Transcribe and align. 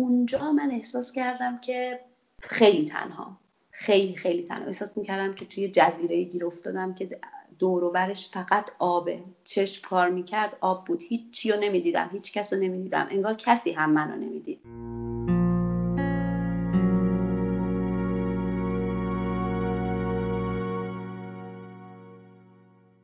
اونجا 0.00 0.52
من 0.52 0.70
احساس 0.70 1.12
کردم 1.12 1.58
که 1.58 2.00
خیلی 2.42 2.84
تنها 2.84 3.36
خیلی 3.70 4.16
خیلی 4.16 4.42
تنها. 4.42 4.66
احساس 4.66 4.96
می‌کردم 4.98 5.34
که 5.34 5.44
توی 5.44 5.68
جزیره 5.68 6.22
گیر 6.24 6.46
افتادم 6.46 6.94
که 6.94 7.20
دور 7.58 7.84
و 7.84 7.90
برش 7.90 8.30
فقط 8.30 8.70
آبه. 8.78 9.22
چشم 9.44 9.88
کار 9.88 10.10
می‌کرد 10.10 10.56
آب 10.60 10.84
بود. 10.84 11.02
هیچ 11.02 11.30
چی 11.30 11.52
رو 11.52 11.60
نمی‌دیدم 11.60 12.10
هیچ 12.12 12.32
کس 12.32 12.52
رو 12.52 12.58
نمی‌دیدم. 12.58 13.08
انگار 13.10 13.34
کسی 13.34 13.72
هم 13.72 13.90
منو 13.90 14.16
نمی‌دید. 14.16 14.60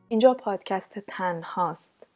اینجا 0.09 0.33
پادکست 0.33 0.99
تنهاست. 0.99 2.07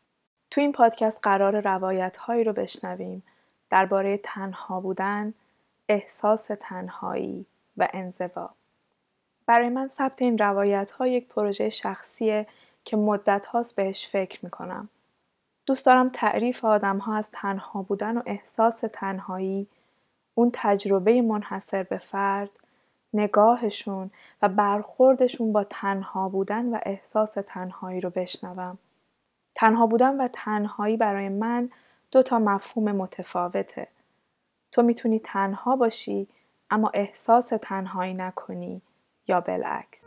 تو 0.51 0.61
این 0.61 0.71
پادکست 0.71 1.19
قرار 1.23 1.61
روایت 1.61 2.17
هایی 2.17 2.43
رو 2.43 2.53
بشنویم. 2.53 3.23
درباره 3.71 4.19
تنها 4.23 4.79
بودن، 4.79 5.33
احساس 5.89 6.47
تنهایی 6.59 7.45
و 7.77 7.87
انزوا. 7.93 8.49
برای 9.45 9.69
من 9.69 9.87
ثبت 9.87 10.21
این 10.21 10.37
روایت 10.37 10.91
ها 10.91 11.07
یک 11.07 11.27
پروژه 11.27 11.69
شخصیه 11.69 12.47
که 12.85 12.97
مدت 12.97 13.45
هاست 13.45 13.75
بهش 13.75 14.09
فکر 14.09 14.39
می‌کنم. 14.45 14.89
دوست 15.65 15.85
دارم 15.85 16.09
تعریف 16.09 16.65
آدم 16.65 16.97
ها 16.97 17.15
از 17.15 17.29
تنها 17.31 17.81
بودن 17.81 18.17
و 18.17 18.21
احساس 18.25 18.83
تنهایی، 18.93 19.67
اون 20.35 20.49
تجربه 20.53 21.21
منحصر 21.21 21.83
به 21.83 21.97
فرد، 21.97 22.49
نگاهشون 23.13 24.11
و 24.41 24.49
برخوردشون 24.49 25.53
با 25.53 25.63
تنها 25.63 26.29
بودن 26.29 26.65
و 26.65 26.79
احساس 26.83 27.37
تنهایی 27.47 28.01
رو 28.01 28.09
بشنوم. 28.09 28.77
تنها 29.55 29.87
بودن 29.87 30.21
و 30.21 30.27
تنهایی 30.33 30.97
برای 30.97 31.29
من 31.29 31.69
دو 32.11 32.23
تا 32.23 32.39
مفهوم 32.39 32.91
متفاوته. 32.91 33.87
تو 34.71 34.81
می‌تونی 34.81 35.19
تنها 35.19 35.75
باشی 35.75 36.27
اما 36.69 36.91
احساس 36.93 37.47
تنهایی 37.61 38.13
نکنی 38.13 38.81
یا 39.27 39.41
بالعکس. 39.41 40.01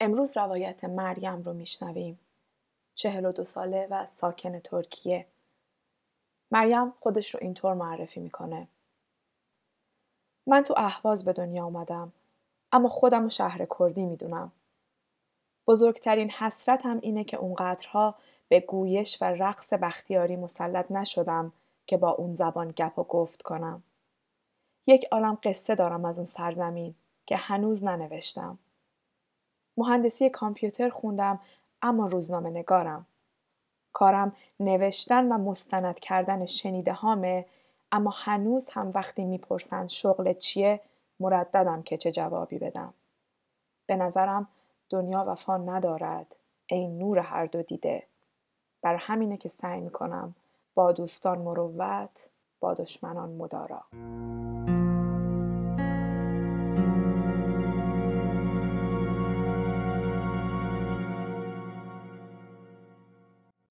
امروز 0.00 0.36
روایت 0.36 0.84
مریم 0.84 1.42
رو 1.42 1.52
میشنویم. 1.52 2.18
چهل 2.94 3.24
و 3.24 3.32
دو 3.32 3.44
ساله 3.44 3.88
و 3.90 4.06
ساکن 4.06 4.58
ترکیه. 4.58 5.26
مریم 6.50 6.90
خودش 6.90 7.34
رو 7.34 7.40
اینطور 7.42 7.74
معرفی 7.74 8.20
می‌کنه. 8.20 8.68
من 10.46 10.62
تو 10.62 10.74
اهواز 10.76 11.24
به 11.24 11.32
دنیا 11.32 11.64
آمدم 11.64 12.12
اما 12.72 12.88
خودم 12.88 13.22
رو 13.22 13.30
شهر 13.30 13.66
کردی 13.78 14.04
می‌دونم. 14.04 14.52
بزرگترین 15.66 16.30
حسرتم 16.30 16.98
اینه 17.02 17.24
که 17.24 17.36
اونقدرها 17.36 18.14
به 18.48 18.60
گویش 18.60 19.22
و 19.22 19.24
رقص 19.24 19.72
بختیاری 19.72 20.36
مسلط 20.36 20.90
نشدم 20.92 21.52
که 21.86 21.96
با 21.96 22.10
اون 22.10 22.32
زبان 22.32 22.68
گپ 22.68 22.98
و 22.98 23.04
گفت 23.04 23.42
کنم. 23.42 23.82
یک 24.86 25.04
عالم 25.12 25.38
قصه 25.42 25.74
دارم 25.74 26.04
از 26.04 26.18
اون 26.18 26.26
سرزمین 26.26 26.94
که 27.26 27.36
هنوز 27.36 27.84
ننوشتم. 27.84 28.58
مهندسی 29.76 30.30
کامپیوتر 30.30 30.88
خوندم 30.88 31.40
اما 31.82 32.06
روزنامه 32.06 32.50
نگارم. 32.50 33.06
کارم 33.96 34.32
نوشتن 34.60 35.32
و 35.32 35.38
مستند 35.38 36.00
کردن 36.00 36.46
شنیده 36.46 36.92
هامه 36.92 37.46
اما 37.92 38.12
هنوز 38.14 38.68
هم 38.70 38.90
وقتی 38.94 39.24
می‌پرسند 39.24 39.88
شغل 39.88 40.32
چیه 40.32 40.80
مرددم 41.20 41.82
که 41.82 41.96
چه 41.96 42.12
جوابی 42.12 42.58
بدم. 42.58 42.94
به 43.86 43.96
نظرم 43.96 44.48
دنیا 44.90 45.24
وفا 45.28 45.56
ندارد 45.56 46.36
ای 46.66 46.88
نور 46.88 47.18
هر 47.18 47.46
دو 47.46 47.62
دیده. 47.62 48.02
بر 48.82 48.96
همینه 48.96 49.36
که 49.36 49.48
سعی 49.48 49.80
می‌کنم 49.80 50.34
با 50.74 50.92
دوستان 50.92 51.38
مروت 51.38 52.28
با 52.60 52.74
دشمنان 52.74 53.30
مدارا. 53.30 53.84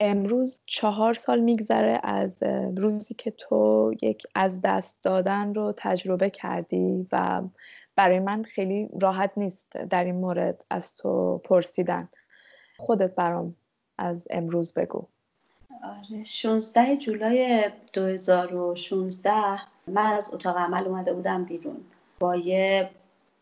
امروز 0.00 0.60
چهار 0.66 1.14
سال 1.14 1.40
میگذره 1.40 2.00
از 2.02 2.42
روزی 2.76 3.14
که 3.14 3.30
تو 3.30 3.92
یک 4.02 4.22
از 4.34 4.60
دست 4.60 4.98
دادن 5.02 5.54
رو 5.54 5.74
تجربه 5.76 6.30
کردی 6.30 7.06
و 7.12 7.42
برای 7.96 8.20
من 8.20 8.42
خیلی 8.42 8.88
راحت 9.00 9.32
نیست 9.36 9.72
در 9.72 10.04
این 10.04 10.14
مورد 10.14 10.64
از 10.70 10.96
تو 10.96 11.38
پرسیدن. 11.38 12.08
خودت 12.78 13.14
برام 13.14 13.56
از 13.98 14.28
امروز 14.30 14.72
بگو. 14.72 15.08
آره 15.82 16.24
16 16.24 16.96
جولای 16.96 17.70
2016 17.92 19.32
من 19.86 20.12
از 20.12 20.30
اتاق 20.34 20.56
عمل 20.56 20.84
اومده 20.84 21.12
بودم 21.12 21.44
بیرون. 21.44 21.84
با 22.18 22.36
یه 22.36 22.90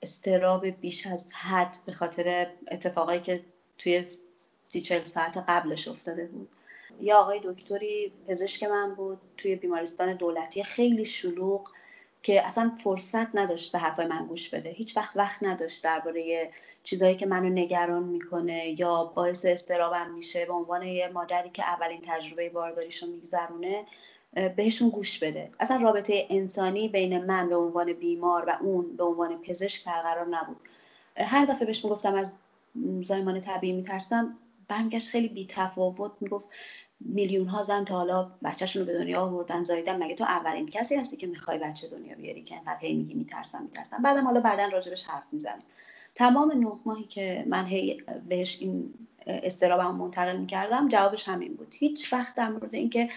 استراب 0.02 0.66
بیش 0.66 1.06
از 1.06 1.34
حد 1.34 1.76
به 1.86 1.92
خاطر 1.92 2.46
اتفاقایی 2.70 3.20
که 3.20 3.40
توی 3.78 4.04
سی 4.74 4.80
چل 4.80 5.04
ساعت 5.04 5.36
قبلش 5.36 5.88
افتاده 5.88 6.26
بود. 6.26 6.48
یا 7.00 7.16
آقای 7.16 7.40
دکتری 7.44 8.12
پزشک 8.28 8.64
من 8.64 8.94
بود 8.94 9.18
توی 9.36 9.56
بیمارستان 9.56 10.14
دولتی 10.14 10.62
خیلی 10.62 11.04
شلوغ 11.04 11.70
که 12.22 12.46
اصلا 12.46 12.72
فرصت 12.84 13.36
نداشت 13.36 13.72
به 13.72 13.78
حرفای 13.78 14.06
من 14.06 14.26
گوش 14.26 14.48
بده. 14.48 14.70
هیچ 14.70 14.96
وقت 14.96 15.16
وقت 15.16 15.42
نداشت 15.42 15.84
درباره 15.84 16.50
چیزایی 16.82 17.16
که 17.16 17.26
منو 17.26 17.48
نگران 17.48 18.02
می‌کنه 18.02 18.80
یا 18.80 19.04
باعث 19.04 19.44
استرابم 19.44 20.10
میشه 20.10 20.46
به 20.46 20.52
عنوان 20.52 20.82
یه 20.82 21.08
مادری 21.08 21.50
که 21.50 21.62
اولین 21.62 22.00
تجربه 22.04 22.48
بارداریشو 22.48 23.06
میگذرونه 23.06 23.86
بهشون 24.56 24.88
گوش 24.88 25.18
بده. 25.18 25.50
اصلا 25.60 25.76
رابطه 25.76 26.26
انسانی 26.30 26.88
بین 26.88 27.24
من 27.24 27.48
به 27.48 27.56
عنوان 27.56 27.92
بیمار 27.92 28.44
و 28.48 28.58
اون 28.60 28.96
به 28.96 29.04
عنوان 29.04 29.42
پزشک 29.42 29.84
برقرار 29.84 30.26
نبود. 30.26 30.56
هر 31.16 31.44
دفعه 31.44 31.66
بهش 31.66 31.84
می‌گفتم 31.84 32.14
از 32.14 32.32
زایمان 33.00 33.40
طبیعی 33.40 33.72
میترسم 33.72 34.38
برمیگشت 34.68 35.08
خیلی 35.08 35.28
بی 35.28 35.46
تفاوت 35.46 36.12
می‌گفت 36.20 36.48
میلیون 37.00 37.46
ها 37.46 37.62
زن 37.62 37.84
تا 37.84 37.94
حالا 37.94 38.30
بچهشون 38.44 38.80
رو 38.80 38.86
به 38.86 38.98
دنیا 38.98 39.20
آوردن 39.20 39.62
زایدن 39.62 40.02
مگه 40.02 40.14
تو 40.14 40.24
اولین 40.24 40.66
کسی 40.66 40.94
هستی 40.94 41.16
که 41.16 41.26
می‌خوای 41.26 41.58
بچه 41.58 41.88
دنیا 41.88 42.14
بیاری 42.14 42.42
که 42.42 42.56
انقدر 42.56 42.78
هی 42.80 42.94
میگی 42.94 43.14
میترسم 43.14 43.62
میترسم؟ 43.62 44.02
بعدم 44.02 44.24
حالا 44.24 44.40
بعدا 44.40 44.66
راجبش 44.66 45.04
حرف 45.04 45.24
می‌زنیم. 45.32 45.64
تمام 46.14 46.52
نه 46.52 46.72
ماهی 46.84 47.04
که 47.04 47.44
من 47.48 47.66
هی 47.66 48.02
بهش 48.28 48.58
این 48.60 48.94
استرابم 49.26 49.94
منتقل 49.94 50.36
می‌کردم 50.36 50.88
جوابش 50.88 51.28
همین 51.28 51.54
بود. 51.54 51.74
هیچ 51.78 52.12
وقت 52.12 52.34
در 52.34 52.48
مورد 52.48 52.74
اینکه 52.74 53.08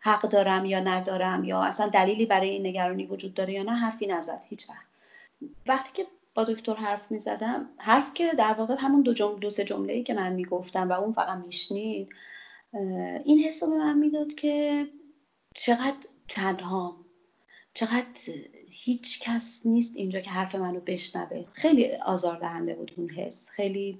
حق 0.00 0.22
دارم 0.22 0.64
یا 0.64 0.80
ندارم 0.80 1.44
یا 1.44 1.62
اصلا 1.62 1.88
دلیلی 1.88 2.26
برای 2.26 2.48
این 2.48 2.66
نگرانی 2.66 3.06
وجود 3.06 3.34
داره 3.34 3.52
یا 3.52 3.62
نه 3.62 3.72
حرفی 3.72 4.06
نزد. 4.06 4.44
هیچ 4.48 4.70
وقت. 4.70 4.86
وقتی 5.66 5.92
که 5.92 6.06
دکتر 6.44 6.74
حرف 6.74 7.10
می 7.10 7.20
زدم 7.20 7.68
حرف 7.78 8.14
که 8.14 8.34
در 8.34 8.52
واقع 8.52 8.74
همون 8.78 9.02
دو, 9.02 9.12
جمله 9.14 9.38
دو 9.38 9.50
سه 9.50 9.64
جمله 9.64 9.92
ای 9.92 10.02
که 10.02 10.14
من 10.14 10.32
می‌گفتم 10.32 10.88
و 10.88 10.92
اون 10.92 11.12
فقط 11.12 11.38
میشنید 11.38 12.08
این 13.24 13.38
حس 13.38 13.62
به 13.64 13.70
من 13.70 13.98
می‌داد 13.98 14.34
که 14.34 14.86
چقدر 15.54 15.96
تنها 16.28 16.96
چقدر 17.74 18.06
هیچ 18.70 19.20
کس 19.20 19.66
نیست 19.66 19.96
اینجا 19.96 20.20
که 20.20 20.30
حرف 20.30 20.54
منو 20.54 20.80
بشنوه. 20.80 21.44
خیلی 21.52 21.94
آزاردهنده 21.94 22.74
بود 22.74 22.92
اون 22.96 23.10
حس. 23.10 23.50
خیلی 23.50 23.98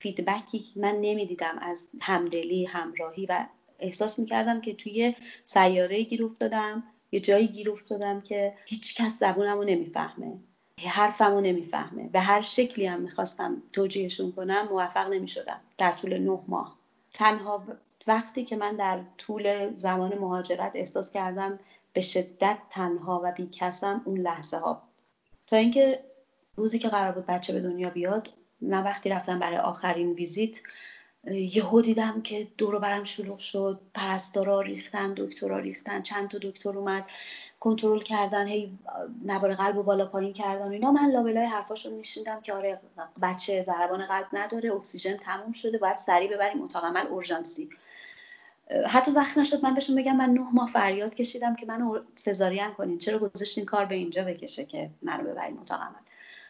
فیدبکی 0.00 0.64
من 0.76 0.94
نمی‌دیدم 1.00 1.58
از 1.60 1.88
همدلی 2.00 2.64
همراهی 2.64 3.26
و 3.26 3.46
احساس 3.78 4.18
می‌کردم 4.18 4.60
که 4.60 4.74
توی 4.74 5.14
سیاره 5.44 6.02
گیر 6.02 6.24
افتادم 6.24 6.84
یه 7.12 7.20
جایی 7.20 7.46
گیر 7.46 7.70
افتادم 7.70 8.20
که 8.20 8.54
هیچ 8.66 8.94
کس 8.94 9.18
زبونمو 9.18 9.64
نمی‌فهمه. 9.64 10.38
حرفمو 10.86 11.40
نمی‌فهمه. 11.40 12.08
به 12.08 12.20
هر 12.20 12.42
شکلی 12.42 12.86
هم 12.86 13.00
می‌خواستم 13.00 13.62
توجیهشون 13.72 14.32
کنم 14.32 14.68
موفق 14.70 15.08
نمی‌شدم. 15.08 15.60
در 15.78 15.92
طول 15.92 16.18
نه 16.18 16.40
ماه. 16.48 16.76
تنها 17.14 17.62
وقتی 18.06 18.44
که 18.44 18.56
من 18.56 18.76
در 18.76 19.00
طول 19.18 19.74
زمان 19.74 20.18
مهاجرت 20.18 20.72
احساس 20.74 21.10
کردم 21.10 21.58
به 21.92 22.00
شدت 22.00 22.58
تنها 22.70 23.20
و 23.24 23.32
بیکسم 23.32 24.02
اون 24.04 24.18
لحظه 24.20 24.58
ها. 24.58 24.82
تا 25.46 25.56
اینکه 25.56 26.04
روزی 26.56 26.78
که 26.78 26.88
قرار 26.88 27.12
بود 27.12 27.26
بچه 27.26 27.52
به 27.52 27.60
دنیا 27.60 27.90
بیاد 27.90 28.30
من 28.60 28.84
وقتی 28.84 29.08
رفتم 29.08 29.38
برای 29.38 29.56
آخرین 29.56 30.12
ویزیت 30.12 30.60
یهو 31.30 31.80
دیدم 31.80 32.22
که 32.22 32.48
دور 32.58 32.78
برم 32.78 33.04
شلوغ 33.04 33.38
شد. 33.38 33.80
پرستارا 33.94 34.60
ریختن 34.60 35.14
دکترا 35.16 35.58
ریختن 35.58 36.02
چند 36.02 36.28
تا 36.28 36.38
دکتر 36.42 36.78
اومد. 36.78 37.08
کنترل 37.60 38.00
کردن 38.00 38.46
هی 38.46 38.78
نوار 39.24 39.54
قلب 39.54 39.76
و 39.76 39.82
بالا 39.82 40.06
پایین 40.06 40.32
کردن 40.32 40.72
اینا 40.72 40.92
من 40.92 41.10
لابلای 41.10 41.46
حرفاشون 41.46 41.92
میشیندم 41.92 42.40
که 42.40 42.52
آره 42.54 42.80
بچه 43.22 43.62
ضربان 43.62 44.06
قلب 44.06 44.26
نداره 44.32 44.72
اکسیژن 44.72 45.16
تموم 45.16 45.52
شده 45.52 45.78
باید 45.78 45.96
سریع 45.96 46.34
ببریم 46.34 46.62
اتاق 46.62 46.84
عمل 46.84 47.06
اورژانسی 47.06 47.68
حتی 48.88 49.10
وقت 49.10 49.38
نشد 49.38 49.64
من 49.64 49.74
بهشون 49.74 49.96
بگم 49.96 50.16
من 50.16 50.30
نه 50.30 50.54
ماه 50.54 50.68
فریاد 50.68 51.14
کشیدم 51.14 51.56
که 51.56 51.66
منو 51.66 51.98
سزارین 52.14 52.70
کنین. 52.70 52.98
چرا 52.98 53.18
گذاشتین 53.18 53.64
کار 53.64 53.84
به 53.84 53.94
اینجا 53.94 54.24
بکشه 54.24 54.64
که 54.64 54.90
منو 55.02 55.30
ببرین 55.30 55.58
اتاق 55.58 55.80
عمل؟ 55.80 56.00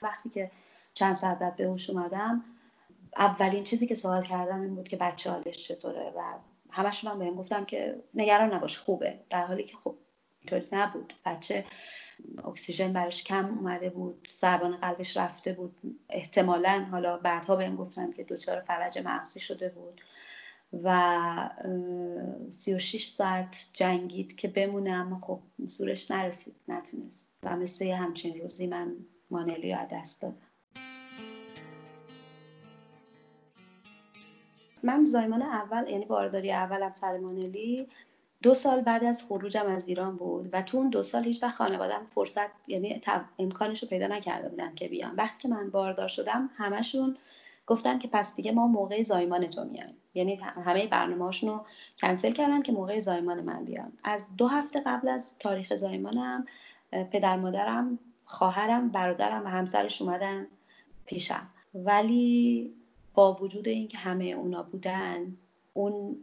وقتی 0.03 0.29
که 0.29 0.51
چند 0.95 1.15
ساعت 1.15 1.39
بعد 1.39 1.57
به 1.57 1.65
هوش 1.65 1.91
اومدم 1.91 2.45
اولین 3.17 3.65
چیزی 3.65 3.87
که 3.87 3.95
سوال 3.95 4.23
کردم 4.23 4.61
این 4.61 4.75
بود 4.75 4.89
که 4.89 4.97
بچه 4.97 5.31
حالش 5.31 5.69
چطوره 5.69 6.13
و 6.17 6.23
همشون 6.71 7.11
هم 7.11 7.19
بهم 7.19 7.35
گفتم 7.35 7.65
که 7.65 7.97
نگران 8.15 8.55
نباش 8.55 8.79
خوبه. 8.79 9.19
در 9.31 9.45
حالی 9.45 9.65
که 9.65 9.77
خب 9.77 9.95
اینطوری 10.41 10.69
نبود. 10.73 11.15
بچه 11.25 11.65
اکسیژن 12.45 12.93
براش 12.93 13.25
کم 13.25 13.59
اومده 13.59 13.91
بود 13.91 14.29
ضربان 14.39 14.77
قلبش 14.77 15.17
رفته 15.17 15.53
بود. 15.53 15.77
احتمالا 16.11 16.87
حالا 16.91 17.17
بعدها 17.17 17.57
بهم 17.57 17.77
گفتن 17.77 18.13
که 18.13 18.25
دچار 18.25 18.61
فلج 18.61 18.99
مغزی 19.05 19.41
شده 19.41 19.69
بود. 19.69 20.01
و 20.83 21.51
36 22.51 23.05
ساعت 23.05 23.71
جنگید 23.73 24.37
که 24.37 24.49
بمونه 24.49 24.91
اما 24.91 25.19
خب 25.19 25.41
زورش 25.67 26.11
نرسید 26.11 26.57
نتونست. 26.69 27.31
و 27.43 27.57
مثل 27.57 27.87
همچین 27.87 28.41
روزی 28.41 28.67
من 28.67 28.97
مانلی 29.31 29.73
رو 29.73 29.87
دست 29.91 30.23
دادم. 30.23 30.49
من 34.83 35.05
زایمان 35.05 35.43
اول 35.43 35.89
یعنی 35.89 36.05
بارداری 36.05 36.53
اولم 36.53 36.93
سر 36.93 37.17
مانلی 37.17 37.89
دو 38.43 38.55
سال 38.55 38.81
بعد 38.81 39.05
از 39.05 39.23
خروجم 39.23 39.67
از 39.67 39.89
ایران 39.89 40.17
بود 40.17 40.49
و 40.53 40.63
تو 40.63 40.77
اون 40.77 40.89
دو 40.89 41.03
سال 41.03 41.25
هیچ 41.25 41.43
وقت 41.43 41.55
خانوادم 41.55 42.07
فرصت 42.07 42.51
یعنی 42.69 43.01
امکانش 43.39 43.83
رو 43.83 43.89
پیدا 43.89 44.07
نکرده 44.07 44.49
بودن 44.49 44.75
که 44.75 44.89
بیان 44.89 45.15
وقتی 45.17 45.39
که 45.43 45.49
من 45.49 45.71
باردار 45.71 46.09
شدم 46.09 46.51
همشون 46.57 47.17
گفتن 47.67 47.99
که 47.99 48.09
پس 48.09 48.37
دیگه 48.37 48.53
ما 48.53 48.67
موقع 48.67 49.03
زایمان 49.03 49.47
تو 49.47 49.65
میایم. 49.65 49.95
یعنی 50.15 50.35
همه 50.35 50.87
برنامه‌هاشون 50.87 51.51
رو 51.51 51.65
کنسل 51.99 52.33
کردن 52.33 52.63
که 52.63 52.73
موقع 52.73 53.01
زایمان 53.01 53.41
من 53.41 53.65
بیان 53.65 53.93
از 54.05 54.37
دو 54.37 54.47
هفته 54.47 54.81
قبل 54.87 55.09
از 55.09 55.39
تاریخ 55.39 55.77
زایمانم 55.77 56.47
پدر 56.91 57.37
مادرم 57.37 57.99
خواهرم 58.25 58.89
برادرم 58.89 59.45
و 59.45 59.49
همسرش 59.49 60.03
اومدن 60.03 60.47
پیشم. 61.07 61.47
ولی 61.75 62.73
با 63.15 63.33
وجود 63.33 63.69
اینکه 63.69 63.99
همه 63.99 64.25
اونا 64.25 64.63
بودن 64.63 65.37
اون 65.75 66.17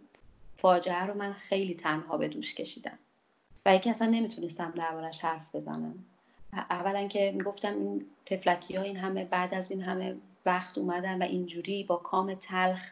فاجعه 0.66 1.06
رو 1.06 1.14
من 1.14 1.34
خیلی 1.34 1.76
تنها 1.76 2.18
به 2.18 2.28
دوش 2.28 2.56
کشیدم. 2.56 3.00
و 3.66 3.70
اینکه 3.70 3.90
اصلا 3.90 4.08
نمی‌تونستم 4.08 4.72
دربارش 4.72 5.26
حرف 5.26 5.56
بزنم. 5.56 6.06
اولا 6.54 7.08
که 7.08 7.32
می‌گفتم 7.36 7.74
این 7.74 8.06
تفلکی 8.26 8.76
ها 8.76 8.84
این 8.84 8.98
همه 8.98 9.26
بعد 9.26 9.54
از 9.54 9.72
این 9.72 9.82
همه 9.82 10.16
وقت 10.46 10.78
اومدن 10.78 11.22
و 11.22 11.26
اینجوری 11.26 11.84
با 11.84 11.96
کام 11.96 12.34
تلخ 12.34 12.92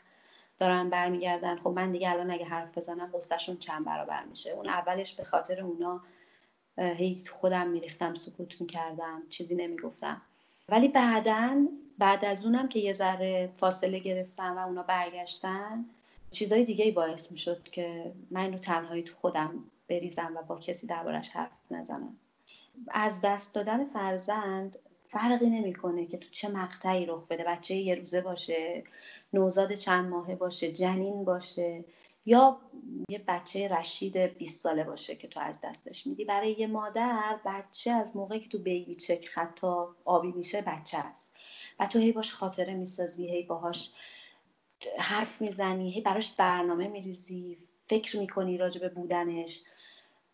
دارن 0.58 0.90
برمیگردن. 0.90 1.58
خب 1.58 1.68
من 1.68 1.92
دیگه 1.92 2.12
الان 2.12 2.32
اگه 2.32 2.46
حرف 2.46 2.78
بزنم 2.78 3.12
قصهشون 3.14 3.58
چند 3.58 3.86
برابر 3.86 4.24
میشه. 4.24 4.52
اون 4.52 4.70
اولش 4.70 5.14
به 5.14 5.24
خاطر 5.24 5.62
اونا 5.62 6.02
هی 6.78 7.18
خودم 7.32 7.68
میریختم 7.68 8.14
سکوت 8.14 8.62
می‌کردم 8.62 9.24
چیزی 9.30 9.56
نمی‌گفتم. 9.56 10.22
ولی 10.70 10.88
بعدا 10.88 11.68
بعد 11.98 12.26
از 12.26 12.46
اونم 12.46 12.70
که 12.70 12.80
یه 12.80 12.94
ذره 12.94 13.50
فاصله 13.54 14.00
گرفتم 14.00 14.58
و 14.58 14.68
اونا 14.68 14.84
برگشتن 14.84 15.86
چیزای 16.34 16.64
دیگه 16.64 16.92
باعث 16.92 17.32
می‌شد 17.32 17.64
که 17.64 18.14
من 18.32 18.42
اینو 18.42 18.58
تنهایی 18.58 19.04
تو 19.04 19.16
خودم 19.16 19.64
بریزم 19.90 20.34
و 20.36 20.42
با 20.44 20.60
کسی 20.60 20.88
دربارش 20.88 21.30
حرف 21.30 21.52
نزنم. 21.72 22.18
از 22.92 23.22
دست 23.24 23.56
دادن 23.56 23.86
فرزند 23.86 24.80
فرقی 25.06 25.50
نمی‌کنه 25.50 26.06
که 26.06 26.18
تو 26.18 26.30
چه 26.30 26.50
مقطعی 26.50 27.06
رخ 27.06 27.28
بده. 27.28 27.44
بچه 27.44 27.76
یه 27.76 27.96
روزه 27.96 28.22
باشه 28.22 28.84
نوزاد 29.34 29.74
چند 29.74 30.10
ماهه 30.10 30.36
باشه 30.36 30.72
جنین 30.72 31.26
باشه 31.26 31.86
یا 32.26 32.58
یه 33.10 33.24
بچه 33.28 33.68
رشید 33.68 34.18
20 34.18 34.60
ساله 34.60 34.84
باشه 34.84 35.16
که 35.16 35.28
تو 35.28 35.40
از 35.40 35.60
دستش 35.64 36.08
میدی. 36.08 36.26
برای 36.26 36.52
یه 36.52 36.68
مادر 36.68 37.40
بچه 37.46 37.92
از 37.92 38.18
موقعی 38.18 38.40
که 38.40 38.50
تو 38.50 38.58
بیبی 38.58 38.96
چک 38.96 39.30
حتی 39.34 39.68
آبی 40.06 40.32
میشه 40.32 40.62
بچه 40.62 40.98
است. 40.98 41.34
و 41.80 41.86
تو 41.86 42.00
هی 42.00 42.12
باش 42.12 42.34
خاطره 42.34 42.74
می‌سازی 42.74 43.30
هی 43.30 43.44
باهاش 43.44 43.92
حرف 44.98 45.42
می‌زنی 45.42 45.92
هی 45.92 46.02
براش 46.02 46.32
برنامه 46.32 46.88
میریزی 46.88 47.58
فکر 47.88 48.20
می‌کنی 48.20 48.58
راجع 48.58 48.82
به 48.82 48.90
بودنش. 48.90 49.62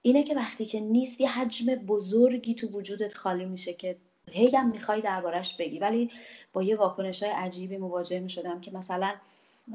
اینه 0.01 0.24
که 0.24 0.36
وقتی 0.36 0.66
که 0.66 0.80
نیست 0.80 1.22
یه 1.22 1.30
حجم 1.30 1.75
بزرگی 1.75 2.56
تو 2.56 2.68
وجودت 2.68 3.13
خالی 3.13 3.46
میشه 3.46 3.74
که 3.74 3.98
هی 4.31 4.56
هم 4.56 4.69
می‌خوای 4.69 5.01
دربارش 5.01 5.57
بگی. 5.57 5.80
ولی 5.80 6.12
با 6.54 6.63
یه 6.63 6.75
واکنش 6.75 7.24
های 7.24 7.31
عجیبی 7.31 7.78
مواجه 7.78 8.19
می‌شدم 8.19 8.62
که 8.62 8.72
مثلا 8.72 9.13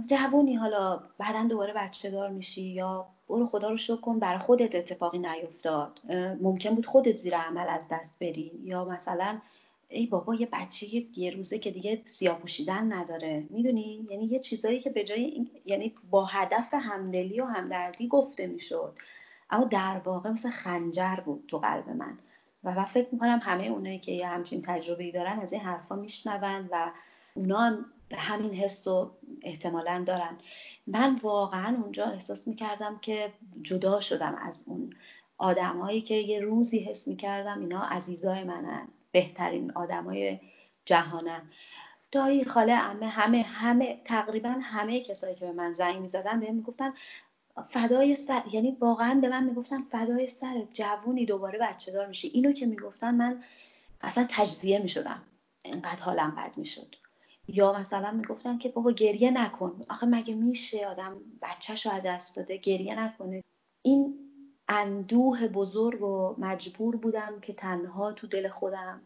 جوونی 0.07 0.55
حالا 0.55 1.01
بعدا 1.19 1.43
دوباره 1.43 1.73
بچه 1.73 2.11
دار 2.11 2.29
میشی 2.29 2.63
یا 2.63 3.07
برو 3.29 3.47
خدا 3.47 3.71
رو 3.71 3.77
شکر 3.77 3.97
کن 3.97 4.19
برای 4.19 4.39
خودت 4.39 4.75
اتفاقی 4.75 5.19
نیفتاد. 5.19 6.01
ممکن 6.41 6.75
بود 6.75 6.87
خودت 6.87 7.17
زیر 7.17 7.37
عمل 7.37 7.69
از 7.69 7.89
دست 7.91 8.15
بری 8.21 8.53
یا 8.65 8.85
مثلا 8.85 9.39
ای 9.95 10.07
بابا 10.07 10.35
یه 10.35 10.49
بچه 10.53 10.87
یه 11.19 11.31
روزه 11.31 11.59
که 11.59 11.71
دیگه 11.71 12.03
سیاه 12.05 12.39
پوشیدن 12.39 12.93
نداره. 12.93 13.47
می‌دونی؟ 13.51 14.07
یعنی 14.11 14.25
یه 14.25 14.39
چیزایی 14.39 14.81
که 14.81 14.91
به 14.91 15.05
جای 15.05 15.47
یعنی 15.65 15.95
با 16.11 16.25
هدف 16.25 16.75
همدلی 16.75 17.41
و 17.41 17.45
همدردی 17.45 18.09
گفته 18.09 18.47
می‌شد. 18.47 18.99
اما 19.51 19.65
در 19.65 20.01
واقع 20.05 20.31
مثل 20.31 20.49
خنجر 20.49 21.17
بود 21.25 21.45
تو 21.49 21.59
قلب 21.59 21.89
من. 21.89 22.19
و 22.65 22.71
من 22.71 22.85
فکر 22.85 23.09
می‌کنم 23.13 23.41
همه 23.43 23.65
اونایی 23.65 23.99
که 23.99 24.13
یه 24.13 24.29
همچین 24.29 24.63
تجربه 24.63 25.11
دارن 25.11 25.39
از 25.39 25.53
این 25.53 25.63
حرفا 25.63 25.97
میشنون 25.97 26.69
و 26.71 26.91
اونا 27.35 27.61
هم 27.61 27.87
همین 28.13 28.55
حس 28.55 28.89
رو 28.89 29.11
احتمالا 29.43 30.05
دارن. 30.07 30.37
من 30.87 31.15
واقعا 31.23 31.77
اونجا 31.83 32.05
احساس 32.05 32.49
می‌کردم 32.49 32.99
که 32.99 33.33
جدا 33.63 34.01
شدم 34.01 34.35
از 34.43 34.65
اون 34.67 34.95
آدمایی 35.39 36.01
که 36.01 36.15
یه 36.15 36.41
روزی 36.41 36.79
حس 36.79 37.09
می‌کردم 37.09 37.61
اینا 37.61 37.83
عزیزای 37.83 38.45
منن. 38.45 38.89
بهترین 39.15 39.73
آدمای 39.73 40.41
جهانن. 40.85 41.43
دایی 42.13 42.45
خاله 42.45 42.75
همه 42.75 43.07
همه 43.09 43.43
همه 43.43 44.01
تقریبا 44.05 44.49
همه 44.63 45.01
کسایی 45.01 45.35
که 45.35 45.47
به 45.47 45.53
من 45.53 45.73
زنگ 45.73 45.97
می‌زدن 45.97 46.41
بهم 46.41 46.55
می‌گفتن 46.55 46.95
فدای 47.69 48.17
سر 48.17 48.43
یعنی 48.53 48.77
واقعا 48.81 49.19
به 49.23 49.29
من 49.29 49.45
می‌گفتن 49.45 49.83
فدای 49.83 50.27
سر 50.27 50.63
جوونی 50.73 51.27
دوباره 51.27 51.59
بچه 51.59 51.93
دار 51.93 52.07
میشی. 52.07 52.29
اینو 52.29 52.53
که 52.53 52.67
می‌گفتن 52.67 53.15
من 53.15 53.43
اصلا 54.01 54.27
تجزیه 54.31 54.79
می‌شدم. 54.79 55.23
اینقدر 55.63 56.03
حالم 56.03 56.35
بد 56.35 56.57
می‌شد. 56.57 56.97
یا 57.49 57.73
مثلا 57.73 58.11
می‌گفتن 58.11 58.59
که 58.59 58.69
بابا 58.69 58.93
گریه 58.93 59.31
نکن. 59.31 59.87
آخه 59.89 60.07
مگه 60.07 60.35
میشه؟ 60.35 60.87
آدم 60.87 61.17
بچهش 61.43 61.87
رو 61.87 62.01
دست 62.05 62.37
داده 62.37 62.57
گریه 62.57 62.95
نکنه. 62.95 63.43
این 63.83 64.24
اندوه 64.69 65.49
بزرگ 65.49 66.03
و 66.03 66.35
مجبور 66.39 66.97
بودم 66.97 67.41
که 67.43 67.53
تنها 67.53 68.13
تو 68.13 68.27
دل 68.27 68.49
خودم. 68.49 69.01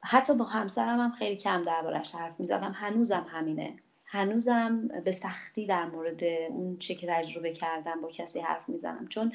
حتی 0.00 0.34
با 0.34 0.44
همسرم 0.44 1.00
هم 1.00 1.12
خیلی 1.12 1.36
کم 1.36 1.64
دربارش 1.64 2.14
حرف 2.14 2.40
می‌زدم. 2.40 2.72
هنوزم 2.74 3.26
همینه. 3.28 3.74
هنوزم 4.04 4.88
به 5.04 5.12
سختی 5.12 5.66
در 5.66 5.84
مورد 5.84 6.24
اون 6.24 6.76
چه 6.78 6.94
که 6.94 7.06
تجربه 7.06 7.52
کردم 7.52 8.00
با 8.00 8.08
کسی 8.08 8.40
حرف 8.40 8.68
می‌زنم. 8.68 9.08
چون 9.08 9.32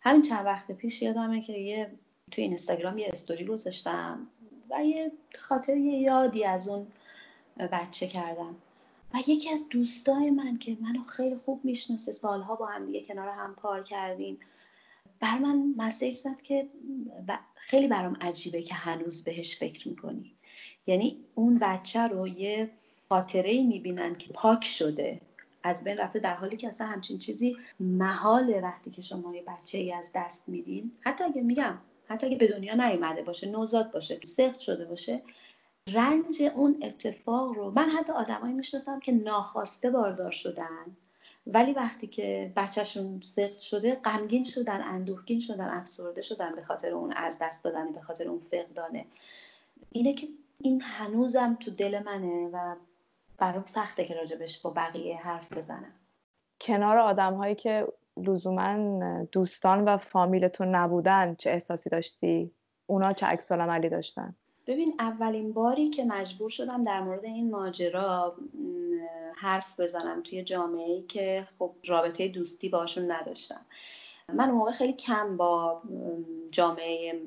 همین 0.00 0.22
چند 0.22 0.46
وقت 0.46 0.72
پیش 0.72 1.02
یادمه 1.02 1.40
که 1.42 1.52
یه 1.52 1.90
توی 2.30 2.44
اینستاگرام 2.44 2.98
یه 2.98 3.08
استوری 3.12 3.44
گذاشتم 3.44 4.26
و 4.70 4.84
یه 4.84 5.12
خاطر 5.38 5.76
یه 5.76 5.98
یادی 5.98 6.44
از 6.44 6.68
اون 6.68 6.86
بچه 7.72 8.06
کردم. 8.06 8.56
و 9.14 9.18
یکی 9.26 9.52
از 9.52 9.68
دوستای 9.68 10.30
من 10.30 10.58
که 10.58 10.76
منو 10.80 11.02
خیلی 11.02 11.36
خوب 11.36 11.60
می‌شناسه 11.64 12.12
سالها 12.12 12.54
با 12.54 12.66
هم 12.66 12.86
دیگه 12.86 13.02
کنار 13.02 13.28
هم 13.28 13.54
کار 13.54 13.82
کردیم. 13.82 14.38
بر 15.20 15.38
من 15.38 15.74
مسیج 15.76 16.16
زد 16.16 16.42
که 16.42 16.68
خیلی 17.54 17.88
برام 17.88 18.16
عجیبه 18.20 18.62
که 18.62 18.74
هنوز 18.74 19.24
بهش 19.24 19.56
فکر 19.58 19.88
می‌کنی. 19.88 20.34
یعنی 20.86 21.24
اون 21.34 21.58
بچه 21.58 22.00
رو 22.00 22.28
یه 22.28 22.70
خاطره 23.08 23.50
ای 23.50 23.62
می‌بینن 23.62 24.14
که 24.14 24.32
پاک 24.32 24.64
شده. 24.64 25.20
از 25.62 25.84
بین 25.84 25.98
رفته 25.98 26.18
در 26.18 26.34
حالی 26.34 26.56
که 26.56 26.68
اصلا 26.68 26.86
همچین 26.86 27.18
چیزی 27.18 27.56
محاله 27.80 28.60
وقتی 28.60 28.90
که 28.90 29.02
شما 29.02 29.36
یه 29.36 29.42
بچه 29.42 29.78
ای 29.78 29.92
از 29.92 30.10
دست 30.14 30.48
میدین. 30.48 30.92
حتی 31.00 31.24
اگه 31.24 31.42
میگم 31.42 31.78
حتی 32.08 32.26
اگه 32.26 32.36
به 32.36 32.48
دنیا 32.48 32.74
نیومده 32.74 33.22
باشه 33.22 33.50
نوزاد 33.50 33.92
باشه 33.92 34.20
سخت 34.24 34.58
شده 34.58 34.84
باشه 34.84 35.22
رنج 35.94 36.42
اون 36.54 36.78
اتفاق 36.82 37.52
رو 37.54 37.70
من 37.70 37.90
حتی 37.90 38.12
آدمایی 38.12 38.54
می‌شناسم 38.54 39.00
که 39.00 39.12
ناخواسته 39.12 39.90
باردار 39.90 40.30
شدن. 40.30 40.96
ولی 41.46 41.72
وقتی 41.72 42.06
که 42.06 42.52
بچهشون 42.56 43.20
سخت 43.20 43.60
شده 43.60 43.94
غمگین 43.94 44.44
شدن 44.44 44.82
اندوهگین 44.82 45.40
شدن 45.40 45.68
افسرده 45.68 46.20
شدن 46.20 46.54
به 46.54 46.62
خاطر 46.62 46.92
اون 46.92 47.12
از 47.12 47.38
دست 47.40 47.64
دادن 47.64 47.92
به 47.92 48.00
خاطر 48.00 48.28
اون 48.28 48.40
فقدانه 48.40 49.06
اینه 49.92 50.12
که 50.12 50.28
این 50.60 50.82
هنوزم 50.82 51.54
تو 51.60 51.70
دل 51.70 52.02
منه 52.02 52.50
و 52.52 52.74
برام 53.38 53.66
سخته 53.66 54.04
که 54.04 54.14
راجبش 54.14 54.58
با 54.58 54.70
بقیه 54.70 55.16
حرف 55.16 55.56
بزنم 55.56 55.92
کنار 56.60 56.98
آدم 56.98 57.34
هایی 57.34 57.54
که 57.54 57.86
لزوما 58.16 59.24
دوستان 59.32 59.84
و 59.84 59.96
فامیلتون 59.96 60.74
نبودن 60.74 61.34
چه 61.34 61.50
احساسی 61.50 61.90
داشتی؟ 61.90 62.52
اونا 62.86 63.12
چه 63.12 63.26
عکس 63.26 63.52
عملی 63.52 63.88
داشتن؟ 63.88 64.34
ببین 64.66 64.94
اولین 64.98 65.52
باری 65.52 65.90
که 65.90 66.04
مجبور 66.04 66.48
شدم 66.48 66.82
در 66.82 67.00
مورد 67.00 67.24
این 67.24 67.50
ماجرا 67.50 68.36
حرف 69.36 69.80
بزنم 69.80 70.22
توی 70.22 70.44
جامعه 70.44 70.84
ای 70.84 71.02
که 71.02 71.48
خب 71.58 71.74
رابطه 71.86 72.28
دوستی 72.28 72.68
باشون 72.68 73.10
نداشتم. 73.10 73.60
من 74.34 74.44
اون 74.44 74.58
موقع 74.58 74.72
خیلی 74.72 74.92
کم 74.92 75.36
با 75.36 75.82
جامعه 76.50 77.20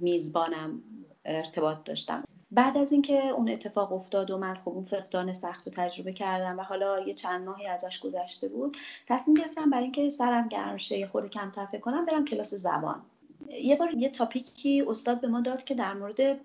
میزبانم 0.00 0.82
ارتباط 1.24 1.84
داشتم. 1.84 2.24
بعد 2.50 2.78
از 2.78 2.92
اینکه 2.92 3.28
اون 3.28 3.48
اتفاق 3.48 3.92
افتاد 3.92 4.30
و 4.30 4.38
من 4.38 4.54
خب 4.54 4.68
اون 4.68 4.84
فقدان 4.84 5.32
سخت 5.32 5.68
رو 5.68 5.72
تجربه 5.76 6.12
کردم 6.12 6.58
و 6.58 6.62
حالا 6.62 7.00
یه 7.00 7.14
چند 7.14 7.46
ماهی 7.46 7.66
ازش 7.66 8.00
گذشته 8.00 8.48
بود 8.48 8.76
تصمیم 9.06 9.36
گرفتم 9.36 9.70
برای 9.70 9.82
اینکه 9.82 10.10
سرم 10.10 10.48
گرم 10.48 10.76
شه 10.76 11.06
خورده 11.06 11.28
کمتر 11.28 11.66
فکر 11.66 11.80
کنم 11.80 12.06
برم 12.06 12.24
کلاس 12.24 12.54
زبان. 12.54 13.02
یه 13.50 13.76
بار 13.76 13.94
یه 13.94 14.08
تاپیکی 14.08 14.84
استاد 14.88 15.20
به 15.20 15.26
ما 15.26 15.40
داد 15.40 15.64
که 15.64 15.74
در 15.74 15.94
مورد 15.94 16.40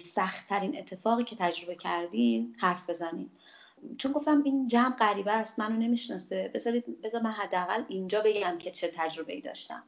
سختترین 0.00 0.78
اتفاقی 0.78 1.24
که 1.24 1.36
تجربه 1.38 1.74
کردیم 1.74 2.56
حرف 2.58 2.90
بزنیم 2.90 3.30
چون 3.98 4.12
گفتم 4.12 4.42
این 4.44 4.68
جمع 4.68 4.96
غریبه 4.96 5.32
است 5.32 5.58
منو 5.58 5.76
نمی‌شناسه. 5.76 6.50
بذارید 6.54 7.00
بذار 7.02 7.22
من 7.22 7.30
حداقل 7.30 7.82
اینجا 7.88 8.22
بگم 8.24 8.58
که 8.58 8.70
چه 8.70 8.90
تجربه 8.94 9.32
ای 9.32 9.40
داشتم. 9.40 9.82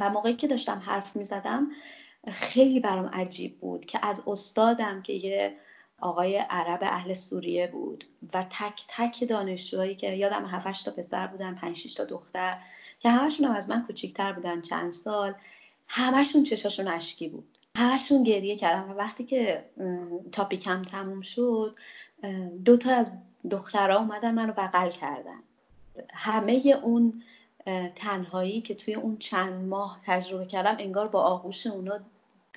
و 0.00 0.10
موقعی 0.10 0.34
که 0.34 0.46
داشتم 0.46 0.78
حرف 0.78 1.16
می‌زدم 1.16 1.70
خیلی 2.28 2.80
برام 2.80 3.06
عجیب 3.06 3.60
بود 3.60 3.86
که 3.86 4.06
از 4.06 4.22
استادم 4.26 5.02
که 5.02 5.12
یه 5.12 5.56
آقای 6.00 6.36
عرب 6.36 6.78
اهل 6.82 7.14
سوریه 7.14 7.66
بود 7.66 8.04
و 8.34 8.46
تک 8.50 8.84
تک 8.88 9.28
دانشجوهایی 9.28 9.96
که 9.96 10.10
یادم 10.10 10.44
هفتش 10.44 10.82
تا 10.82 10.90
پسر 10.90 11.26
بودن 11.26 11.54
پنج 11.54 11.94
تا 11.96 12.04
دختر 12.04 12.58
که 12.98 13.10
همشون 13.10 13.46
هم 13.46 13.54
از 13.54 13.70
من 13.70 13.86
کوچیکتر 13.86 14.32
بودن 14.32 14.60
چند 14.60 14.92
سال 14.92 15.34
همشون 15.92 16.42
چشاشون 16.42 16.88
اشکی 16.88 17.28
بود. 17.28 17.58
همشون 17.76 18.22
گریه 18.22 18.56
کردن 18.56 18.90
و 18.90 18.94
وقتی 18.94 19.24
که 19.24 19.64
تاپیکم 20.32 20.82
تموم 20.82 21.20
شد 21.20 21.78
دوتا 22.64 22.94
از 22.94 23.18
دخترها 23.50 23.98
اومدن 23.98 24.34
منو 24.34 24.52
بغل 24.52 24.90
کردن. 24.90 25.40
همه 26.12 26.78
اون 26.82 27.22
تنهایی 27.94 28.60
که 28.60 28.74
توی 28.74 28.94
اون 28.94 29.16
چند 29.16 29.68
ماه 29.68 30.00
تجربه 30.06 30.46
کردم 30.46 30.76
انگار 30.78 31.08
با 31.08 31.22
آغوش 31.22 31.66
اونا 31.66 32.00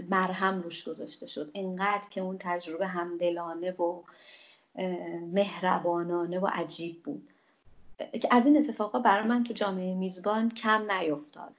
مرهم 0.10 0.62
روش 0.62 0.84
گذاشته 0.84 1.26
شد. 1.26 1.52
انقدر 1.56 2.10
که 2.10 2.22
اون 2.22 2.38
تجربه 2.40 2.88
همدلانه 2.88 3.72
و 3.72 4.02
مهربانانه 5.34 6.40
و 6.40 6.48
عجیب 6.54 7.04
بود. 7.04 7.30
از 8.32 8.46
این 8.46 8.58
اتفاقا 8.58 9.00
برای 9.00 9.28
من 9.28 9.44
تو 9.44 9.54
جامعه 9.54 9.96
میزبان 9.96 10.50
کم 10.50 10.92
نیفتاد 10.92 11.54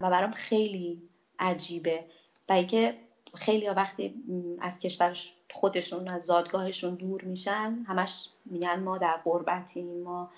و 0.00 0.10
برام 0.10 0.32
خیلی 0.32 1.02
عجیبه. 1.38 2.04
و 2.48 2.52
اینکه 2.52 2.94
خیلی 3.34 3.68
وقتی 3.68 4.14
از 4.60 4.78
کشور 4.78 5.18
خودشون 5.52 6.08
از 6.08 6.24
زادگاهشون 6.24 6.94
دور 6.94 7.24
میشن 7.24 7.84
همش 7.88 8.28
میگن 8.44 8.80
ما 8.80 8.98
در 8.98 9.20
غربتیم 9.24 10.02
ما 10.02 10.30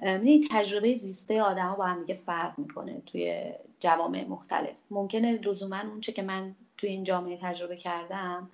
می‌دونی 0.00 0.48
تجربه 0.50 0.94
زیسته 0.94 1.42
آدم 1.42 1.68
ها 1.68 1.74
با 1.74 1.84
هم 1.84 2.00
دیگه 2.00 2.14
فرق 2.14 2.58
می‌کنه 2.58 3.02
توی 3.06 3.52
جوامع 3.80 4.24
مختلف. 4.24 4.76
ممکنه 4.90 5.32
لزوما 5.32 5.80
اونچه 5.80 6.12
که 6.12 6.22
من 6.22 6.54
توی 6.78 6.88
این 6.88 7.04
جامعه 7.04 7.38
تجربه 7.42 7.76
کردم 7.76 8.50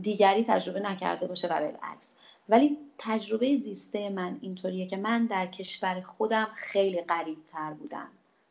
دیگری 0.00 0.44
تجربه 0.44 0.80
نکرده 0.80 1.26
باشه 1.26 1.48
و 1.48 1.60
بالعکس. 1.60 2.14
ولی 2.48 2.78
تجربه 2.98 3.56
زیسته 3.56 4.10
من 4.10 4.38
اینطوریه 4.40 4.86
که 4.86 4.96
من 4.96 5.26
در 5.26 5.46
کشور 5.46 6.00
خودم 6.00 6.48
خیلی 6.54 7.00
قریب 7.00 7.38
تر 7.48 7.72
بودم 7.72 8.08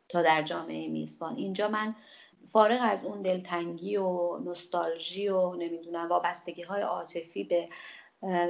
تا 0.08 0.22
در 0.22 0.42
جامعه 0.42 0.88
میزبان. 0.88 1.36
اینجا 1.36 1.68
من 1.68 1.94
فارغ 2.52 2.78
از 2.82 3.04
اون 3.04 3.22
دلتنگی 3.22 3.96
و 3.96 4.38
نستالژی 4.38 5.28
و 5.28 5.54
نمی‌دونم 5.54 6.08
وابستگی 6.08 6.62
های 6.62 6.82
عاطفی 6.82 7.44
به 7.44 7.68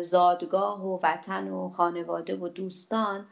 زادگاه 0.01 0.87
و 0.87 0.99
وطن 1.03 1.49
و 1.49 1.69
خانواده 1.69 2.37
و 2.37 2.49
دوستان 2.49 3.27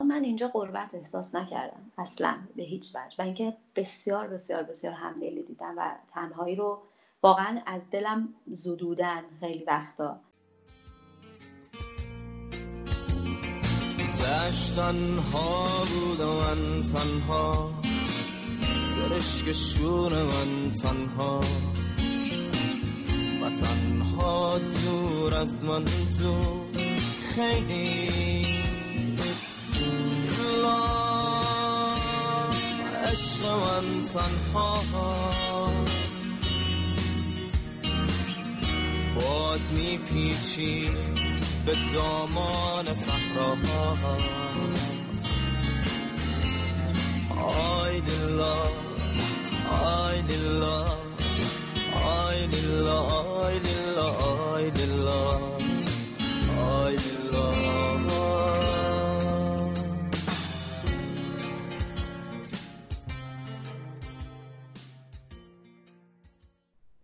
من 0.00 0.24
اینجا 0.24 0.48
قربت 0.48 0.94
احساس 0.94 1.34
نکردم 1.34 1.92
اصلا 1.98 2.36
به 2.56 2.62
هیچ 2.62 2.96
وجه. 2.96 3.16
و 3.18 3.22
اینکه 3.22 3.56
بسیار 3.76 4.26
بسیار 4.26 4.62
بسیار 4.62 4.92
همدلی 4.92 5.42
دیدم 5.42 5.74
و 5.76 5.94
تنهایی 6.14 6.56
رو 6.56 6.82
واقعا 7.22 7.60
از 7.66 7.90
دلم 7.90 8.28
زدودن 8.46 9.22
خیلی 9.40 9.64
وقتا. 9.64 10.20
تنها 14.76 15.66
بود 15.84 16.20
و 16.20 16.32
من 16.32 16.82
تنها. 16.82 17.83
سرشک 19.08 19.52
شور 19.52 20.12
من 20.12 20.70
تنها. 20.82 21.40
و 23.42 23.50
تنها 23.50 24.58
دور 24.58 25.34
از 25.34 25.64
من 25.64 25.84
تو 25.84 26.64
خیلی 27.34 28.44
عشق 33.04 33.44
من 33.44 34.02
تنها. 34.02 35.70
باد 39.14 39.60
میپیچی 39.72 40.88
به 41.66 41.76
دامان 41.94 42.84
صحراها. 42.94 44.16
آی 47.44 48.00
دلا 48.00 48.83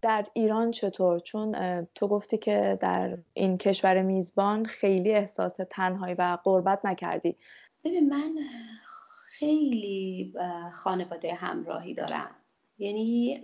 در 0.02 0.26
ایران 0.32 0.70
چطور؟ 0.70 1.18
چون 1.18 1.54
تو 1.94 2.08
گفتی 2.08 2.38
که 2.38 2.78
در 2.80 3.18
این 3.32 3.58
کشور 3.58 4.02
میزبان 4.02 4.64
خیلی 4.64 5.12
احساس 5.12 5.56
تنهایی 5.70 6.14
و 6.18 6.38
غربت 6.44 6.80
نکردی. 6.84 7.36
ببین 7.84 8.08
من 8.08 8.32
خیلی 9.26 10.32
خانواده 10.72 11.34
همراهی 11.34 11.94
دارم. 11.94 12.39
یعنی 12.80 13.40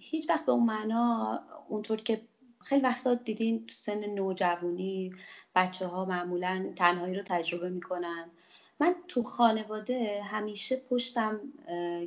هیچ 0.00 0.30
وقت 0.30 0.46
به 0.46 0.52
اون 0.52 0.64
معنا 0.64 1.40
اونطور 1.68 1.96
که 1.96 2.20
خیلی 2.60 2.82
وقتا 2.82 3.14
دیدین 3.14 3.66
تو 3.66 3.74
سن 3.76 4.04
نوجوانی 4.04 5.12
بچه 5.54 5.86
ها 5.86 6.04
معمولا 6.04 6.72
تنهایی 6.76 7.14
رو 7.14 7.22
تجربه 7.22 7.68
می‌کنن. 7.68 8.30
من 8.80 8.94
تو 9.08 9.22
خانواده 9.22 10.22
همیشه 10.22 10.76
پشتم 10.76 11.40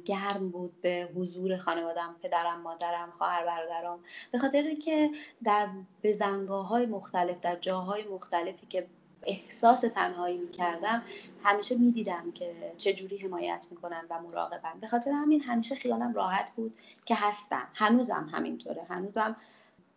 گرم 0.06 0.50
بود 0.50 0.82
به 0.82 1.10
حضور 1.16 1.58
خانوادم 1.58 2.16
پدرم 2.24 2.62
مادرم 2.62 3.12
خواهر 3.18 3.46
برادرم 3.46 4.00
به 4.32 4.38
خاطر 4.38 4.74
که 4.74 5.10
در 5.44 5.70
بزنگاه 6.04 6.68
های 6.68 6.86
مختلف 6.86 7.40
در 7.40 7.56
جاهای 7.56 8.04
مختلفی 8.04 8.66
که 8.66 8.88
احساس 9.26 9.82
تنهایی 9.82 10.38
می‌کردم. 10.38 11.04
همیشه 11.44 11.76
می‌دیدم 11.76 12.32
که 12.32 12.74
چجوری 12.78 13.18
حمایت 13.18 13.68
می‌کنن 13.72 14.06
و 14.10 14.22
مراقبن 14.22 14.80
به 14.82 14.88
خاطر 14.88 15.12
همین 15.12 15.42
همیشه 15.42 15.76
خیالم 15.76 16.14
راحت 16.14 16.52
بود 16.56 16.78
که 17.06 17.16
هستم. 17.16 17.68
هنوزم 17.74 18.30
همینطوره. 18.32 18.84
هنوزم 18.90 19.36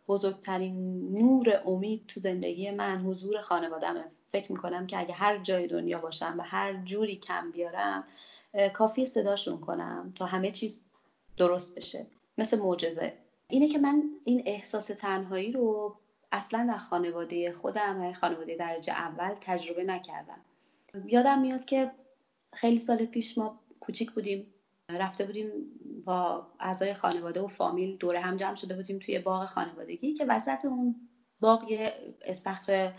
بزرگترین 0.09 1.09
نور 1.18 1.62
امید 1.66 2.04
تو 2.09 2.21
زندگی 2.21 2.71
من 2.71 3.00
حضور 3.00 3.40
خانوادمه 3.40 4.04
فکر 4.33 4.52
می‌کنم 4.52 4.87
که 4.87 4.99
اگه 4.99 5.14
هر 5.14 5.38
جای 5.38 5.66
دنیا 5.66 5.99
باشم 5.99 6.35
و 6.38 6.42
هر 6.42 6.83
جوری 6.85 7.16
کم 7.16 7.50
بیارم 7.50 8.04
کافی 8.73 9.06
صداشون 9.06 9.61
کنم 9.61 10.12
تا 10.14 10.26
همه 10.26 10.50
چیز 10.50 10.85
درست 11.37 11.75
بشه. 11.75 12.06
مثل 12.38 12.59
معجزه. 12.59 13.12
اینه 13.49 13.68
که 13.68 13.78
من 13.78 14.02
این 14.25 14.42
احساس 14.47 14.87
تنهایی 14.87 15.52
رو 15.52 15.97
اصلا 16.33 16.66
در 16.68 16.78
خانواده 16.78 17.52
خودم 17.52 18.00
و 18.00 18.12
خانواده 18.12 18.56
درجه 18.56 18.92
اول 18.92 19.35
تجربه 19.40 19.85
نکردم. 19.85 20.40
یادم 21.04 21.40
میاد 21.40 21.64
که 21.64 21.92
خیلی 22.54 22.80
سال 22.80 23.04
پیش 23.04 23.38
ما 23.38 23.61
کوچیک 23.80 24.11
بودیم. 24.11 24.54
رفته 24.90 25.25
بودیم 25.25 25.50
با 26.04 26.47
اعضای 26.61 26.95
خانواده 26.95 27.40
و 27.40 27.47
فامیل 27.47 27.97
دوره 27.97 28.21
هم 28.21 28.37
جمع 28.37 28.54
شده 28.54 28.76
بودیم 28.76 28.99
توی 28.99 29.18
باغ 29.18 29.47
خانوادگی 29.47 30.14
که 30.14 30.25
وسط 30.28 30.64
اون 30.64 31.09
باغ 31.40 31.71
یه 31.71 31.92
استخر 32.25 32.92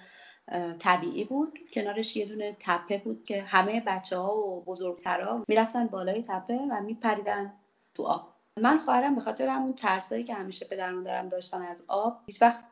طبیعی 0.80 1.24
بود. 1.24 1.60
کنارش 1.74 2.16
یه 2.16 2.26
دونه 2.26 2.58
تپه 2.60 2.98
بود 2.98 3.24
که 3.24 3.42
همه 3.42 3.84
بچه 3.88 4.18
ها 4.18 4.38
و 4.38 4.64
بزرگترها 4.64 5.44
می‌رفتن 5.48 5.88
بالای 5.88 6.22
تپه 6.22 6.60
و 6.72 6.82
میپریدن 6.82 7.54
تو 7.94 8.04
آب. 8.04 8.34
من 8.62 8.78
خواهرم 8.78 9.16
به 9.16 9.22
خاطر 9.22 9.48
همون 9.48 9.74
ترسایی 9.74 10.24
که 10.24 10.34
همیشه 10.34 10.66
پدر 10.66 10.92
مادرم 10.92 11.30
داشتن 11.30 11.62
از 11.62 11.86
آب 11.88 12.22
هیچ 12.26 12.42
وقت 12.42 12.64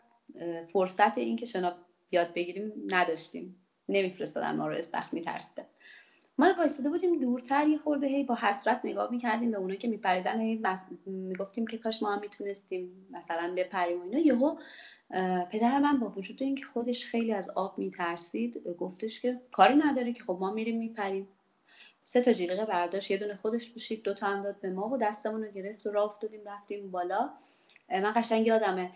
فرصت 0.67 1.17
این 1.17 1.35
که 1.35 1.45
شنا 1.45 1.75
یاد 2.11 2.33
بگیریم 2.33 2.71
نداشتیم. 2.89 3.55
نمیفرستادن 3.89 4.55
ما 4.55 4.67
رو 4.67 4.75
استخر 4.75 5.09
میترسیده 5.11 5.65
ما 6.37 6.53
وایستاده 6.57 6.89
بودیم 6.89 7.19
دورتر 7.19 7.67
یه 7.67 7.77
خورده 7.77 8.07
هی 8.07 8.23
با 8.23 8.35
حسرت 8.35 8.79
نگاه 8.83 9.11
می‌کردیم 9.11 9.51
به 9.51 9.57
اونا 9.57 9.75
که 9.75 9.87
میپریدن 9.87 10.39
هی 10.39 10.61
می‌گفتیم 11.05 11.67
که 11.67 11.77
کاش 11.77 12.01
ما 12.01 12.13
هم 12.13 12.19
می‌تونستیم 12.21 13.07
مثلا 13.11 13.53
بپریم 13.57 13.99
و 13.99 14.03
اینا. 14.03 14.19
یهو 14.19 14.55
پدر 15.49 15.79
من 15.79 15.99
با 15.99 16.09
وجود 16.09 16.43
اینکه 16.43 16.65
خودش 16.65 17.05
خیلی 17.05 17.33
از 17.33 17.49
آب 17.49 17.77
میترسید 17.77 18.67
گفتش 18.79 19.21
که 19.21 19.41
کاری 19.51 19.75
نداره 19.75 20.13
که 20.13 20.23
خب 20.23 20.37
ما 20.39 20.51
میریم 20.51 20.77
میپریم. 20.77 21.27
سه 22.03 22.21
تا 22.21 22.33
جیغه 22.33 22.65
برداشت 22.65 23.11
یه 23.11 23.17
دونه 23.17 23.35
خودش 23.35 23.71
پوشید 23.71 24.03
دو 24.03 24.13
تا 24.13 24.27
هم 24.27 24.43
داد 24.43 24.59
به 24.61 24.69
ما 24.69 24.89
و 24.89 24.97
دستمون 24.97 25.43
رو 25.43 25.51
گرفت 25.51 25.87
و 25.87 25.91
راه 25.91 26.05
افتادیم 26.05 26.41
رفتیم 26.45 26.91
بالا. 26.91 27.29
من 27.89 28.13
قشنگ 28.15 28.47
یادمه 28.47 28.91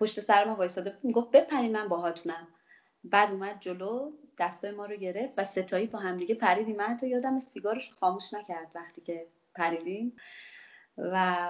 پشت 0.00 0.20
سر 0.20 0.44
ما 0.44 0.54
وایساده. 0.54 0.98
گفت 1.14 1.30
بپرین 1.30 1.72
من 1.72 1.88
باهاتونم. 1.88 2.48
بعد 3.04 3.30
اومد 3.30 3.60
جلو 3.60 4.12
دستای 4.38 4.70
ما 4.70 4.86
رو 4.86 4.96
گرفت 4.96 5.34
و 5.38 5.44
ستایی 5.44 5.86
با 5.86 5.98
همدیگه 5.98 6.34
پریدیم. 6.34 6.76
من 6.76 6.84
حتی 6.84 7.08
یادم 7.08 7.38
سیگارش 7.38 7.90
خاموش 8.00 8.34
نکرد 8.34 8.70
وقتی 8.74 9.00
که 9.00 9.26
پریدیم. 9.54 10.16
و 10.98 11.48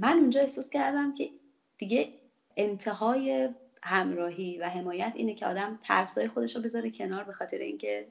من 0.00 0.18
اونجا 0.18 0.40
احساس 0.40 0.70
کردم 0.70 1.14
که 1.14 1.30
دیگه 1.78 2.08
انتهای 2.56 3.48
همراهی 3.82 4.58
و 4.58 4.68
حمایت 4.68 5.12
اینه 5.16 5.34
که 5.34 5.46
آدم 5.46 5.78
ترسای 5.82 6.28
خودش 6.28 6.56
رو 6.56 6.62
بذاره 6.62 6.90
کنار 6.90 7.24
به 7.24 7.32
خاطر 7.32 7.58
اینکه 7.58 8.08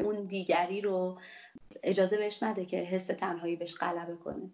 اون 0.00 0.24
دیگری 0.24 0.80
رو 0.80 1.18
اجازه 1.82 2.16
بهش 2.16 2.42
نده 2.42 2.66
که 2.66 2.76
حس 2.76 3.06
تنهایی 3.06 3.56
بهش 3.56 3.74
غلبه 3.74 4.16
کنه. 4.16 4.50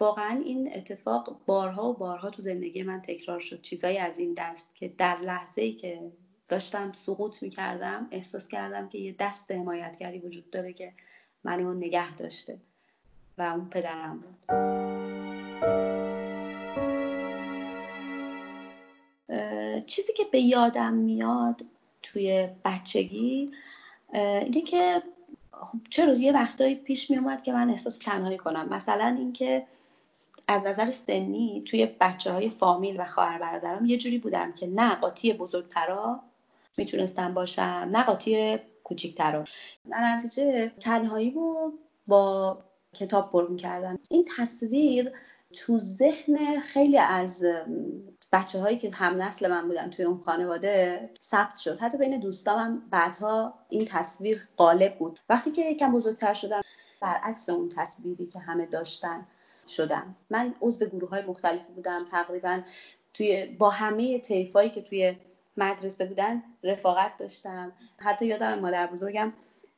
واقعا 0.00 0.42
این 0.44 0.72
اتفاق 0.74 1.40
بارها 1.46 1.90
و 1.90 1.92
بارها 1.94 2.30
تو 2.30 2.42
زندگی 2.42 2.82
من 2.82 3.02
تکرار 3.02 3.40
شد. 3.40 3.60
چیزایی 3.60 3.98
از 3.98 4.18
این 4.18 4.34
دست 4.38 4.76
که 4.76 4.88
در 4.98 5.18
لحظه 5.20 5.62
ای 5.62 5.72
که 5.72 6.12
داشتم 6.48 6.92
سقوط 6.92 7.42
می‌کردم 7.42 8.08
احساس 8.10 8.48
کردم 8.48 8.88
که 8.88 8.98
یه 8.98 9.14
دست 9.18 9.50
حمایتگری 9.50 10.18
وجود 10.18 10.50
داره 10.50 10.72
که 10.72 10.92
منو 11.44 11.74
نگه 11.74 12.16
داشته 12.16 12.58
و 13.38 13.42
اون 13.42 13.68
پدرم 13.68 14.20
بود. 14.20 14.72
چیزی 19.86 20.12
که 20.12 20.24
به 20.32 20.40
یادم 20.40 20.92
میاد 20.92 21.64
توی 22.02 22.48
بچگی 22.64 23.50
اینه 24.12 24.60
که 24.60 25.02
خب 25.52 25.78
چرا 25.90 26.14
یه 26.14 26.32
وقتایی 26.32 26.74
پیش 26.74 27.10
می 27.10 27.16
اومد 27.16 27.42
که 27.42 27.52
من 27.52 27.70
احساس 27.70 27.98
تنهایی 27.98 28.38
کنم. 28.38 28.68
مثلا 28.68 29.16
اینکه 29.18 29.66
از 30.48 30.62
نظر 30.62 30.90
سنی 30.90 31.64
توی 31.66 31.86
بچه 32.00 32.32
های 32.32 32.48
فامیل 32.48 33.00
و 33.00 33.04
خواهر 33.04 33.38
برادرم 33.38 33.86
یه 33.86 33.98
جوری 33.98 34.18
بودم 34.18 34.52
که 34.52 34.66
نه 34.66 34.94
قاطی 34.94 35.32
بزرگترا 35.32 36.20
می‌تونستم 36.78 37.34
باشم 37.34 37.88
نه 37.92 38.02
قاطی 38.02 38.58
کوچیکترا. 38.84 39.44
در 39.90 40.14
نتیجه 40.14 40.72
تنهایی 40.80 41.30
رو 41.30 41.72
با 42.06 42.58
کتاب 42.94 43.30
پر 43.30 43.48
می‌کردم. 43.48 43.98
این 44.08 44.24
تصویر 44.36 45.12
تو 45.52 45.78
ذهن 45.78 46.60
خیلی 46.60 46.98
از 46.98 47.44
بچه 48.32 48.60
هایی 48.60 48.78
که 48.78 48.90
هم 48.94 49.22
نسل 49.22 49.50
من 49.50 49.68
بودن 49.68 49.90
توی 49.90 50.04
اون 50.04 50.20
خانواده 50.20 51.10
ثبت 51.22 51.56
شد. 51.56 51.80
حتی 51.80 51.98
بین 51.98 52.20
دوستام 52.20 52.58
هم 52.58 52.82
بعدها 52.90 53.54
این 53.68 53.84
تصویر 53.84 54.42
غالب 54.58 54.98
بود. 54.98 55.20
وقتی 55.28 55.50
که 55.50 55.70
یکم 55.70 55.92
بزرگتر 55.92 56.32
شدم 56.32 56.62
برعکس 57.00 57.48
اون 57.48 57.68
تصویری 57.68 58.26
که 58.26 58.38
همه 58.38 58.66
داشتن. 58.66 59.26
شدم. 59.68 60.16
من 60.30 60.54
عضو 60.60 60.86
گروه 60.86 61.10
های 61.10 61.22
مختلفی 61.22 61.72
بودم. 61.72 61.98
تقریبا 62.10 62.60
توی 63.14 63.46
با 63.46 63.70
همه 63.70 64.18
طیفایی 64.18 64.70
که 64.70 64.82
توی 64.82 65.16
مدرسه 65.56 66.04
بودن 66.04 66.42
رفاقت 66.62 67.16
داشتم. 67.16 67.72
حتی 67.98 68.26
یادم 68.26 68.58
مادر 68.58 68.86
بزرگم 68.86 69.32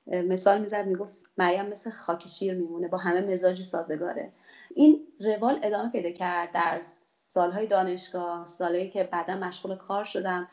مثال 0.07 0.61
می‌زد 0.61 0.87
می‌گفت 0.87 1.31
مریم 1.38 1.67
مثل 1.67 1.91
خاک 1.91 2.26
شیر 2.26 2.55
میمونه 2.55 2.88
با 2.88 2.99
همه 2.99 3.21
مزاج 3.21 3.62
سازگاره. 3.62 4.33
این 4.75 5.00
روال 5.21 5.59
ادامه 5.62 5.91
پیدا 5.91 6.11
کرد 6.11 6.53
در 6.53 6.83
سالهای 7.07 7.67
دانشگاه 7.67 8.47
سالهایی 8.47 8.91
که 8.91 9.05
بعدا 9.05 9.37
مشغول 9.37 9.76
کار 9.76 10.05
شدم. 10.05 10.49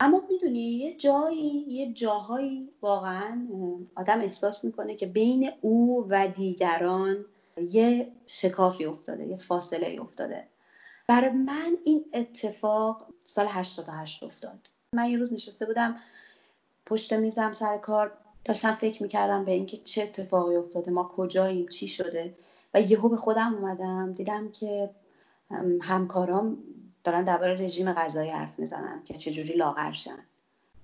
اما 0.00 0.22
می‌دونی 0.30 0.60
یه 0.60 0.96
جایی 0.96 1.64
یه 1.68 1.92
جاهایی 1.92 2.68
واقعا 2.82 3.46
آدم 3.96 4.20
احساس 4.20 4.64
می‌کنه 4.64 4.94
که 4.94 5.06
بین 5.06 5.50
او 5.60 6.06
و 6.08 6.28
دیگران 6.28 7.24
یه 7.60 8.12
شکافی 8.26 8.84
افتاده 8.84 9.26
یه 9.26 9.36
فاصله 9.36 9.98
افتاده. 10.00 10.48
برای 11.08 11.30
من 11.30 11.76
این 11.84 12.04
اتفاق 12.14 13.06
سال 13.24 13.46
88 13.50 14.22
افتاد. 14.22 14.70
من 14.92 15.10
یه 15.10 15.18
روز 15.18 15.32
نشسته 15.32 15.66
بودم 15.66 15.96
پشت 16.86 17.12
میزم 17.12 17.52
سر 17.52 17.78
کار 17.78 18.18
داشتم 18.44 18.74
فکر 18.74 19.02
می‌کردم 19.02 19.44
به 19.44 19.52
اینکه 19.52 19.76
چه 19.76 20.02
اتفاقی 20.02 20.56
افتاده 20.56 20.90
ما 20.90 21.04
کجاییم 21.04 21.68
چی 21.68 21.88
شده. 21.88 22.34
و 22.74 22.80
یهو 22.80 23.08
به 23.08 23.16
خودم 23.16 23.54
اومدم 23.54 24.12
دیدم 24.12 24.50
که 24.50 24.90
همکارام 25.82 26.58
دارن 27.04 27.24
درباره 27.24 27.54
رژیم 27.54 27.92
غذایی 27.92 28.30
حرف 28.30 28.58
می‌زنن 28.58 29.02
که 29.04 29.14
چجوری 29.14 29.54
لاغرشن 29.54 30.18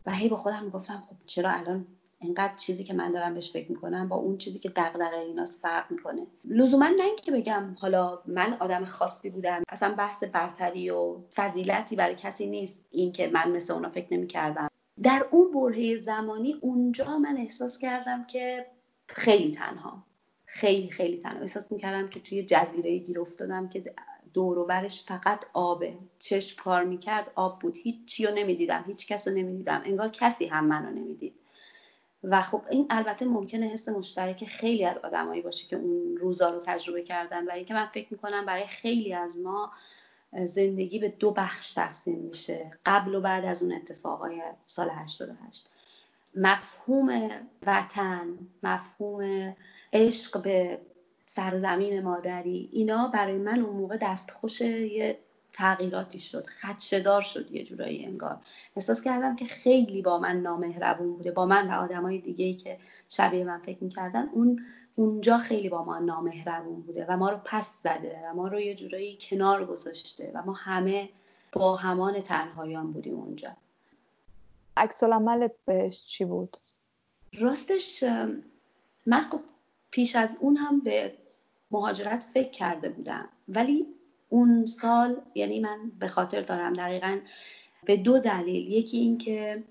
و 0.06 0.10
هی 0.10 0.28
با 0.28 0.36
خودم 0.36 0.64
می‌گفتم 0.64 1.02
خب 1.10 1.16
چرا 1.26 1.50
الان 1.50 1.86
اینقدر 2.22 2.54
چیزی 2.56 2.84
که 2.84 2.94
من 2.94 3.10
دارم 3.12 3.34
بهش 3.34 3.52
فکر 3.52 3.70
می‌کنم 3.70 4.08
با 4.08 4.16
اون 4.16 4.38
چیزی 4.38 4.58
که 4.58 4.68
دغدغه 4.68 5.18
ایناست 5.18 5.60
فرق 5.60 5.90
می‌کنه. 5.90 6.26
لزوما 6.44 6.86
نه 6.86 7.04
اینکه 7.04 7.32
بگم 7.32 7.76
حالا 7.78 8.22
من 8.26 8.56
آدم 8.60 8.84
خاصی 8.84 9.30
بودم 9.30 9.62
اصلا 9.68 9.94
بحث 9.94 10.24
برتری 10.24 10.90
و 10.90 11.16
فضیلتی 11.34 11.96
برای 11.96 12.14
کسی 12.14 12.46
نیست 12.46 12.84
اینکه 12.90 13.28
من 13.28 13.50
مثل 13.50 13.72
اونا 13.72 13.88
فکر 13.88 14.14
نمی‌کردم. 14.14 14.68
در 15.02 15.26
اون 15.30 15.52
برهه 15.52 15.96
زمانی 15.96 16.52
اونجا 16.60 17.18
من 17.18 17.36
احساس 17.36 17.78
کردم 17.78 18.24
که 18.24 18.66
خیلی 19.08 19.50
تنها 19.52 20.02
خیلی 20.46 20.90
خیلی 20.90 21.18
تنها. 21.18 21.40
احساس 21.40 21.72
می‌کردم 21.72 22.08
که 22.08 22.20
توی 22.20 22.42
جزیره 22.42 22.98
گیر 22.98 23.20
افتادم 23.20 23.68
که 23.68 23.94
دور 24.34 24.58
و 24.58 24.66
برش 24.66 25.04
فقط 25.04 25.44
آبه. 25.52 25.98
چشم 26.18 26.62
کار 26.62 26.84
می‌کرد 26.84 27.32
آب 27.34 27.58
بود. 27.58 27.76
هیچ 27.76 28.04
چی 28.04 28.26
رو 28.26 28.34
نمی‌دیدم 28.34 28.84
هیچ 28.86 29.06
کس 29.06 29.28
رو 29.28 29.34
نمی‌دیدم. 29.34 29.82
انگار 29.84 30.08
کسی 30.08 30.46
هم 30.46 30.64
منو 30.66 30.90
نمی‌دید. 30.90 31.34
و 32.24 32.42
خب 32.42 32.62
این 32.70 32.86
البته 32.90 33.24
ممکنه 33.24 33.66
حس 33.66 33.88
مشترک 33.88 34.44
خیلی 34.44 34.84
از 34.84 34.98
آدمایی 34.98 35.42
باشه 35.42 35.66
که 35.66 35.76
اون 35.76 36.16
روزا 36.16 36.50
رو 36.50 36.60
تجربه 36.66 37.02
کردن. 37.02 37.48
و 37.48 37.50
اینکه 37.50 37.74
من 37.74 37.86
فکر 37.86 38.08
می‌کنم 38.10 38.46
برای 38.46 38.66
خیلی 38.66 39.14
از 39.14 39.38
ما 39.38 39.72
زندگی 40.44 40.98
به 40.98 41.08
دو 41.08 41.30
بخش 41.30 41.72
تقسیم 41.72 42.18
میشه. 42.18 42.70
قبل 42.86 43.14
و 43.14 43.20
بعد 43.20 43.44
از 43.44 43.62
اون 43.62 43.72
اتفاقای 43.72 44.42
سال 44.66 44.90
88 44.90 45.68
مفهوم 46.36 47.30
وطن 47.66 48.38
مفهوم 48.62 49.56
عشق 49.92 50.42
به 50.42 50.78
سرزمین 51.26 52.00
مادری 52.00 52.68
اینا 52.72 53.08
برای 53.08 53.38
من 53.38 53.60
اون 53.60 53.76
موقع 53.76 53.96
دستخوش 53.96 54.60
یه 54.60 55.18
تغییراتی 55.52 56.18
شد 56.18 56.46
خدشدار 56.46 57.20
شد 57.20 57.50
یه 57.50 57.64
جورایی 57.64 58.06
انگار. 58.06 58.38
احساس 58.76 59.02
کردم 59.02 59.36
که 59.36 59.44
خیلی 59.44 60.02
با 60.02 60.18
من 60.18 60.36
نامهربون 60.36 61.12
بوده 61.12 61.30
با 61.32 61.46
من 61.46 61.70
و 61.70 61.72
آدمای 61.82 62.18
دیگه 62.18 62.44
ای 62.44 62.54
که 62.54 62.78
شبیه 63.08 63.44
من 63.44 63.58
فکر 63.58 63.84
می‌کردن 63.84 64.28
اون 64.32 64.64
اونجا 64.94 65.38
خیلی 65.38 65.68
با 65.68 65.84
ما 65.84 65.98
نامهربون 65.98 66.80
بوده 66.80 67.06
و 67.08 67.16
ما 67.16 67.30
رو 67.30 67.38
پس 67.44 67.82
زده 67.82 68.22
و 68.24 68.34
ما 68.34 68.48
رو 68.48 68.60
یه 68.60 68.74
جورایی 68.74 69.18
کنار 69.20 69.64
گذاشته 69.64 70.32
و 70.34 70.42
ما 70.42 70.52
همه 70.52 71.08
با 71.52 71.76
همان 71.76 72.20
تنهایان 72.20 72.92
بودیم 72.92 73.14
اونجا. 73.14 73.56
عکس 74.76 75.02
بهش 75.64 76.06
چی 76.06 76.24
بود؟ 76.24 76.56
راستش 77.38 78.02
من 79.06 79.20
خب 79.30 79.40
پیش 79.90 80.16
از 80.16 80.36
اون 80.40 80.56
هم 80.56 80.80
به 80.80 81.14
مهاجرت 81.70 82.22
فکر 82.22 82.50
کرده 82.50 82.88
بودم 82.88 83.28
ولی 83.48 83.86
اون 84.32 84.66
سال 84.66 85.20
یعنی 85.34 85.60
من 85.60 85.92
به 85.98 86.08
خاطر 86.08 86.40
دارم 86.40 86.72
دقیقا 86.72 87.18
به 87.84 87.96
دو 87.96 88.18
دلیل. 88.18 88.72
یکی 88.72 88.96
اینکه 88.98 89.64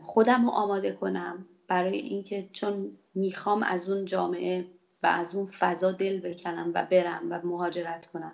خودم 0.00 0.44
رو 0.44 0.50
آماده 0.50 0.92
کنم 0.92 1.46
برای 1.68 1.98
اینکه 1.98 2.48
چون 2.52 2.90
می‌خوام 3.14 3.62
از 3.62 3.90
اون 3.90 4.04
جامعه 4.04 4.66
و 5.02 5.06
از 5.06 5.34
اون 5.34 5.46
فضا 5.46 5.92
دل 5.92 6.20
بکنم 6.20 6.70
و 6.74 6.86
برم 6.90 7.22
و 7.30 7.40
مهاجرت 7.44 8.06
کنم. 8.06 8.32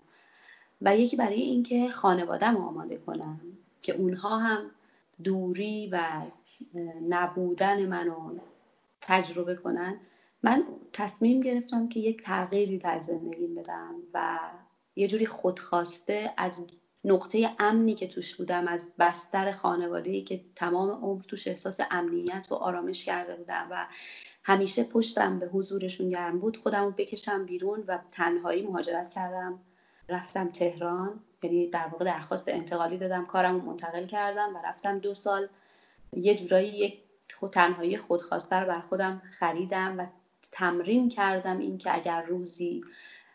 و 0.83 0.97
یکی 0.97 1.17
برای 1.17 1.41
اینکه 1.41 1.89
خانوادم 1.89 2.57
رو 2.57 2.63
آماده 2.63 2.97
کنم 2.97 3.41
که 3.83 3.97
اونها 3.97 4.39
هم 4.39 4.71
دوری 5.25 5.89
و 5.93 6.03
نبودن 7.09 7.87
منو 7.87 8.39
تجربه 9.01 9.55
کنن. 9.55 10.01
من 10.43 10.65
تصمیم 10.93 11.41
گرفتم 11.41 11.89
که 11.89 12.01
یک 12.01 12.23
تغییری 12.23 12.79
در 12.79 13.01
زندگیم 13.01 13.55
بدم 13.55 13.95
و 14.15 14.39
یه 15.01 15.09
جوری 15.09 15.27
خودخواسته 15.27 16.33
از 16.37 16.67
نقطه 17.05 17.51
امنی 17.59 17.95
که 17.95 18.07
توش 18.07 18.35
بودم 18.35 18.69
از 18.69 18.93
بستر 18.99 19.53
خانواده 19.53 20.21
که 20.21 20.41
تمام 20.57 20.91
عمر 20.91 21.23
توش 21.23 21.49
احساس 21.49 21.81
امنیت 21.91 22.47
و 22.51 22.55
آرامش 22.55 23.05
کرده 23.05 23.37
بودم 23.37 23.69
و 23.71 23.87
همیشه 24.45 24.85
پشتم 24.85 25.39
به 25.39 25.47
حضورشون 25.47 26.11
گرم 26.11 26.39
بود 26.39 26.57
خودم 26.57 26.85
رو 26.85 26.91
بکشم 26.91 27.47
بیرون 27.47 27.85
و 27.87 27.99
تنهایی 28.11 28.63
مهاجرت 28.63 29.11
کردم. 29.11 29.61
رفتم 30.09 30.49
تهران 30.49 31.21
یعنی 31.43 31.67
در 31.71 31.87
واقع 31.87 32.05
درخواست 32.05 32.49
انتقالی 32.49 32.99
دادم 32.99 33.27
کارم 33.27 33.55
رو 33.55 33.61
منتقل 33.61 34.07
کردم 34.07 34.57
و 34.57 34.59
رفتم 34.65 34.99
دو 34.99 35.15
سال. 35.15 35.49
یه 36.17 36.35
جورایی 36.35 36.69
یک 36.69 36.99
تنهایی 37.53 37.97
خودخواسته 37.97 38.57
رو 38.57 38.67
بر 38.67 38.81
خودم 38.81 39.23
خریدم 39.39 39.99
و 39.99 40.07
تمرین 40.53 41.09
کردم 41.09 41.59
این 41.59 41.79
که 41.79 41.95
اگر 41.95 42.23
روزی 42.23 42.81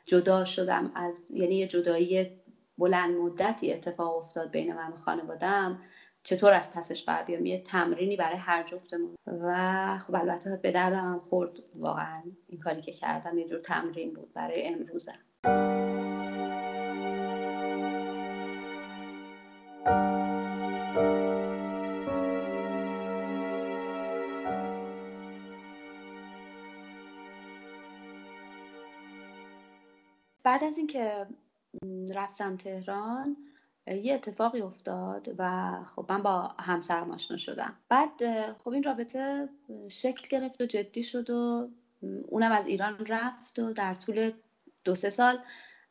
جدا 0.06 0.46
شدم 0.46 0.92
از 0.96 1.32
یعنی 1.32 1.56
یه 1.56 1.68
جدایی 1.68 2.30
بلند 2.78 3.16
مدتی 3.16 3.74
اتفاق 3.74 4.18
افتاد 4.18 4.52
بین 4.52 4.74
من 4.74 4.92
و 4.92 4.96
خانوادم 4.96 5.82
چطور 6.24 6.54
از 6.54 6.74
پسش 6.74 7.04
بر 7.04 7.24
بیام؟ 7.24 7.46
یه 7.46 7.60
تمرینی 7.60 8.16
برای 8.16 8.38
هر 8.38 8.64
جفتمون. 8.64 9.16
و 9.28 9.98
خب 9.98 10.16
البته 10.16 10.60
به 10.64 10.72
دردم 10.72 11.14
هم 11.14 11.20
خورد. 11.20 11.60
واقعا 11.76 12.22
این 12.48 12.60
کاری 12.60 12.82
که 12.82 12.92
کردم 12.92 13.38
یه 13.38 13.48
جور 13.48 13.60
تمرین 13.60 14.14
بود 14.14 14.34
برای 14.34 14.68
امروزم. 14.68 15.20
بعد 30.46 30.64
از 30.64 30.78
اینکه 30.78 31.28
رفتم 32.16 32.58
تهران 32.58 33.38
یه 33.88 34.14
اتفاقی 34.14 34.62
افتاد 34.62 35.36
و 35.38 35.72
خب 35.84 36.06
من 36.10 36.24
با 36.24 36.42
همسرم 36.60 37.12
آشنا 37.12 37.38
شدم. 37.38 37.74
بعد 37.90 38.52
خب 38.52 38.70
این 38.70 38.84
رابطه 38.84 39.50
شکل 39.90 40.28
گرفت 40.28 40.62
و 40.62 40.66
جدی 40.66 41.04
شد 41.04 41.30
و 41.30 41.70
اونم 42.28 42.52
از 42.52 42.66
ایران 42.66 43.06
رفت 43.06 43.60
و 43.60 43.74
در 43.74 43.96
طول 43.96 44.32
دو 44.84 44.96
سه 44.96 45.10
سال 45.10 45.40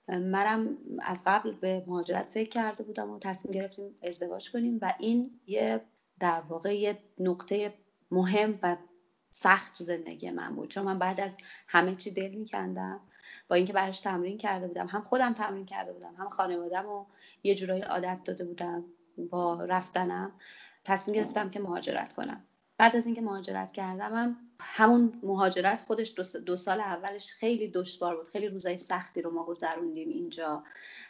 منم 0.08 0.78
از 1.02 1.22
قبل 1.26 1.52
به 1.52 1.84
مهاجرت 1.86 2.26
فکر 2.26 2.48
کرده 2.48 2.84
بودم 2.84 3.10
و 3.10 3.18
تصمیم 3.18 3.54
گرفتیم 3.54 3.96
ازدواج 4.02 4.52
کنیم 4.52 4.78
و 4.82 4.94
این 4.98 5.40
یه 5.46 5.80
در 6.20 6.40
واقع 6.40 6.78
یه 6.78 6.98
نقطه 7.18 7.74
مهم 8.10 8.58
و 8.62 8.76
سخت 9.30 9.78
تو 9.78 9.84
زندگی 9.84 10.30
من 10.30 10.56
بود. 10.56 10.70
چون 10.70 10.84
من 10.84 10.98
بعد 10.98 11.20
از 11.20 11.36
همه 11.68 11.96
چی 11.96 12.10
دل 12.10 12.30
میکندم. 12.34 13.00
با 13.48 13.56
اینکه 13.56 13.72
براش 13.72 14.00
تمرین 14.00 14.38
کرده 14.38 14.66
بودم 14.66 14.86
هم 14.86 15.02
خودم 15.02 15.34
تمرین 15.34 15.66
کرده 15.66 15.92
بودم 15.92 16.14
هم 16.18 16.28
خانوادم 16.28 16.86
و 16.86 17.04
یه 17.42 17.54
جورایی 17.54 17.82
عادت 17.82 18.18
داده 18.24 18.44
بودم 18.44 18.84
با 19.30 19.64
رفتنم. 19.64 20.32
تصمیم 20.84 21.16
گرفتم 21.16 21.50
که 21.50 21.60
مهاجرت 21.60 22.12
کنم. 22.12 22.44
بعد 22.78 22.96
از 22.96 23.06
اینکه 23.06 23.20
مهاجرت 23.20 23.72
کردم 23.72 24.14
هم 24.14 24.36
همون 24.60 25.20
مهاجرت 25.22 25.80
خودش 25.80 26.14
دو, 26.46 26.56
سال 26.56 26.80
اولش 26.80 27.32
خیلی 27.32 27.68
دشوار 27.68 28.16
بود 28.16 28.28
خیلی 28.28 28.48
روزای 28.48 28.78
سختی 28.78 29.22
رو 29.22 29.30
ما 29.30 29.44
گذروندیم 29.44 30.08
اینجا. 30.08 30.64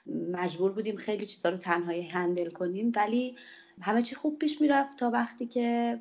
مجبور 0.07 0.73
بودیم 0.73 0.97
خیلی 0.97 1.27
چیزا 1.27 1.49
رو 1.49 1.57
تنهایی 1.57 2.09
هندل 2.09 2.51
کنیم 2.51 2.93
ولی 2.97 3.37
همه 3.83 4.03
چی 4.03 4.15
خوب 4.15 4.39
پیش 4.39 4.61
می‌رفت 4.61 4.99
تا 4.99 5.11
وقتی 5.11 5.47
که 5.47 6.01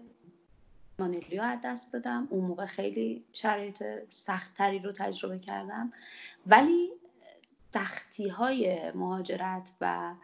مانلی 1.00 1.38
رو 1.38 1.44
از 1.44 1.60
دست 1.64 1.94
دادم. 1.94 2.28
اون 2.30 2.46
موقع 2.46 2.66
خیلی 2.66 3.26
شرایط 3.34 3.84
سختتری 4.10 4.80
رو 4.80 4.92
تجربه 4.92 5.40
کردم. 5.40 5.94
ولی 6.48 6.92
سختی 7.74 8.28
های 8.28 8.92
مهاجرت 8.92 9.72
و 9.82 10.16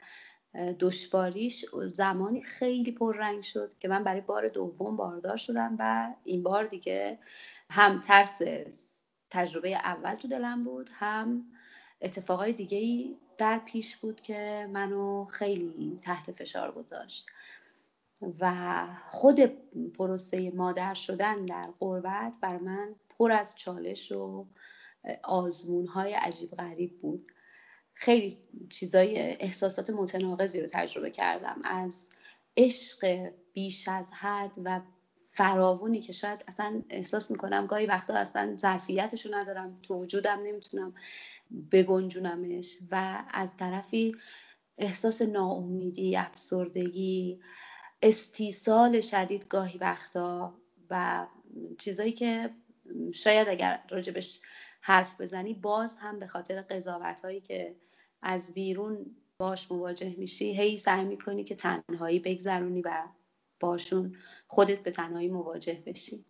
دشواریش 0.79 1.65
زمانی 1.83 2.41
خیلی 2.41 2.91
پررنگ 2.91 3.43
شد 3.43 3.71
که 3.79 3.87
من 3.87 4.03
برای 4.03 4.21
بار 4.21 4.47
دوم 4.47 4.95
باردار 4.97 5.37
شدم 5.37 5.75
و 5.79 6.13
این 6.23 6.43
بار 6.43 6.65
دیگه 6.65 7.19
هم 7.69 7.99
ترس 7.99 8.41
تجربه 9.29 9.75
اول 9.75 10.15
تو 10.15 10.27
دلم 10.27 10.63
بود 10.63 10.89
هم 10.93 11.45
اتفاقای 12.01 12.53
دیگه 12.53 12.77
ای 12.77 13.17
در 13.37 13.59
پیش 13.59 13.97
بود 13.97 14.21
که 14.21 14.69
منو 14.73 15.25
خیلی 15.25 15.97
تحت 16.03 16.31
فشار 16.31 16.71
گذاشت. 16.71 17.25
و 18.39 18.85
خود 19.07 19.39
پروسه 19.97 20.51
مادر 20.51 20.93
شدن 20.93 21.45
در 21.45 21.69
قربت 21.79 22.35
بر 22.41 22.57
من 22.57 22.95
پر 23.09 23.31
از 23.31 23.55
چالش 23.55 24.11
و 24.11 24.45
آزمون 25.23 25.87
های 25.87 26.13
عجیب 26.13 26.51
غریب 26.51 26.99
بود. 27.01 27.31
خیلی 27.93 28.37
چیزای 28.69 29.19
احساسات 29.19 29.89
متناقضی 29.89 30.61
رو 30.61 30.67
تجربه 30.71 31.11
کردم. 31.11 31.61
از 31.63 32.07
عشق 32.57 33.31
بیش 33.53 33.87
از 33.87 34.05
حد 34.13 34.55
و 34.63 34.81
فراوونی 35.31 35.99
که 35.99 36.13
شاید 36.13 36.43
اصلا 36.47 36.83
احساس 36.89 37.31
می‌کنم 37.31 37.65
گاهی 37.65 37.85
وقتا 37.85 38.13
اصلا 38.13 38.55
ظرفیتش 38.57 39.25
رو 39.25 39.35
ندارم 39.35 39.79
تو 39.83 39.95
وجودم 39.95 40.39
نمی‌تونم 40.43 40.93
بگنجونمش 41.71 42.77
و 42.91 43.23
از 43.31 43.57
طرفی 43.57 44.15
احساس 44.77 45.21
ناامیدی 45.21 46.15
افسردگی 46.17 47.39
استیصال 48.01 49.01
شدید 49.01 49.47
گاهی 49.47 49.77
وقتا 49.77 50.53
و 50.89 51.27
چیزایی 51.77 52.11
که 52.11 52.49
شاید 53.13 53.49
اگر 53.49 53.83
راجبش 53.89 54.41
حرف 54.81 55.21
بزنی 55.21 55.53
باز 55.53 55.95
هم 55.95 56.19
به 56.19 56.27
خاطر 56.27 56.61
قضاوت 56.61 57.21
هایی 57.21 57.41
که 57.41 57.75
از 58.21 58.53
بیرون 58.53 59.15
باش 59.37 59.71
مواجه 59.71 60.15
میشی 60.17 60.53
هی 60.53 60.77
سعی 60.77 61.05
می‌کنی 61.05 61.43
که 61.43 61.55
تنهایی 61.55 62.19
بگذرونی 62.19 62.81
و 62.81 63.07
باشون 63.59 64.15
خودت 64.47 64.83
به 64.83 64.91
تنهایی 64.91 65.27
مواجه 65.27 65.83
بشی. 65.85 66.25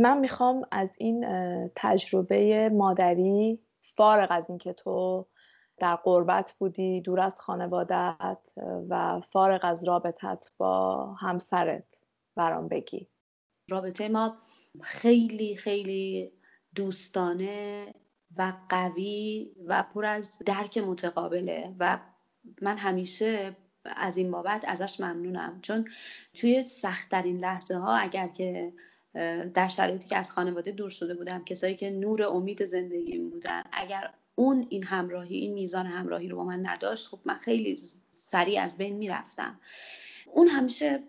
من 0.00 0.18
می‌خوام 0.18 0.62
از 0.70 0.88
این 0.98 1.26
تجربه 1.76 2.68
مادری 2.68 3.58
فارغ 3.82 4.28
از 4.30 4.48
اینکه 4.48 4.72
تو 4.72 5.26
در 5.78 5.96
قربت 5.96 6.54
بودی 6.58 7.00
دور 7.00 7.20
از 7.20 7.40
خانوادت 7.40 8.38
و 8.88 9.20
فارغ 9.20 9.60
از 9.62 9.84
رابطت 9.84 10.52
با 10.58 11.04
همسرت 11.14 11.84
برام 12.36 12.68
بگی. 12.68 13.08
رابطه 13.70 14.08
ما 14.08 14.36
خیلی 14.82 15.56
خیلی 15.56 16.32
دوستانه 16.74 17.94
و 18.36 18.52
قوی 18.68 19.50
و 19.66 19.82
پر 19.94 20.04
از 20.04 20.38
درک 20.46 20.78
متقابله 20.78 21.74
و 21.78 21.98
من 22.62 22.76
همیشه 22.76 23.56
از 23.84 24.16
این 24.16 24.30
بابت 24.30 24.64
ازش 24.68 25.00
ممنونم. 25.00 25.60
چون 25.62 25.84
توی 26.34 26.62
سختترین 26.62 27.38
لحظه 27.38 27.78
ها 27.78 27.96
اگر 27.96 28.28
که 28.28 28.72
در 29.54 29.68
شرایطی 29.68 30.08
که 30.08 30.16
از 30.16 30.30
خانواده 30.30 30.72
دور 30.72 30.90
شده 30.90 31.14
بودم 31.14 31.44
کسایی 31.44 31.74
که 31.74 31.90
نور 31.90 32.22
امید 32.22 32.64
زندگیم 32.64 33.30
بودن 33.30 33.62
اگر 33.72 34.10
اون 34.34 34.66
این 34.70 34.84
همراهی 34.84 35.36
این 35.36 35.52
میزان 35.52 35.86
همراهی 35.86 36.28
رو 36.28 36.36
با 36.36 36.44
من 36.44 36.68
نداشت 36.68 37.08
خب 37.08 37.18
من 37.24 37.34
خیلی 37.34 37.76
سریع 38.12 38.62
از 38.62 38.78
بین 38.78 38.96
می‌رفتم. 38.96 39.60
اون 40.32 40.48
همیشه 40.48 41.02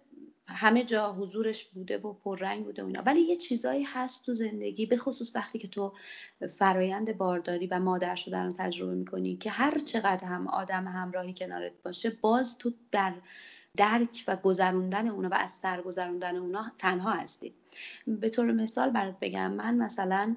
همه 0.48 0.84
جا 0.84 1.14
حضورش 1.14 1.66
بوده 1.66 1.98
و 1.98 2.14
پررنگ 2.14 2.66
بوده 2.66 2.84
و 2.84 2.86
اینا. 2.86 3.02
ولی 3.02 3.22
یه 3.22 3.36
چیزایی 3.36 3.84
هست 3.84 4.26
تو 4.26 4.34
زندگی 4.34 4.86
به 4.86 4.98
خصوص 4.98 5.36
وقتی 5.36 5.60
که 5.60 5.68
تو 5.68 5.94
فرایند 6.50 7.18
بارداری 7.18 7.68
و 7.68 7.80
مادر 7.80 8.16
شدن 8.16 8.46
رو 8.46 8.52
تجربه 8.52 8.96
می‌کنی 8.96 9.36
که 9.38 9.50
هر 9.50 9.80
چقدر 9.80 10.28
هم 10.28 10.48
آدم 10.48 10.88
همراهی 10.88 11.34
کنارت 11.34 11.74
باشه 11.84 12.10
باز 12.10 12.58
تو 12.58 12.74
در 12.92 13.14
درک 13.78 14.24
و 14.28 14.36
گذروندن 14.36 15.08
اونا 15.08 15.30
و 15.30 15.34
از 15.34 15.52
سر 15.52 15.82
گذروندن 15.82 16.36
اونا 16.36 16.72
تنها 16.78 17.12
هستی 17.12 17.54
به 18.08 18.30
طور 18.30 18.52
مثال 18.52 18.90
برات 18.90 19.20
بگم 19.22 19.52
من 19.52 19.76
مثلا 19.76 20.36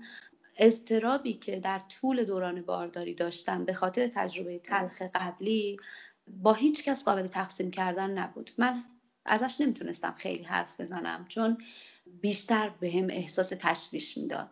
اضطرابی 0.59 1.35
که 1.35 1.61
در 1.61 1.79
طول 1.79 2.25
دوران 2.25 2.63
بارداری 2.63 3.15
داشتم 3.15 3.65
به 3.65 3.75
خاطر 3.75 4.07
تجربه 4.07 4.59
تلخ 4.59 5.03
قبلی 5.03 5.77
با 6.27 6.53
هیچ 6.53 6.85
کس 6.85 7.05
قابل 7.05 7.27
تقسیم 7.27 7.71
کردن 7.71 8.19
نبود. 8.19 8.51
من 8.59 8.83
ازش 9.25 9.61
نمی‌تونستم 9.61 10.15
خیلی 10.19 10.45
حرف 10.45 10.81
بزنم 10.81 11.27
چون 11.29 11.59
بیشتر 12.21 12.69
به 12.69 12.93
هم 12.93 13.07
احساس 13.11 13.53
تشویش 13.61 14.19
می‌داد. 14.19 14.49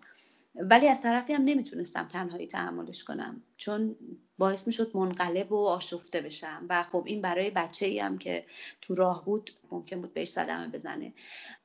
ولی 0.55 0.89
از 0.89 1.03
طرفی 1.03 1.33
هم 1.33 1.43
نمی‌تونستم 1.45 2.09
تنهایی 2.09 2.47
تحملش 2.47 3.05
کنم 3.05 3.43
چون 3.57 3.97
باعث 4.43 4.67
می‌شد 4.67 4.97
منقلب 4.97 5.53
و 5.53 5.67
آشفته 5.67 6.21
بشم. 6.21 6.67
و 6.69 6.83
خب 6.83 7.03
این 7.07 7.23
برای 7.23 7.51
بچه 7.51 7.87
ای 7.87 7.99
هم 7.99 8.19
که 8.19 8.45
تو 8.81 8.95
راه 8.95 9.25
بود 9.25 9.51
ممکن 9.71 10.01
بود 10.01 10.15
بهش 10.15 10.29
صدمه 10.29 10.69
بزنه. 10.69 11.13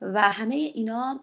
و 0.00 0.20
همه 0.20 0.54
اینا 0.54 1.20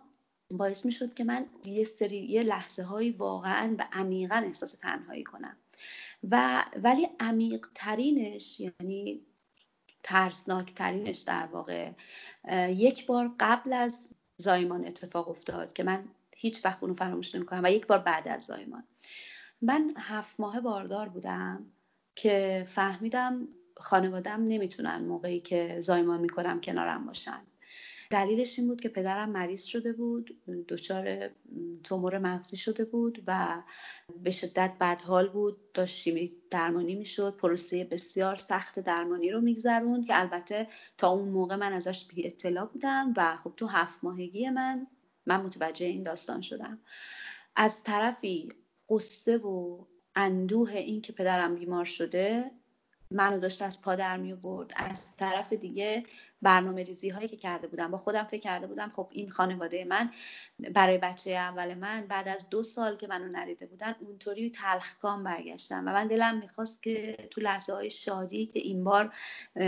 باعث 0.52 0.86
می‌شد 0.86 1.14
که 1.14 1.24
من 1.24 1.46
یه 1.66 1.84
سری 1.84 2.18
یه 2.18 2.44
لحظه 2.44 2.84
هایی 2.84 3.12
واقعا 3.12 3.76
و 3.80 3.88
عمیقا 3.92 4.36
احساس 4.36 4.72
تنهایی 4.74 5.24
کنم. 5.24 5.58
و 6.32 6.66
ولی 6.84 7.08
عمیق 7.20 7.68
ترینش 7.76 8.60
یعنی 8.60 9.22
ترسناک 10.04 10.74
ترینش 10.74 11.18
در 11.20 11.46
واقع 11.46 11.92
یک 12.70 13.06
بار 13.06 13.32
قبل 13.40 13.74
از 13.74 14.10
زایمان 14.38 14.88
اتفاق 14.88 15.30
افتاد 15.30 15.74
که 15.74 15.84
من 15.84 16.04
هیچ 16.36 16.66
وقت 16.66 16.78
اونو 16.82 16.94
فراموش 16.94 17.36
نمی‌کنم 17.36 17.62
و 17.64 17.72
یک 17.72 17.88
بار 17.88 18.00
بعد 18.00 18.28
از 18.28 18.46
زایمان. 18.46 18.84
من 19.66 19.94
هفت 19.98 20.40
ماه 20.40 20.62
باردار 20.62 21.10
بودم 21.10 21.66
که 22.16 22.64
فهمیدم 22.68 23.48
خانوادم 23.78 24.44
نمی‌تونن 24.44 25.06
موقعی 25.06 25.40
که 25.40 25.80
زایمان 25.80 26.20
می‌کنم 26.20 26.62
کنارم 26.62 27.06
باشن. 27.06 27.42
دلیلش 28.10 28.60
این 28.60 28.68
بود 28.68 28.82
که 28.82 28.90
پدرم 28.90 29.30
مریض 29.30 29.64
شده 29.64 29.94
بود 29.94 30.42
دچار 30.68 31.30
تومور 31.84 32.18
مغزی 32.18 32.58
شده 32.58 32.86
بود 32.86 33.24
و 33.28 33.64
به 34.24 34.32
شدت 34.32 34.74
بدحال 34.80 35.30
بود 35.30 35.72
داشت 35.74 35.96
شیمی 35.96 36.34
درمانی 36.50 36.96
می‌شد 36.96 37.38
پروسه 37.38 37.84
بسیار 37.84 38.36
سخت 38.36 38.80
درمانی 38.80 39.32
رو 39.32 39.42
میگذرون 39.42 40.04
که 40.04 40.20
البته 40.20 40.68
تا 40.98 41.10
اون 41.10 41.30
موقع 41.30 41.56
من 41.56 41.74
ازش 41.74 42.06
بی 42.08 42.26
اطلاع 42.28 42.66
بودم 42.66 43.14
و 43.18 43.36
خب 43.36 43.54
تو 43.58 43.68
هفت 43.68 44.04
ماهگی 44.04 44.50
من 44.50 44.88
من 45.26 45.42
متوجه 45.42 45.86
این 45.86 46.04
داستان 46.04 46.42
شدم. 46.42 46.80
از 47.56 47.84
طرفی 47.84 48.50
قصه 48.90 49.38
و 49.38 49.86
اندوه 50.16 50.72
این 50.72 51.02
که 51.02 51.14
پدرم 51.14 51.56
بیمار 51.56 51.86
شده 51.86 52.52
منو 53.12 53.40
داشت 53.40 53.62
از 53.62 53.82
پا 53.82 53.96
در 53.96 54.18
می 54.18 54.34
برد 54.34 54.72
از 54.76 55.16
طرف 55.16 55.54
دیگه 55.54 56.04
برنامه 56.42 56.84
ریزی 56.84 57.10
هایی 57.10 57.28
که 57.28 57.38
کرده 57.38 57.68
بودم 57.68 57.92
با 57.92 57.98
خودم 57.98 58.24
فکر 58.24 58.42
کرده 58.42 58.68
بودم 58.68 58.90
خب 58.90 59.08
این 59.12 59.30
خانواده 59.30 59.86
من 59.86 60.12
برای 60.74 60.98
بچه 60.98 61.32
اول 61.32 61.74
من 61.74 62.06
بعد 62.08 62.28
از 62.28 62.50
دو 62.50 62.64
سال 62.64 62.98
که 62.98 63.08
منو 63.08 63.38
ندیده 63.38 63.66
بودن 63.66 63.96
اونطوری 64.00 64.50
تلخکام 64.50 65.24
برگشتم 65.24 65.80
و 65.80 65.94
من 65.94 66.08
دلم 66.08 66.38
می‌خواست 66.38 66.84
که 66.84 67.18
تو 67.32 67.42
لحظه 67.42 67.74
های 67.74 67.90
شادی 67.90 68.46
که 68.46 68.60
این 68.60 68.84
بار 68.84 69.14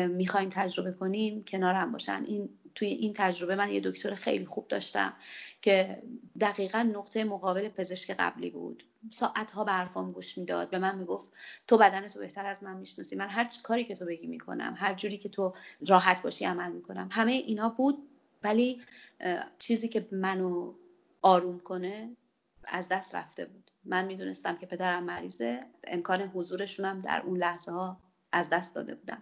می‌خوایم 0.07 0.49
تجربه 0.49 0.91
کنیم 0.91 1.43
کنارم 1.43 1.91
باشن. 1.91 2.23
این 2.27 2.49
توی 2.75 2.87
این 2.87 3.13
تجربه 3.15 3.55
من 3.55 3.71
یه 3.71 3.79
دکتر 3.79 4.13
خیلی 4.13 4.45
خوب 4.45 4.67
داشتم 4.67 5.13
که 5.61 6.03
دقیقا 6.39 6.89
نقطه 6.93 7.23
مقابل 7.23 7.69
پزشک 7.69 8.15
قبلی 8.19 8.49
بود. 8.49 8.83
ساعتها 9.11 9.63
به 9.63 9.71
حرفام 9.71 10.11
گوش 10.11 10.37
می‌داد. 10.37 10.69
به 10.69 10.79
من 10.79 10.97
می‌گفت 10.97 11.31
تو 11.67 11.77
بدن 11.77 12.07
تو 12.07 12.19
بهتر 12.19 12.45
از 12.45 12.63
من 12.63 12.77
می‌شناسی. 12.77 13.15
من 13.15 13.29
هر 13.29 13.49
کاری 13.63 13.83
که 13.83 13.95
تو 13.95 14.05
بگی 14.05 14.27
می‌کنم 14.27 14.75
هر 14.77 14.93
جوری 14.93 15.17
که 15.17 15.29
تو 15.29 15.53
راحت 15.87 16.21
باشی 16.21 16.45
عمل 16.45 16.71
می‌کنم. 16.71 17.09
همه 17.11 17.31
اینا 17.31 17.69
بود 17.69 18.07
ولی 18.43 18.81
چیزی 19.59 19.87
که 19.87 20.07
منو 20.11 20.73
آروم 21.21 21.59
کنه 21.59 22.09
از 22.65 22.89
دست 22.89 23.15
رفته 23.15 23.45
بود. 23.45 23.71
من 23.85 24.05
می‌دونستم 24.05 24.57
که 24.57 24.65
پدرم 24.65 25.03
مریضه. 25.03 25.59
امکان 25.87 26.21
حضورشونم 26.21 27.01
در 27.01 27.21
اون 27.25 27.37
لحظه 27.37 27.71
ها 27.71 27.97
از 28.31 28.49
دست 28.49 28.75
داده 28.75 28.95
بودم. 28.95 29.21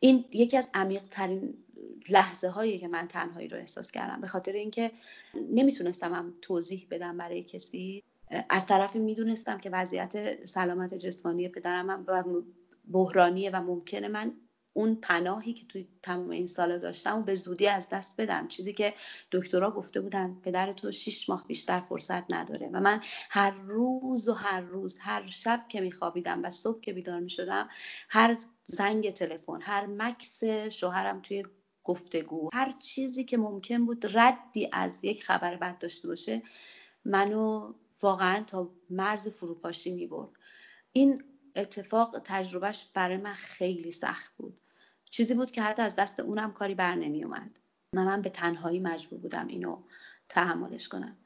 این 0.00 0.24
یکی 0.32 0.56
از 0.56 0.70
عمیق 0.74 1.02
ترین 1.02 1.54
لحظه 2.10 2.48
هایی 2.48 2.78
که 2.78 2.88
من 2.88 3.08
تنهایی 3.08 3.48
رو 3.48 3.58
احساس 3.58 3.90
کردم. 3.90 4.20
به 4.20 4.26
خاطر 4.26 4.52
اینکه 4.52 4.92
نمی‌تونستم 5.50 6.14
هم 6.14 6.34
توضیح 6.42 6.86
بدم 6.90 7.16
برای 7.16 7.42
کسی. 7.42 8.02
از 8.48 8.66
طرفی 8.66 8.98
می‌دونستم 8.98 9.58
که 9.58 9.70
وضعیت 9.70 10.44
سلامت 10.46 10.94
جسمانی 10.94 11.48
پدرم 11.48 12.06
بحرانیه 12.90 13.50
و 13.50 13.56
ممکنه 13.56 14.08
من 14.08 14.32
اون 14.72 14.94
پناهی 14.94 15.52
که 15.52 15.66
توی 15.66 15.88
تمام 16.02 16.30
این 16.30 16.46
سالا 16.46 16.78
داشتم 16.78 17.18
و 17.18 17.22
به 17.22 17.34
زودی 17.34 17.68
از 17.68 17.88
دست 17.88 18.20
بدم. 18.20 18.48
چیزی 18.48 18.72
که 18.72 18.94
دکترها 19.32 19.70
گفته 19.70 20.00
بودن 20.00 20.40
پدر 20.42 20.72
تو 20.72 20.92
شیش 20.92 21.28
ماه 21.28 21.46
بیشتر 21.46 21.80
فرصت 21.80 22.34
نداره. 22.34 22.70
و 22.72 22.80
من 22.80 23.00
هر 23.30 23.50
روز 23.50 24.28
و 24.28 24.32
هر 24.32 24.60
روز 24.60 24.98
هر 24.98 25.22
شب 25.28 25.64
که 25.68 25.80
میخوابیدم 25.80 26.44
و 26.44 26.50
صبح 26.50 26.80
که 26.80 26.92
بیدار 26.92 27.20
می‌شدم 27.20 27.68
هر 28.08 28.36
زنگ 28.64 29.10
تلفن 29.10 29.60
هر 29.62 29.86
مکس 29.86 30.44
شوهرم 30.70 31.22
توی 31.22 31.44
گفتگو 31.84 32.50
هر 32.52 32.72
چیزی 32.72 33.24
که 33.24 33.38
ممکن 33.38 33.86
بود 33.86 34.18
ردی 34.18 34.68
از 34.72 35.04
یک 35.04 35.24
خبر 35.24 35.56
بد 35.56 35.78
داشته 35.78 36.08
باشه 36.08 36.42
منو 37.04 37.74
واقعا 38.02 38.42
تا 38.46 38.70
مرز 38.90 39.28
فروپاشی 39.28 39.92
می‌برد 39.92 40.30
این 40.92 41.24
اتفاق 41.56 42.20
تجربهش 42.24 42.86
برای 42.94 43.16
من 43.16 43.32
خیلی 43.32 43.92
سخت 43.92 44.36
بود. 44.36 44.60
چیزی 45.10 45.34
بود 45.34 45.50
که 45.50 45.62
حتی 45.62 45.82
از 45.82 45.96
دست 45.96 46.20
اونم 46.20 46.52
کاری 46.52 46.74
بر 46.74 46.94
نمی 46.94 47.24
اومد. 47.24 47.58
و 47.96 48.04
من 48.04 48.22
به 48.22 48.30
تنهایی 48.30 48.78
مجبور 48.78 49.18
بودم 49.18 49.46
اینو 49.46 49.82
تحملش 50.28 50.88
کنم. 50.88 51.16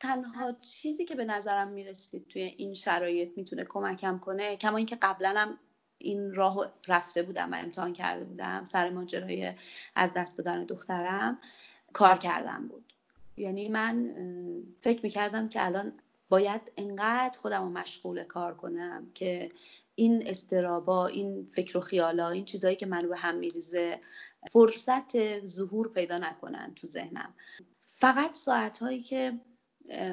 تنها 0.00 0.52
چیزی 0.52 1.04
که 1.04 1.14
به 1.14 1.24
نظرم 1.24 1.68
می‌رسید 1.68 2.28
توی 2.28 2.42
این 2.42 2.74
شرایط 2.74 3.32
می‌تونه 3.36 3.64
کمکم 3.64 4.18
کنه 4.18 4.56
کما 4.56 4.76
اینکه 4.76 4.96
قبلا 4.96 5.34
هم 5.36 5.58
این 5.98 6.34
راه 6.34 6.72
رفته 6.88 7.22
بودم 7.22 7.52
و 7.52 7.56
امتحان 7.56 7.92
کرده 7.92 8.24
بودم 8.24 8.64
سر 8.64 8.90
ماجرای 8.90 9.52
از 9.94 10.12
دست 10.14 10.38
دادن 10.38 10.64
دخترم 10.64 11.38
کار 11.92 12.16
کردم 12.16 12.68
بود. 12.68 12.92
یعنی 13.36 13.68
من 13.68 14.14
فکر 14.80 15.02
می‌کردم 15.02 15.48
که 15.48 15.66
الان 15.66 15.92
باید 16.30 16.72
انقدر 16.76 17.38
خودم 17.38 17.62
رو 17.62 17.68
مشغول 17.68 18.24
کار 18.24 18.54
کنم 18.54 19.10
که 19.14 19.48
این 19.94 20.22
استرابا 20.26 21.06
این 21.06 21.44
فکر 21.44 21.78
و 21.78 21.80
خیالا 21.80 22.28
این 22.28 22.44
چیزهایی 22.44 22.76
که 22.76 22.86
منو 22.86 23.08
به 23.08 23.16
هم 23.16 23.36
میریزه 23.36 24.00
فرصت 24.50 25.46
ظهور 25.46 25.92
پیدا 25.92 26.18
نکنن 26.18 26.72
تو 26.76 26.88
ذهنم. 26.88 27.34
فقط 27.80 28.34
ساعت 28.34 28.82
که 29.08 29.40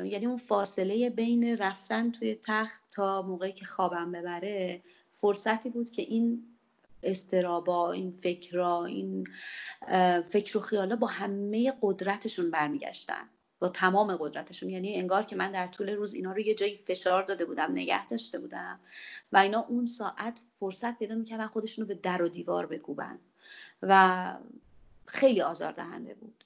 یعنی 0.06 0.26
اون 0.26 0.38
فاصله 0.38 1.10
بین 1.10 1.58
رفتن 1.58 2.12
توی 2.12 2.36
تخت 2.44 2.84
تا 2.92 3.22
موقعی 3.22 3.52
که 3.52 3.66
خوابم 3.66 4.12
ببره 4.12 4.84
فرصتی 5.12 5.70
بود 5.70 5.90
که 5.90 6.02
این 6.02 6.58
استرابا 7.04 7.92
این 7.92 8.12
فکرها 8.12 8.86
این 8.86 9.28
فکر 10.28 10.58
و 10.58 10.62
خیالا 10.62 10.96
با 10.96 11.08
همه 11.08 11.74
قدرتشون 11.82 12.52
برمیگشتن. 12.52 13.30
با 13.60 13.70
تمام 13.70 14.15
قدرتشون. 14.15 14.70
یعنی 14.70 14.96
انگار 14.96 15.24
که 15.24 15.36
من 15.36 15.52
در 15.52 15.67
طول 15.67 15.89
روز 15.89 16.13
اینا 16.13 16.32
رو 16.32 16.39
یه 16.39 16.54
جایی 16.54 16.76
فشار 16.76 17.24
داده 17.24 17.46
بودم 17.46 17.72
نگه 17.72 18.08
داشته 18.08 18.39
بودم 18.39 18.80
و 19.32 19.38
اینا 19.38 19.60
اون 19.60 19.86
ساعت 19.86 20.41
فرصت 20.60 20.98
پیدا 20.98 21.15
می‌کردن 21.15 21.46
خودشون 21.46 21.82
رو 21.82 21.88
به 21.88 21.96
در 21.96 22.22
و 22.22 22.28
دیوار 22.28 22.65
بکوبن 22.65 23.20
و 23.82 24.34
خیلی 25.06 25.41
آزاردهنده 25.41 26.13
بود. 26.13 26.43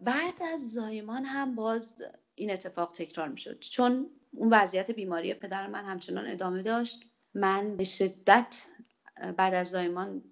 بعد 0.00 0.42
از 0.52 0.72
زایمان 0.72 1.24
هم 1.24 1.54
باز 1.54 2.02
این 2.34 2.50
اتفاق 2.50 2.92
تکرار 2.92 3.28
می‌شد. 3.28 3.60
چون 3.60 4.10
اون 4.32 4.48
وضعیت 4.52 4.90
بیماری 4.90 5.34
پدر 5.34 5.66
من 5.66 5.84
همچنان 5.84 6.26
ادامه 6.26 6.62
داشت. 6.62 7.04
من 7.34 7.76
به 7.76 7.84
شدت 7.84 8.64
بعد 9.36 9.54
از 9.54 9.70
زایمان 9.70 10.22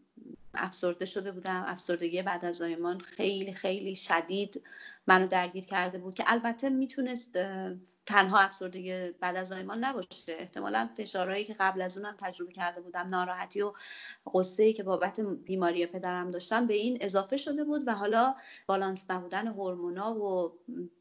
افسرده 0.55 1.05
شده 1.05 1.33
بودم. 1.33 1.65
افسردگی 1.67 2.23
بعد 2.23 2.45
از 2.45 2.57
زایمان 2.57 3.01
خیلی 3.01 3.53
خیلی 3.53 3.95
شدید 3.95 4.63
منو 5.07 5.27
درگیر 5.27 5.65
کرده 5.65 5.99
بود 5.99 6.15
که 6.15 6.25
البته 6.27 6.69
می‌تونست 6.69 7.39
تنها 8.07 8.39
افسردگی 8.39 9.11
بعد 9.11 9.37
از 9.37 9.49
زایمان 9.49 9.85
نباشه. 9.85 10.37
احتمالا 10.39 10.89
فشارهایی 10.97 11.45
که 11.45 11.57
قبل 11.61 11.83
از 11.83 11.99
اونم 11.99 12.17
تجربه 12.19 12.53
کرده 12.53 12.81
بودم 12.81 13.09
ناراحتی 13.09 13.63
و 13.63 13.73
قصه 14.35 14.73
که 14.73 14.83
بابت 14.83 15.21
بیماری 15.21 15.87
پدرم 15.87 16.31
داشتم 16.31 16.67
به 16.67 16.75
این 16.75 16.99
اضافه 17.01 17.37
شده 17.37 17.65
بود 17.65 17.83
و 17.87 17.95
حالا 17.95 18.35
بالانس 18.67 19.11
نبودن 19.11 19.47
هورمونا 19.47 20.15
و 20.15 20.53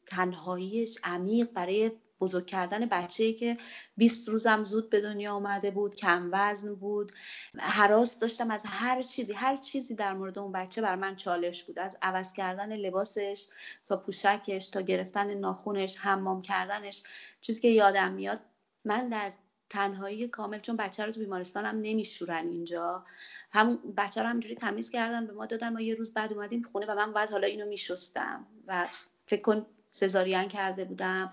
تنهاییش 0.06 0.98
عمیق 1.04 1.52
برای 1.52 1.90
بزرگ 2.20 2.46
کردن 2.46 2.86
بچه 2.86 3.32
که 3.32 3.56
20 3.96 4.28
روزم 4.28 4.62
زود 4.62 4.90
به 4.90 5.00
دنیا 5.00 5.32
آمده 5.32 5.70
بود 5.70 5.96
کم 5.96 6.28
وزن 6.32 6.74
بود. 6.74 7.12
حراس 7.58 8.18
داشتم 8.18 8.50
از 8.50 8.64
هر 8.66 9.02
چیزی 9.02 9.32
هر 9.32 9.56
چیزی 9.56 9.94
در 9.94 10.12
مورد 10.12 10.38
اون 10.38 10.52
بچه 10.52 10.82
بر 10.82 10.96
من 10.96 11.16
چالش 11.16 11.64
بود. 11.64 11.78
از 11.78 11.98
عوض 12.02 12.32
کردن 12.32 12.76
لباسش 12.76 13.46
تا 13.86 13.96
پوشکش 13.96 14.68
تا 14.68 14.80
گرفتن 14.80 15.34
ناخونش 15.34 15.96
حمام 15.98 16.42
کردنش 16.42 17.02
چیزی 17.40 17.60
که 17.60 17.68
یادم 17.68 18.12
میاد. 18.12 18.40
من 18.84 19.08
در 19.08 19.32
تنهایی 19.70 20.28
کامل 20.28 20.58
چون 20.58 20.76
بچه 20.76 21.04
رو 21.04 21.12
تو 21.12 21.20
بیمارستانم 21.20 21.80
نمیشورن 21.82 22.48
اینجا. 22.48 23.04
همون 23.50 23.78
بچه 23.96 24.22
رو 24.22 24.28
همجوری 24.28 24.54
تمیز 24.54 24.90
کردن 24.90 25.26
به 25.26 25.32
ما 25.32 25.46
دادن 25.46 25.68
ما 25.68 25.80
یه 25.80 25.94
روز 25.94 26.14
بعد 26.14 26.32
اومدیم 26.32 26.62
خونه 26.62 26.86
و 26.86 26.94
من 26.94 27.12
بعد 27.12 27.30
حالا 27.30 27.46
اینو 27.46 27.66
میشستم 27.66 28.46
و 28.66 28.86
فکر 29.26 29.42
کن 29.42 29.66
سزارین 29.90 30.48
کرده 30.48 30.84
بودم. 30.84 31.30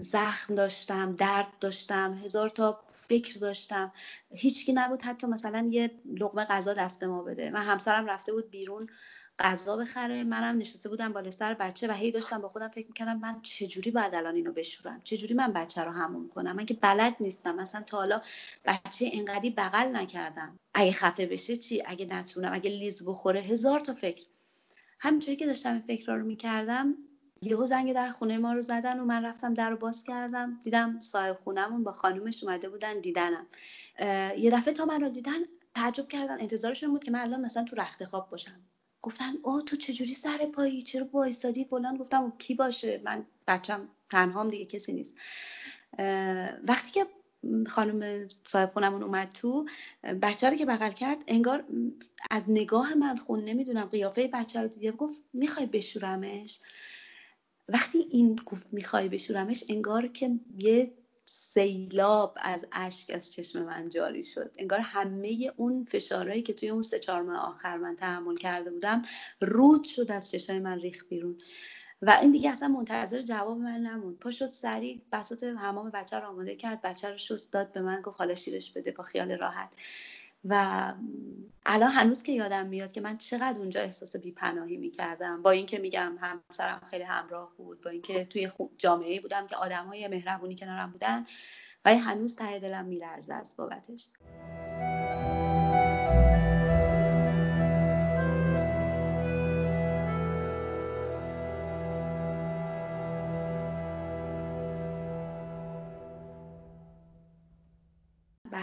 زخم 0.00 0.54
داشتم 0.54 1.12
درد 1.12 1.48
داشتم 1.60 2.14
هزار 2.14 2.48
تا 2.48 2.84
فکر 2.88 3.38
داشتم. 3.38 3.92
هیچکی 4.30 4.72
نبود 4.72 5.02
حتی 5.02 5.26
مثلا 5.26 5.68
یه 5.70 5.90
لقمه 6.20 6.44
غذا 6.44 6.74
دست 6.74 7.04
ما 7.04 7.22
بده. 7.22 7.50
من 7.50 7.62
همسرم 7.62 8.06
رفته 8.06 8.32
بود 8.32 8.50
بیرون 8.50 8.86
غذا 9.38 9.76
بخره. 9.76 10.24
منم 10.24 10.58
نشسته 10.58 10.88
بودم 10.88 11.12
بالا 11.12 11.30
سر 11.30 11.54
بچه 11.54 11.88
و 11.88 11.92
هی 11.92 12.10
داشتم 12.10 12.40
با 12.40 12.48
خودم 12.48 12.68
فکر 12.68 12.86
می‌کردم 12.86 13.18
من 13.18 13.40
چجوری 13.42 13.90
باید 13.90 14.14
الان 14.14 14.34
اینو 14.34 14.52
بشورم؟ 14.52 15.00
چجوری 15.04 15.34
من 15.34 15.52
بچه 15.52 15.82
رو 15.82 15.90
هموم 15.90 16.28
کنم؟ 16.28 16.56
من 16.56 16.66
که 16.66 16.74
بلد 16.74 17.16
نیستم. 17.20 17.54
مثلا 17.56 17.82
تا 17.82 17.96
حالا 17.96 18.22
بچه 18.64 19.10
انقدی 19.12 19.50
بغل 19.50 19.96
نکردم. 19.96 20.58
اگه 20.74 20.92
خفه 20.92 21.26
بشه 21.26 21.56
چی؟ 21.56 21.82
اگه 21.86 22.06
نتونم 22.06 22.52
اگه 22.54 22.70
لیز 22.70 23.04
بخوره 23.04 23.40
هزار 23.40 23.80
تا 23.80 23.94
فکر. 23.94 24.24
همینجوری 25.00 25.36
که 25.36 25.46
داشتم 25.46 25.72
این 25.72 25.82
فکر 25.82 26.14
رو 26.14 26.24
می‌کردم 26.24 26.94
یهو 27.46 27.66
زنگ 27.66 27.92
در 27.92 28.08
خونه 28.08 28.38
ما 28.38 28.52
رو 28.52 28.62
زدن 28.62 29.00
و 29.00 29.04
من 29.04 29.24
رفتم 29.24 29.54
در 29.54 29.70
رو 29.70 29.76
باز 29.76 30.04
کردم. 30.04 30.60
دیدم 30.64 31.00
صاحب 31.00 31.36
خونمون 31.44 31.84
با 31.84 31.92
خانومش 31.92 32.44
اومده 32.44 32.68
بودن 32.68 33.00
دیدنم. 33.00 33.46
یه 34.38 34.50
دفعه 34.50 34.74
تا 34.74 34.84
من 34.84 35.00
رو 35.00 35.08
دیدن 35.08 35.38
تعجب 35.74 36.08
کردن. 36.08 36.40
انتظارشون 36.40 36.90
بود 36.90 37.04
که 37.04 37.10
من 37.10 37.20
الان 37.20 37.40
مثلا 37.40 37.64
تو 37.64 37.76
رخت 37.76 38.04
خواب 38.04 38.30
باشم. 38.30 38.60
گفتن 39.02 39.32
او 39.42 39.62
تو 39.62 39.76
چجوری 39.76 40.14
سر 40.14 40.38
پایی؟ 40.54 40.82
چرا 40.82 41.08
وایستادی؟ 41.12 41.64
فلان. 41.64 41.96
گفتم 41.96 42.32
کی 42.38 42.54
باشه؟ 42.54 43.00
من 43.04 43.26
بچم 43.48 43.88
تنهام 44.10 44.50
دیگه 44.50 44.64
کسی 44.64 44.92
نیست. 44.92 45.16
وقتی 46.68 46.92
که 46.92 47.06
خانم 47.66 48.28
صاحب 48.28 48.72
خونمون 48.72 49.02
اومد 49.02 49.28
تو 49.28 49.66
بچه 50.22 50.50
رو 50.50 50.56
که 50.56 50.66
بغل 50.66 50.90
کرد 50.90 51.24
انگار 51.26 51.64
از 52.30 52.44
نگاه 52.48 52.94
من 52.94 53.16
خون 53.16 53.44
نمی‌دونم 53.44 53.84
قیافه 53.84 54.28
بچه 54.32 54.62
رو 54.62 54.68
دیده 54.68 54.92
گفت 54.92 55.22
می‌خوای 55.32 55.66
بشورمش؟ 55.66 56.60
وقتی 57.68 58.06
این 58.10 58.36
گفت 58.46 58.68
می‌خوای 58.72 59.08
بشورمش 59.08 59.64
انگار 59.68 60.06
که 60.06 60.40
یه 60.58 60.92
سیلاب 61.24 62.38
از 62.40 62.66
اشک 62.72 63.10
از 63.14 63.32
چشم 63.32 63.64
من 63.64 63.88
جاری 63.88 64.24
شد. 64.24 64.52
انگار 64.58 64.78
همه 64.80 65.52
اون 65.56 65.84
فشارهایی 65.84 66.42
که 66.42 66.52
توی 66.54 66.68
اون 66.70 66.82
سه 66.82 66.98
چهار 66.98 67.22
ماه 67.22 67.36
آخر 67.36 67.76
من 67.76 67.96
تحمل 67.96 68.36
کرده 68.36 68.70
بودم 68.70 69.02
رود 69.40 69.84
شد 69.84 70.12
از 70.12 70.30
چشم 70.30 70.58
من 70.58 70.78
ریخ 70.80 71.04
بیرون. 71.08 71.38
و 72.02 72.18
این 72.22 72.30
دیگه 72.32 72.50
اصلا 72.50 72.68
منتظر 72.68 73.22
جواب 73.22 73.58
من 73.58 73.80
نموند. 73.80 74.18
پا 74.18 74.30
شد 74.30 74.52
سریع 74.52 75.02
بساط 75.12 75.44
حمام 75.44 75.90
بچه 75.90 76.18
رو 76.20 76.28
آماده 76.28 76.56
کرد. 76.56 76.82
بچه 76.82 77.10
رو 77.10 77.18
شست 77.18 77.52
داد 77.52 77.72
به 77.72 77.80
من 77.80 78.00
گفت 78.02 78.18
حالا 78.18 78.34
شیرش 78.34 78.72
بده 78.72 78.92
با 78.92 79.04
خیال 79.04 79.32
راحت. 79.32 79.76
و 80.44 80.92
الان 81.66 81.90
هنوز 81.90 82.22
که 82.22 82.32
یادم 82.32 82.66
میاد 82.66 82.92
که 82.92 83.00
من 83.00 83.16
چقدر 83.16 83.58
اونجا 83.58 83.80
احساس 83.80 84.16
بیپناهی 84.16 84.76
می‌کردم. 84.76 85.42
با 85.42 85.50
اینکه 85.50 85.78
میگم 85.78 86.16
همسرم 86.20 86.80
خیلی 86.90 87.04
همراه 87.04 87.52
بود 87.56 87.80
با 87.80 87.90
اینکه 87.90 88.24
توی 88.24 88.50
جامعه 88.78 89.20
بودم 89.20 89.46
که 89.46 89.56
آدم 89.56 89.86
های 89.86 90.08
مهربونی 90.08 90.56
کنارم 90.56 90.90
بودن 90.90 91.24
ولی 91.84 91.96
هنوز 91.96 92.36
ته 92.36 92.58
دلم 92.58 92.84
میلرزه 92.84 93.34
از 93.34 93.54
بابتش. 93.58 94.08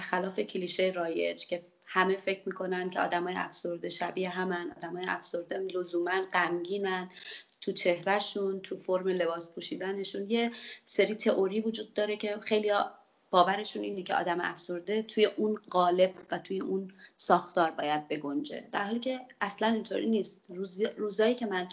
برخلاف 0.02 0.40
کلیشه 0.40 0.92
رایج 0.96 1.46
که 1.46 1.66
همه 1.86 2.18
فکر 2.18 2.42
می‌کنن 2.46 2.90
که 2.90 3.00
آدمای 3.00 3.34
افسرده 3.38 3.90
شبیه 3.90 4.30
همن 4.30 4.74
آدمای 4.78 5.06
افسرده 5.08 5.58
لزوما 5.58 6.22
غمگینن 6.34 7.10
تو 7.62 7.72
چهرهشون 7.72 8.62
تو 8.62 8.78
فرم 8.78 9.08
لباس 9.08 9.52
پوشیدنشون. 9.56 10.30
یه 10.30 10.52
سری 10.86 11.16
تئوری 11.16 11.62
وجود 11.62 11.94
داره 11.94 12.18
که 12.18 12.38
خیلی 12.42 12.72
باورشون 13.30 13.84
اینه 13.84 14.04
که 14.04 14.16
آدم 14.16 14.42
افسرده 14.42 15.02
توی 15.02 15.26
اون 15.26 15.56
قالب 15.70 16.14
و 16.32 16.40
توی 16.40 16.60
اون 16.60 16.94
ساختار 17.18 17.72
باید 17.72 18.08
بگنجه. 18.08 18.68
در 18.72 18.84
حالی 18.84 19.00
که 19.00 19.20
اصلا 19.42 19.68
اینطوری 19.68 20.10
نیست. 20.10 20.46
روز... 20.50 20.82
روزایی 20.82 21.36
که 21.36 21.46
من 21.46 21.68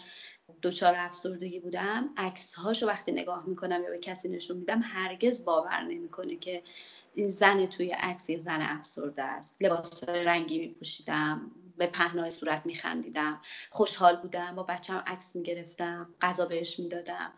دچار 0.61 0.95
افسردگی 0.97 1.59
بودم 1.59 2.09
عکس 2.17 2.55
هاشو 2.55 2.87
وقتی 2.87 3.11
نگاه 3.11 3.49
می‌کنم 3.49 3.83
یا 3.83 3.89
به 3.89 3.99
کسی 3.99 4.29
نشون 4.29 4.57
میدم 4.57 4.81
هرگز 4.83 5.45
باور 5.45 5.81
نمی‌کنه 5.81 6.35
که 6.35 6.63
این 7.13 7.27
زن 7.27 7.65
توی 7.65 7.89
عکس 7.89 8.31
زن 8.31 8.61
افسرده 8.61 9.23
است. 9.23 9.61
لباس 9.61 10.09
رنگی 10.09 10.59
میپوشیدم 10.59 11.51
به 11.77 11.87
پهنای 11.87 12.29
صورت 12.29 12.65
میخندیدم. 12.65 13.41
خوشحال 13.69 14.15
بودم 14.15 14.55
با 14.55 14.63
بچم 14.63 15.03
عکس 15.07 15.35
می‌گرفتم 15.35 16.15
غذا 16.21 16.45
بهش 16.45 16.79
می‌دادم. 16.79 17.33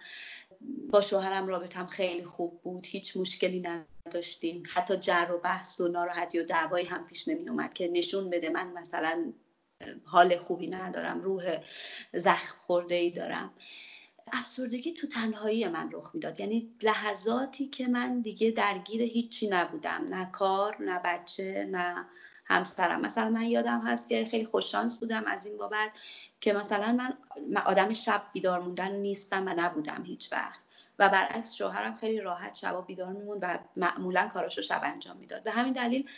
با 0.90 1.02
شوهرم 1.02 1.48
رابطم 1.48 1.86
خیلی 1.86 2.26
خوب 2.26 2.62
بود 2.62 2.88
هیچ 2.88 3.18
مشکلی 3.18 3.64
نداشتیم. 4.08 4.64
حتی 4.74 4.98
جر 4.98 5.32
و 5.32 5.38
بحث 5.38 5.82
و 5.82 5.88
ناراحتی 5.88 6.40
و 6.40 6.46
دعوایی 6.46 6.86
هم 6.86 7.06
پیش 7.06 7.28
نمی 7.28 7.50
اومد 7.50 7.74
که 7.74 7.88
نشون 7.88 8.30
بده 8.30 8.50
من 8.50 8.72
مثلا 8.72 9.34
حال 10.04 10.38
خوبی 10.38 10.68
ندارم 10.68 11.22
روح 11.22 11.58
زخم 12.14 12.56
خورده 12.60 12.96
ای 12.96 13.10
دارم. 13.10 13.54
افسردگی 14.34 14.92
تو 14.94 15.08
تنهایی 15.08 15.68
من 15.68 15.90
رخ 15.94 16.12
می‌داد. 16.14 16.40
یعنی 16.40 16.70
لحظاتی 16.82 17.68
که 17.68 17.88
من 17.88 18.22
دیگه 18.22 18.52
درگیر 18.52 19.02
هیچی 19.02 19.48
نبودم. 19.50 20.06
نه 20.10 20.26
کار 20.32 20.76
نه 20.84 21.00
بچه 21.06 21.68
نه 21.72 22.06
همسرم. 22.46 23.02
مثلا 23.02 23.30
من 23.30 23.46
یادم 23.46 23.82
هست 23.88 24.10
که 24.10 24.26
خیلی 24.26 24.46
خوششانس 24.46 25.00
بودم 25.00 25.24
از 25.28 25.46
این 25.46 25.58
بابت 25.58 25.92
که 26.42 26.54
مثلا 26.54 26.94
من 26.94 27.14
آدم 27.66 27.94
شب 27.94 28.24
بیدار 28.34 28.60
موندن 28.60 28.92
نیستم 28.92 29.46
و 29.48 29.54
نبودم 29.58 30.04
هیچ 30.06 30.34
وقت. 30.34 30.60
و 31.00 31.10
برعکس 31.10 31.54
شوهرم 31.54 31.96
خیلی 31.96 32.20
راحت 32.20 32.54
شبا 32.54 32.82
بیدار 32.82 33.14
میموند 33.14 33.40
و 33.44 33.60
معمولا 33.76 34.28
کاراشو 34.28 34.62
شب 34.62 34.82
انجام 34.84 35.18
می‌داد. 35.18 35.44
به 35.44 35.52
همین 35.52 35.74
دلیل 35.74 36.10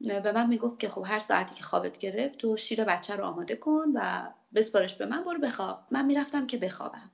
به 0.00 0.32
من 0.32 0.46
می‌گفت 0.48 0.80
که 0.80 0.88
خب 0.88 1.04
هر 1.08 1.18
ساعتی 1.18 1.54
که 1.54 1.62
خوابت 1.62 1.98
گرفت 1.98 2.38
تو 2.38 2.56
شیر 2.56 2.84
بچه 2.84 3.16
رو 3.16 3.24
آماده 3.24 3.56
کن 3.56 3.92
و 3.94 4.32
بسپارش 4.54 4.94
به 4.96 5.06
من 5.06 5.24
برو 5.24 5.40
بخواب. 5.40 5.82
من 5.90 6.04
می‌رفتم 6.06 6.46
که 6.46 6.58
بخوابم. 6.58 7.10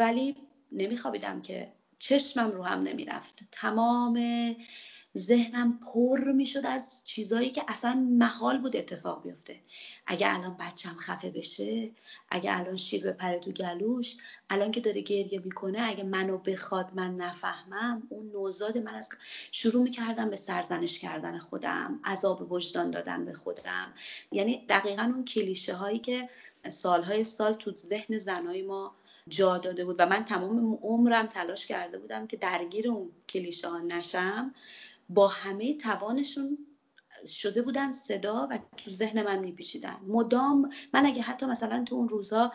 ولی 0.00 0.36
نمیخوابیدم 0.72 1.42
که 1.42 1.72
چشمم 1.98 2.50
رو 2.50 2.62
هم 2.62 2.82
نمی‌رفت. 2.82 3.38
تمام 3.52 4.16
ذهنم 5.18 5.78
پر 5.78 6.32
می‌شد 6.32 6.66
از 6.66 7.02
چیزایی 7.04 7.50
که 7.50 7.62
اصلا 7.68 7.94
محال 8.10 8.58
بود 8.58 8.76
اتفاق 8.76 9.22
بیفته. 9.22 9.56
اگه 10.06 10.34
الان 10.34 10.56
بچم 10.60 10.94
خفه 10.94 11.30
بشه 11.30 11.90
اگه 12.30 12.58
الان 12.58 12.76
شیر 12.76 13.10
بپره 13.10 13.38
تو 13.38 13.50
گلوش 13.50 14.16
الان 14.50 14.72
که 14.72 14.80
داره 14.80 15.00
گریه 15.00 15.40
می‌کنه 15.44 15.80
اگه 15.82 16.04
منو 16.04 16.38
بخواد 16.38 16.90
من 16.94 17.16
نفهمم 17.16 18.02
اون 18.08 18.30
نوزاد 18.32 18.78
من 18.78 18.94
از 18.94 19.08
شروع 19.52 19.82
می‌کردم 19.82 20.30
به 20.30 20.36
سرزنش 20.36 20.98
کردن 20.98 21.38
خودم 21.38 22.00
عذاب 22.04 22.52
وجدان 22.52 22.90
دادن 22.90 23.24
به 23.24 23.32
خودم. 23.32 23.92
یعنی 24.32 24.66
دقیقا 24.68 25.02
اون 25.02 25.24
کلیشه 25.24 25.74
هایی 25.74 25.98
که 25.98 26.28
سالهای 26.68 27.24
سال 27.24 27.52
تو 27.54 27.70
ذهن 27.76 28.18
زنای 28.18 28.62
ما 28.62 28.94
جا 29.28 29.58
داده 29.58 29.84
بود 29.84 29.96
و 29.98 30.06
من 30.06 30.24
تمام 30.24 30.74
عمرم 30.82 31.26
تلاش 31.26 31.66
کرده 31.66 31.98
بودم 31.98 32.26
که 32.26 32.36
درگیر 32.36 32.88
اون 32.88 33.10
کلیشه 33.28 33.68
ها 33.68 33.78
نشم. 33.78 34.54
با 35.08 35.28
همه 35.28 35.76
توانشون 35.76 36.58
شده 37.26 37.62
بودن 37.62 37.92
صدا 37.92 38.48
و 38.50 38.58
تو 38.76 38.90
ذهن 38.90 39.22
من 39.22 39.38
میپیچیدن. 39.38 39.96
مدام 40.06 40.70
من 40.94 41.06
اگه 41.06 41.22
حتی 41.22 41.46
مثلا 41.46 41.84
تو 41.84 41.94
اون 41.94 42.08
روزها 42.08 42.52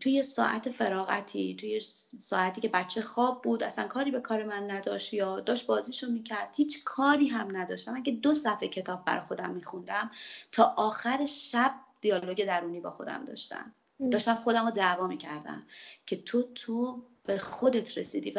توی 0.00 0.22
ساعت 0.22 0.70
فراغتی 0.70 1.56
توی 1.56 1.80
ساعتی 2.20 2.60
که 2.60 2.68
بچه 2.68 3.02
خواب 3.02 3.42
بود 3.42 3.62
اصلا 3.62 3.88
کاری 3.88 4.10
به 4.10 4.20
کار 4.20 4.44
من 4.44 4.70
نداشت 4.70 5.14
یا 5.14 5.40
داشت 5.40 5.66
بازیشو 5.66 6.10
می‌کرد 6.10 6.54
هیچ 6.56 6.84
کاری 6.84 7.28
هم 7.28 7.56
نداشتم. 7.56 7.96
اگه 7.96 8.12
دو 8.12 8.34
صفحه 8.34 8.68
کتاب 8.68 9.04
بر 9.04 9.20
خودم 9.20 9.50
میخوندم 9.50 10.10
تا 10.52 10.74
آخر 10.76 11.26
شب 11.26 11.74
دیالوگ 12.00 12.44
درونی 12.44 12.80
با 12.80 12.90
خودم 12.90 13.24
داشتم. 13.24 13.74
داشتم 14.10 14.34
خودم 14.34 14.64
رو 14.64 14.70
دعوا 14.70 15.06
می‌کردم 15.06 15.62
که 16.06 16.16
تو 16.16 16.42
تو 16.42 17.02
به 17.26 17.38
خودت 17.38 17.98
رسیدی. 17.98 18.34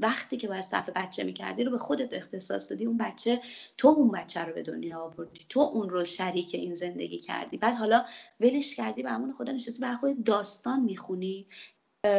وقتی 0.00 0.36
که 0.36 0.48
باید 0.48 0.66
صرف 0.66 0.90
بچه 0.94 1.24
می‌کردی 1.24 1.64
رو 1.64 1.70
به 1.70 1.78
خودت 1.78 2.14
اختصاص 2.14 2.70
دادی. 2.70 2.84
اون 2.84 2.96
بچه 2.96 3.40
تو 3.78 3.88
اون 3.88 4.10
بچه 4.10 4.40
رو 4.40 4.52
به 4.54 4.62
دنیا 4.62 5.00
آوردی. 5.00 5.46
تو 5.48 5.60
اون 5.60 5.90
رو 5.90 6.04
شریک 6.04 6.54
این 6.54 6.74
زندگی 6.74 7.18
کردی. 7.18 7.56
بعد 7.56 7.74
حالا 7.74 8.04
ولش 8.40 8.74
کردی 8.74 9.02
به 9.02 9.10
همون 9.10 9.32
خدا 9.32 9.52
نشستی 9.52 9.82
برای 9.82 9.96
خود 9.96 10.24
داستان 10.24 10.80
می‌خونی. 10.80 11.46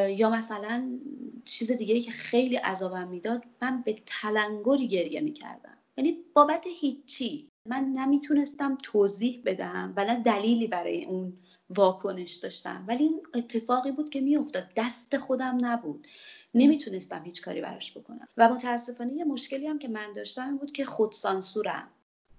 یا 0.09 0.29
مثلا 0.29 0.99
چیز 1.45 1.71
دیگه 1.71 2.01
که 2.01 2.11
خیلی 2.11 2.55
عذابم 2.55 3.07
می‌داد 3.07 3.43
من 3.61 3.81
به 3.81 4.01
تلنگری 4.05 4.87
گریه 4.87 5.21
می‌کردم. 5.21 5.77
یعنی 5.97 6.15
بابت 6.33 6.65
هیچی. 6.79 7.47
من 7.69 7.83
نمی‌تونستم 7.83 8.77
توضیح 8.83 9.41
بدم 9.45 9.93
و 9.97 10.05
نه 10.05 10.23
دلیلی 10.23 10.67
برای 10.67 11.05
اون 11.05 11.37
واکنش 11.69 12.34
داشتم. 12.34 12.86
ولی 12.88 13.04
این 13.04 13.21
اتفاقی 13.34 13.91
بود 13.91 14.10
که 14.10 14.21
میافتاد. 14.21 14.67
دست 14.75 15.17
خودم 15.17 15.58
نبود. 15.62 16.08
نمی‌تونستم 16.54 17.23
هیچ 17.23 17.41
کاری 17.41 17.62
براش 17.62 17.97
بکنم. 17.97 18.28
و 18.38 18.49
متاسفانه 18.49 19.13
یه 19.13 19.23
مشکلی 19.23 19.67
هم 19.67 19.80
که 19.80 19.88
من 19.88 20.13
داشتم 20.13 20.58
بود 20.58 20.71
که 20.71 20.86
خودسانسورم. 20.86 21.88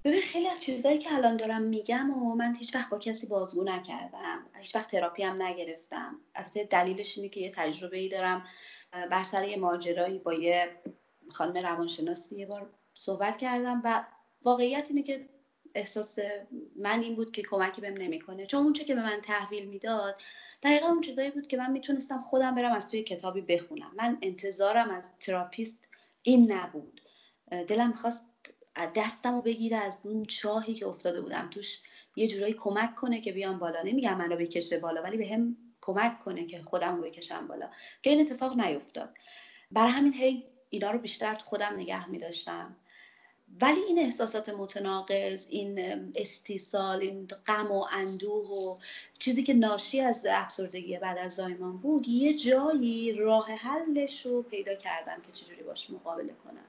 ببین 0.04 0.20
خیلی 0.20 0.48
از 0.48 0.60
چیزهایی 0.60 0.98
که 0.98 1.14
الان 1.14 1.36
دارم 1.36 1.62
میگم 1.62 2.10
و 2.10 2.34
من 2.34 2.56
هیچ 2.56 2.74
وقت 2.74 2.90
با 2.90 2.98
کسی 2.98 3.26
بازگو 3.26 3.64
نکردم. 3.64 4.46
هیچ 4.54 4.76
وقت 4.76 4.90
تراپی 4.90 5.22
هم 5.22 5.42
نگرفتم. 5.42 6.20
البته 6.34 6.64
دلیلش 6.64 7.18
اینه 7.18 7.28
که 7.28 7.40
یه 7.40 7.50
تجربه 7.50 7.98
ای 7.98 8.08
دارم. 8.08 8.44
بر 9.10 9.24
سر 9.24 9.48
یه 9.48 9.56
ماجرایی 9.56 10.18
با 10.18 10.34
یه 10.34 10.68
خانم 11.30 11.66
روانشناسی 11.66 12.36
یه 12.36 12.46
بار 12.46 12.70
صحبت 12.94 13.36
کردم 13.36 13.80
و 13.84 14.04
واقعیت 14.42 14.86
اینه 14.90 15.02
که 15.02 15.28
احساس 15.76 16.18
من 16.76 17.02
این 17.02 17.16
بود 17.16 17.32
که 17.32 17.42
کمکی 17.42 17.80
بهم 17.80 17.94
نمی‌کنه. 17.94 18.46
چون 18.46 18.62
اونچه 18.62 18.84
که 18.84 18.94
به 18.94 19.02
من 19.02 19.20
تحویل 19.20 19.64
می‌داد 19.64 20.20
دقیقا 20.62 20.86
اون 20.86 21.00
چیزایی 21.00 21.30
بود 21.30 21.46
که 21.46 21.56
من 21.56 21.72
می‌تونستم 21.72 22.18
خودم 22.18 22.54
برم 22.54 22.72
از 22.72 22.88
توی 22.88 23.02
کتابی 23.02 23.40
بخونم. 23.40 23.92
من 23.96 24.18
انتظارم 24.22 24.90
از 24.90 25.10
تراپیست 25.20 25.88
این 26.22 26.52
نبود. 26.52 27.00
دلم 27.68 27.92
خواست 27.92 28.30
دستم 28.96 29.34
رو 29.34 29.42
بگیره 29.42 29.76
از 29.76 30.00
اون 30.04 30.24
چاهی 30.24 30.74
که 30.74 30.86
افتاده 30.86 31.20
بودم. 31.20 31.50
توش 31.50 31.80
یه 32.16 32.28
جورایی 32.28 32.52
کمک 32.52 32.94
کنه 32.94 33.20
که 33.20 33.32
بیام 33.32 33.58
بالا. 33.58 33.82
نمیگم 33.82 34.16
منو 34.18 34.36
بکشه 34.36 34.78
بالا 34.78 35.02
ولی 35.02 35.16
به 35.16 35.28
هم 35.28 35.56
کمک 35.80 36.18
کنه 36.18 36.46
که 36.46 36.62
خودم 36.62 36.96
رو 36.96 37.02
بکشم 37.02 37.46
بالا. 37.46 37.70
که 38.02 38.10
این 38.10 38.20
اتفاق 38.20 38.60
نیفتاد. 38.60 39.14
برای 39.70 39.90
همین 39.90 40.12
هی 40.12 40.44
اینا 40.70 40.90
رو 40.90 40.98
بیشتر 40.98 41.34
تو 41.34 41.44
خودم 41.44 41.74
نگه 41.76 42.10
میداشتم. 42.10 42.76
ولی 43.62 43.80
این 43.80 43.98
احساسات 43.98 44.48
متناقض 44.48 45.46
این 45.50 45.78
استیصال 46.14 47.00
این 47.00 47.26
غم 47.46 47.72
و 47.72 47.86
اندوه 47.92 48.48
و 48.48 48.78
چیزی 49.18 49.42
که 49.42 49.54
ناشی 49.54 50.00
از 50.00 50.26
افسردگی 50.30 50.98
بعد 50.98 51.18
از 51.18 51.34
زایمان 51.34 51.76
بود 51.76 52.08
یه 52.08 52.34
جایی 52.34 53.12
راه 53.12 53.52
حلش 53.52 54.26
رو 54.26 54.42
پیدا 54.42 54.74
کردم 54.74 55.22
که 55.22 55.32
چجوری 55.32 55.62
باش 55.62 55.90
مقابله 55.90 56.32
کنم. 56.44 56.64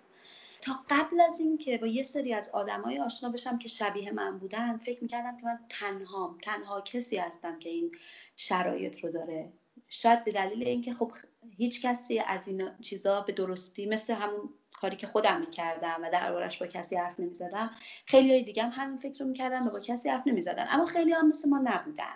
تا 0.62 0.80
قبل 0.90 1.22
از 1.22 1.40
اینکه 1.40 1.78
با 1.78 1.88
یه 1.88 2.04
سری 2.04 2.34
از 2.34 2.50
آدمای 2.50 3.00
آشنا 3.00 3.30
بشم 3.30 3.60
که 3.60 3.68
شبیه 3.68 4.12
من 4.12 4.38
بودن 4.38 4.78
فکر 4.78 5.04
می‌کردم 5.04 5.38
که 5.38 5.46
من 5.46 5.60
تنهام 5.70 6.38
تنها 6.42 6.82
کسی 6.82 7.18
هستم 7.18 7.60
که 7.60 7.70
این 7.70 7.92
شرایط 8.36 9.00
رو 9.00 9.12
داره. 9.12 9.52
شاید 9.88 10.24
به 10.24 10.32
دلیل 10.32 10.64
اینکه 10.64 10.94
خب 10.94 11.12
هیچ 11.58 11.82
کسی 11.82 12.20
از 12.20 12.48
این 12.48 12.70
چیزا 12.82 13.22
به 13.22 13.34
درستی 13.34 13.86
مثل 13.86 14.14
همون 14.14 14.50
کاری 14.82 14.96
که 14.96 15.08
خودم 15.08 15.40
می‌کردم 15.40 16.00
و 16.04 16.10
دربارش 16.10 16.58
با 16.58 16.68
کسی 16.68 16.96
حرف 16.96 17.20
نمی‌زدم 17.20 17.72
خیلی 18.06 18.32
های 18.32 18.44
دیگه 18.44 18.64
هم 18.64 18.84
همین 18.84 18.98
فکر 18.98 19.24
رو 19.24 19.30
می‌کردن 19.30 19.68
و 19.68 19.70
با 19.70 19.80
کسی 19.80 20.10
حرف 20.10 20.28
نمی‌زدن. 20.28 20.66
اما 20.70 20.86
خیلی 20.86 21.12
هم 21.12 21.28
مثل 21.30 21.50
ما 21.50 21.60
نبودن 21.64 22.16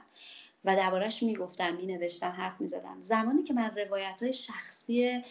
و 0.65 0.75
دربارش 0.75 1.23
می‌گفتن 1.23 1.75
مینوشتن 1.75 2.31
حرف 2.31 2.61
می‌زدن. 2.61 3.01
زمانی 3.01 3.43
که 3.43 3.53
من 3.53 3.71
روایت 3.75 4.23
های 4.23 4.33
شخصی 4.33 5.23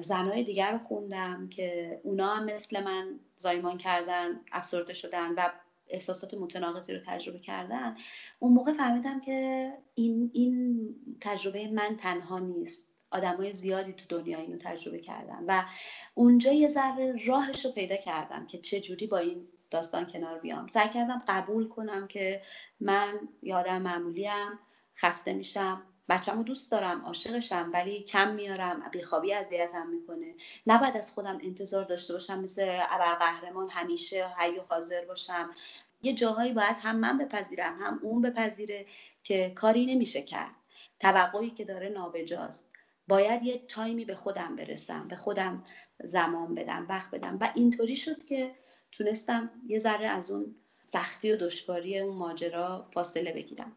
زنهای 0.00 0.44
دیگر 0.44 0.72
رو 0.72 0.78
خوندم 0.78 1.48
که 1.48 2.00
اونا 2.04 2.34
هم 2.34 2.44
مثل 2.44 2.84
من 2.84 3.20
زایمان 3.36 3.78
کردن 3.78 4.40
افسرده 4.52 4.94
شدن 4.94 5.34
و 5.34 5.50
احساسات 5.88 6.34
متناقضی 6.34 6.92
رو 6.92 7.00
تجربه 7.06 7.38
کردن 7.38 7.96
اون 8.38 8.52
موقع 8.52 8.72
فهمیدم 8.72 9.20
که 9.20 9.70
این, 9.94 10.30
این 10.34 10.94
تجربه 11.20 11.68
من 11.68 11.96
تنها 11.96 12.38
نیست. 12.38 12.91
های 13.12 13.52
زیادی 13.52 13.92
تو 13.92 14.04
دنیا 14.08 14.38
اینو 14.38 14.58
تجربه 14.58 14.98
کردن 14.98 15.44
و 15.46 15.64
اونجا 16.14 16.52
یه 16.52 16.68
ذره 16.68 17.26
راهش 17.26 17.64
رو 17.64 17.72
پیدا 17.72 17.96
کردم 17.96 18.46
که 18.46 18.58
چه 18.58 18.80
جوری 18.80 19.06
با 19.06 19.18
این 19.18 19.48
داستان 19.70 20.06
کنار 20.06 20.38
بیام. 20.38 20.66
سعی 20.66 20.88
کردم 20.88 21.22
قبول 21.28 21.68
کنم 21.68 22.06
که 22.08 22.42
من 22.80 23.28
یادم 23.42 23.82
معمولیم 23.82 24.58
خسته 24.96 25.32
میشم 25.32 25.82
بچم 26.08 26.36
رو 26.36 26.42
دوست 26.42 26.72
دارم 26.72 27.04
عاشقشم 27.04 27.70
ولی 27.72 28.02
کم 28.02 28.34
میارم 28.34 28.88
بیخوابی 28.92 29.32
اذیتم 29.32 29.86
می‌کنه. 29.86 30.34
نباید 30.66 30.96
از 30.96 31.12
خودم 31.12 31.38
انتظار 31.42 31.84
داشته 31.84 32.12
باشم 32.12 32.40
مثل 32.40 32.80
ابرقهرمان 32.90 33.68
همیشه 33.70 34.26
حی 34.38 34.58
و 34.58 34.62
حاضر 34.68 35.04
باشم. 35.04 35.50
یه 36.02 36.12
جاهایی 36.12 36.52
باید 36.52 36.76
هم 36.80 36.96
من 36.96 37.18
بپذیرم 37.18 37.78
هم 37.82 38.00
اون 38.02 38.22
بپذیره 38.22 38.86
که 39.24 39.52
کاری 39.54 39.94
نمیشه 39.94 40.22
کرد. 40.22 40.54
توقعی 41.00 41.50
که 41.50 41.64
داره 41.64 41.88
نابجاست. 41.88 42.71
باید 43.08 43.42
یه 43.42 43.58
تایمی 43.68 44.04
به 44.04 44.14
خودم 44.14 44.56
برسم 44.56 45.08
به 45.08 45.16
خودم 45.16 45.64
زمان 46.04 46.54
بدم 46.54 46.86
وقت 46.88 47.10
بدم. 47.10 47.38
و 47.40 47.52
اینطوری 47.54 47.96
شد 47.96 48.24
که 48.24 48.54
تونستم 48.92 49.50
یه 49.66 49.78
ذره 49.78 50.06
از 50.06 50.30
اون 50.30 50.56
سختی 50.82 51.32
و 51.32 51.36
دشواری 51.36 51.98
اون 51.98 52.16
ماجرا 52.16 52.88
فاصله 52.92 53.32
بگیرم. 53.32 53.76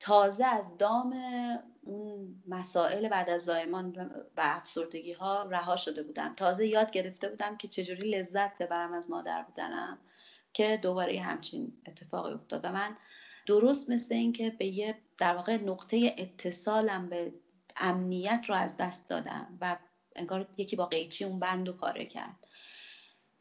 تازه 0.00 0.46
از 0.46 0.78
دام 0.78 1.14
مسائل 2.48 3.08
بعد 3.08 3.30
از 3.30 3.44
زایمان 3.44 3.96
و 4.36 4.40
افسردگی 4.42 5.12
ها 5.12 5.42
رها 5.42 5.76
شده 5.76 6.02
بودم. 6.02 6.34
تازه 6.34 6.66
یاد 6.66 6.90
گرفته 6.90 7.28
بودم 7.28 7.56
که 7.56 7.68
چجوری 7.68 8.10
لذت 8.10 8.58
ببرم 8.58 8.92
از 8.92 9.10
مادر 9.10 9.42
بودنم 9.42 9.98
که 10.52 10.78
دوباره 10.82 11.20
همچین 11.20 11.72
اتفاقی 11.86 12.32
افتاد 12.32 12.60
و 12.64 12.72
من 12.72 12.96
درست 13.46 13.90
مثل 13.90 14.14
اینکه 14.14 14.50
به 14.50 14.66
یه 14.66 14.98
در 15.18 15.34
واقع 15.34 15.56
نقطه 15.56 16.14
اتصالم 16.18 17.08
به 17.08 17.32
امنیت 17.76 18.44
رو 18.48 18.54
از 18.54 18.76
دست 18.76 19.08
دادم 19.08 19.58
و 19.60 19.76
انگار 20.16 20.48
یکی 20.56 20.76
با 20.76 20.86
قیچی 20.86 21.24
اون 21.24 21.38
بند 21.38 21.68
و 21.68 21.72
پاره 21.72 22.04
کرد. 22.04 22.36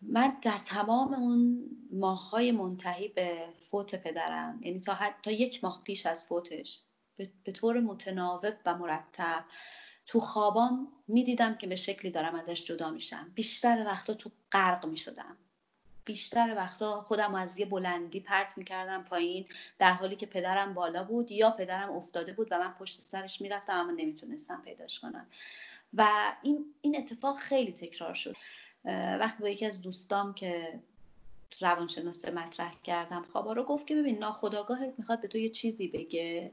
من 0.02 0.38
در 0.42 0.58
تمام 0.58 1.14
اون 1.14 1.70
ماههای 1.92 2.52
منتهی 2.52 3.08
به 3.08 3.46
فوت 3.70 3.96
پدرم 3.96 4.60
یعنی 4.64 4.80
تا, 4.80 4.98
تا 5.24 5.32
یک 5.32 5.64
ماه 5.64 5.82
پیش 5.84 6.06
از 6.06 6.28
فوتش 6.28 6.87
به 7.18 7.52
طور 7.52 7.80
متناوب 7.80 8.54
و 8.66 8.76
مرتب 8.76 9.46
تو 10.06 10.20
خوابام 10.20 10.88
می‌دیدم 11.08 11.56
که 11.56 11.68
به 11.68 11.76
شکلی 11.76 12.12
دارم 12.12 12.36
ازش 12.36 12.64
جدا 12.64 12.92
میشم. 12.92 13.32
بیشتر 13.36 13.84
وقتا 13.86 14.14
تو 14.14 14.32
غرق 14.52 14.86
می‌شدم. 14.86 15.38
بیشتر 16.06 16.54
وقتا 16.56 17.02
خودم 17.02 17.36
از 17.36 17.58
یه 17.58 17.66
بلندی 17.66 18.20
پرت 18.20 18.58
می‌کردم 18.58 19.04
پایین 19.04 19.46
در 19.80 19.94
حالی 19.94 20.16
که 20.16 20.26
پدرم 20.26 20.74
بالا 20.74 21.04
بود 21.04 21.32
یا 21.32 21.52
پدرم 21.52 21.92
افتاده 21.92 22.34
بود 22.34 22.48
و 22.52 22.60
من 22.60 22.74
پشت 22.74 23.02
سرش 23.02 23.42
می‌رفتم 23.42 23.74
اما 23.80 23.92
نمی‌تونستم 23.92 24.62
پیداش 24.62 25.00
کنم. 25.00 25.28
و 25.94 26.34
این, 26.42 26.74
این 26.82 26.98
اتفاق 26.98 27.38
خیلی 27.38 27.74
تکرار 27.74 28.14
شد. 28.14 28.36
وقتی 29.20 29.44
با 29.44 29.50
یکی 29.50 29.66
از 29.66 29.82
دوستام 29.82 30.34
که 30.34 30.80
روانشناس 31.60 32.26
مطرح 32.26 32.76
کردم 32.84 33.24
خوابا 33.24 33.54
رو 33.54 33.64
گفت 33.64 33.88
که 33.88 33.96
ببین 33.96 34.20
ناخداگاهت 34.20 34.94
می‌خواد 34.98 35.22
به 35.22 35.28
تو 35.28 35.38
یه 35.38 35.50
چیزی 35.50 35.88
بگه. 35.88 36.52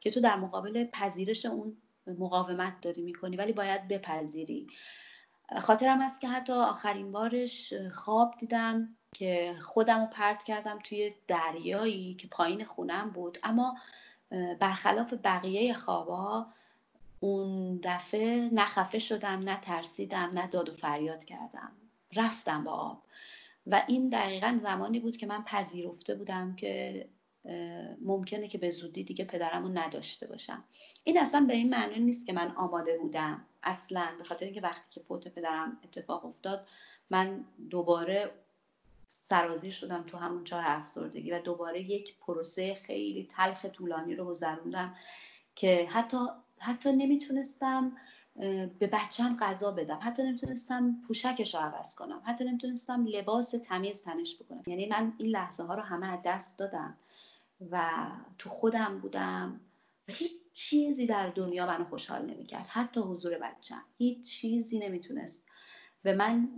که 0.00 0.10
تو 0.10 0.20
در 0.20 0.36
مقابل 0.36 0.84
پذیرش 0.84 1.46
اون 1.46 1.76
مقاومت 2.06 2.80
داری 2.80 3.02
می‌کنی 3.02 3.36
ولی 3.36 3.52
باید 3.52 3.88
بپذیری. 3.88 4.66
خاطرم 5.58 6.00
است 6.00 6.20
که 6.20 6.28
حتی 6.28 6.52
آخرین 6.52 7.12
بارش 7.12 7.74
خواب 7.74 8.34
دیدم 8.38 8.96
که 9.14 9.54
خودم 9.60 10.00
رو 10.00 10.06
پرت 10.06 10.42
کردم 10.42 10.78
توی 10.78 11.14
دریایی 11.28 12.14
که 12.14 12.28
پایین 12.28 12.64
خونم 12.64 13.10
بود. 13.10 13.38
اما 13.42 13.76
برخلاف 14.60 15.14
بقیه 15.24 15.74
خوابا 15.74 16.46
اون 17.20 17.80
دفعه 17.82 18.48
نه 18.52 18.64
خفه 18.64 18.98
شدم 18.98 19.38
نه 19.38 19.60
ترسیدم 19.60 20.30
نه 20.34 20.46
داد 20.46 20.68
و 20.68 20.74
فریاد 20.74 21.24
کردم. 21.24 21.72
رفتم 22.16 22.64
با 22.64 22.72
آب. 22.72 23.02
و 23.66 23.82
این 23.88 24.08
دقیقا 24.08 24.56
زمانی 24.60 25.00
بود 25.00 25.16
که 25.16 25.26
من 25.26 25.44
پذیرفته 25.44 26.14
بودم 26.14 26.56
که 26.56 27.08
ممکنه 28.00 28.48
که 28.48 28.58
به 28.58 28.70
زودی 28.70 29.04
دیگه 29.04 29.24
پدرم 29.24 29.62
رو 29.62 29.78
نداشته 29.78 30.26
باشم. 30.26 30.64
این 31.04 31.18
اصلا 31.18 31.44
به 31.48 31.54
این 31.54 31.70
معنی 31.70 32.00
نیست 32.00 32.26
که 32.26 32.32
من 32.32 32.50
آماده 32.50 32.98
بودم. 32.98 33.44
اصلا 33.62 34.08
به 34.18 34.24
خاطر 34.24 34.44
اینکه 34.44 34.60
وقتی 34.60 34.84
که 34.90 35.00
فوت 35.00 35.28
پدرم 35.28 35.78
اتفاق 35.84 36.26
افتاد 36.26 36.66
من 37.10 37.44
دوباره 37.70 38.30
سرازیر 39.08 39.72
شدم 39.72 40.02
تو 40.02 40.16
همون 40.16 40.44
چاه 40.44 40.64
افسردگی 40.66 41.30
و 41.30 41.42
دوباره 41.42 41.90
یک 41.90 42.18
پروسه 42.18 42.74
خیلی 42.74 43.26
تلخ 43.30 43.64
طولانی 43.64 44.14
رو 44.14 44.24
گذروندم 44.24 44.96
که 45.54 45.88
حتی 45.90 46.18
حتی 46.58 46.92
نمی‌تونستم 46.92 47.96
به 48.78 48.90
بچم 48.92 49.36
غذا 49.36 49.70
بدم. 49.72 49.98
حتی 50.02 50.22
نمی‌تونستم 50.22 50.96
پوشکش 51.08 51.54
رو 51.54 51.60
عوض 51.60 51.94
کنم. 51.94 52.22
حتی 52.24 52.44
نمی‌تونستم 52.44 53.06
لباس 53.06 53.50
تمیز 53.50 54.04
تنش 54.04 54.36
بکنم. 54.42 54.62
یعنی 54.66 54.86
من 54.86 55.12
این 55.18 55.28
لحظه 55.28 55.62
ها 55.62 55.74
رو 55.74 55.82
همه 55.82 56.06
از 56.06 56.20
دست 56.24 56.58
دادم. 56.58 56.96
و 57.70 58.06
تو 58.38 58.48
خودم 58.50 58.98
بودم 58.98 59.60
و 60.08 60.12
هیچ 60.12 60.32
چیزی 60.52 61.06
در 61.06 61.28
دنیا 61.28 61.66
منو 61.66 61.84
خوشحال 61.84 62.26
نمی‌کرد. 62.26 62.66
حتی 62.68 63.00
حضور 63.00 63.38
بچم 63.38 63.82
هیچ 63.98 64.22
چیزی 64.22 64.78
نمی‌تونست 64.78 65.46
به 66.02 66.12
من 66.12 66.48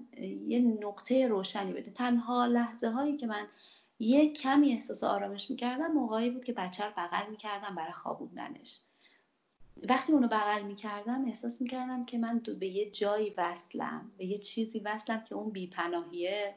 یه 0.46 0.60
نقطه 0.60 1.26
روشنی 1.26 1.72
بده. 1.72 1.90
تنها 1.90 2.46
لحظه 2.46 2.88
هایی 2.90 3.16
که 3.16 3.26
من 3.26 3.48
یه 3.98 4.32
کمی 4.32 4.72
احساس 4.72 5.04
آرامش 5.04 5.50
می‌کردم 5.50 5.86
موقعی 5.86 6.30
بود 6.30 6.44
که 6.44 6.52
بچه 6.52 6.84
رو 6.84 6.92
بغل 6.96 7.30
می‌کردم 7.30 7.74
برای 7.74 7.92
خوابوندنش 7.92 8.80
وقتی 9.88 10.12
اونو 10.12 10.28
بغل 10.28 10.62
می‌کردم 10.62 11.24
احساس 11.24 11.60
می‌کردم 11.60 12.04
که 12.04 12.18
من 12.18 12.42
به 12.60 12.66
یه 12.66 12.86
جایی 12.86 13.34
وصلم 13.36 14.12
به 14.18 14.24
یه 14.24 14.38
چیزی 14.38 14.78
وصلم 14.78 15.20
که 15.20 15.34
اون 15.34 15.50
بیپناهیه 15.50 16.54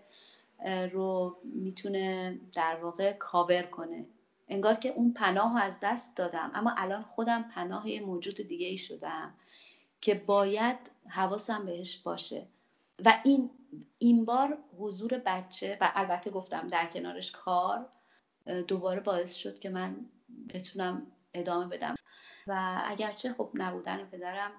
رو 0.91 1.35
می‌تونه 1.43 2.37
در 2.53 2.75
واقع 2.75 3.11
کاور 3.11 3.61
کنه. 3.63 4.05
انگار 4.47 4.75
که 4.75 4.89
اون 4.89 5.13
پناه 5.13 5.53
رو 5.53 5.59
از 5.59 5.79
دست 5.81 6.17
دادم. 6.17 6.51
اما 6.53 6.73
الان 6.77 7.03
خودم 7.03 7.43
پناه 7.43 7.99
موجود 7.99 8.35
دیگه 8.35 8.67
ای 8.67 8.77
شدم 8.77 9.33
که 10.01 10.13
باید 10.13 10.77
حواسم 11.07 11.65
بهش 11.65 11.97
باشه. 11.97 12.47
و 13.05 13.21
این 13.23 13.49
این 13.97 14.25
بار 14.25 14.57
حضور 14.79 15.21
بچه 15.25 15.77
و 15.81 15.91
البته 15.95 16.29
گفتم 16.29 16.67
در 16.67 16.85
کنارش 16.85 17.31
کار 17.31 17.89
دوباره 18.67 18.99
باعث 18.99 19.35
شد 19.35 19.59
که 19.59 19.69
من 19.69 20.05
بتونم 20.53 21.07
ادامه 21.33 21.67
بدم. 21.67 21.95
و 22.47 22.81
اگرچه 22.85 23.33
خب 23.33 23.51
نبودن 23.53 24.05
پدرم 24.05 24.51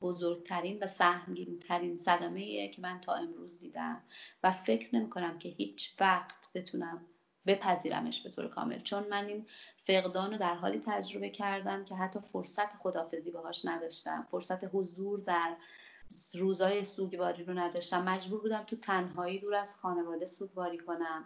بزرگترین 0.00 0.78
و 0.82 0.86
سهمگینترین 0.86 1.98
صدمه 1.98 2.68
که 2.68 2.82
من 2.82 3.00
تا 3.00 3.14
امروز 3.14 3.58
دیدم. 3.58 4.02
و 4.42 4.50
فکر 4.50 4.96
نمی 4.96 5.10
کنم 5.10 5.38
که 5.38 5.48
هیچ 5.48 5.96
وقت 6.00 6.48
بتونم 6.54 7.06
بپذیرمش 7.46 8.20
به 8.20 8.30
طور 8.30 8.48
کامل. 8.48 8.80
چون 8.80 9.08
من 9.10 9.24
این 9.24 9.46
فقدان 9.86 10.30
رو 10.30 10.38
در 10.38 10.54
حالی 10.54 10.82
تجربه 10.86 11.30
کردم 11.30 11.84
که 11.84 11.94
حتی 11.94 12.20
فرصت 12.20 12.76
خدافزی 12.76 13.30
باهاش 13.30 13.64
نداشتم. 13.64 14.26
فرصت 14.30 14.74
حضور 14.74 15.20
در 15.20 15.56
روزای 16.34 16.84
سوگواری 16.84 17.44
رو 17.44 17.58
نداشتم. 17.58 18.02
مجبور 18.02 18.40
بودم 18.40 18.62
تو 18.62 18.76
تنهایی 18.76 19.38
دور 19.38 19.54
از 19.54 19.76
خانواده 19.76 20.26
سوگواری 20.26 20.78
کنم. 20.78 21.24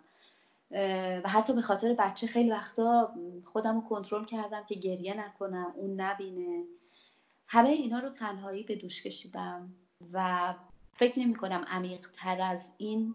و 1.25 1.29
حتی 1.29 1.55
به 1.55 1.61
خاطر 1.61 1.95
بچه 1.99 2.27
خیلی 2.27 2.51
وقتا 2.51 3.15
خودم 3.45 3.75
رو 3.75 3.89
کنترل 3.89 4.25
کردم 4.25 4.65
که 4.65 4.75
گریه 4.75 5.15
نکنم 5.15 5.73
اون 5.77 6.01
نبینه. 6.01 6.65
همه 7.47 7.69
اینا 7.69 7.99
رو 7.99 8.09
تنهایی 8.09 8.63
به 8.63 8.77
دوش 8.77 9.03
کشیدم 9.03 9.73
و 10.13 10.55
فکر 10.93 11.19
نمی 11.19 11.35
کنم 11.35 11.65
تر 12.15 12.41
از 12.41 12.75
این 12.79 13.15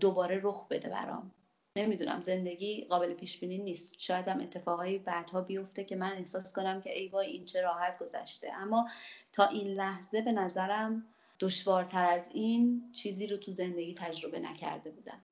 دوباره 0.00 0.40
رخ 0.42 0.68
بده 0.68 0.88
برام. 0.88 1.30
نمی‌دونم 1.78 2.20
زندگی 2.20 2.84
قابل 2.84 3.14
پیش 3.14 3.40
بینی 3.40 3.58
نیست. 3.58 3.94
شاید 3.98 4.28
هم 4.28 4.40
اتفاقایی 4.40 4.98
بعدها 4.98 5.40
بیفته 5.40 5.84
که 5.84 5.96
من 5.96 6.12
احساس 6.12 6.52
کنم 6.52 6.80
که 6.80 6.98
ای 6.98 7.08
وای 7.08 7.26
این 7.26 7.44
چه 7.44 7.62
راحت 7.62 7.98
گذشته. 7.98 8.52
اما 8.52 8.88
تا 9.32 9.46
این 9.46 9.68
لحظه 9.68 10.22
به 10.22 10.32
نظرم 10.32 11.06
دشوارتر 11.40 12.06
از 12.06 12.30
این 12.34 12.92
چیزی 12.92 13.26
رو 13.26 13.36
تو 13.36 13.52
زندگی 13.52 13.94
تجربه 13.94 14.40
نکرده 14.40 14.90
بودم. 14.90 15.22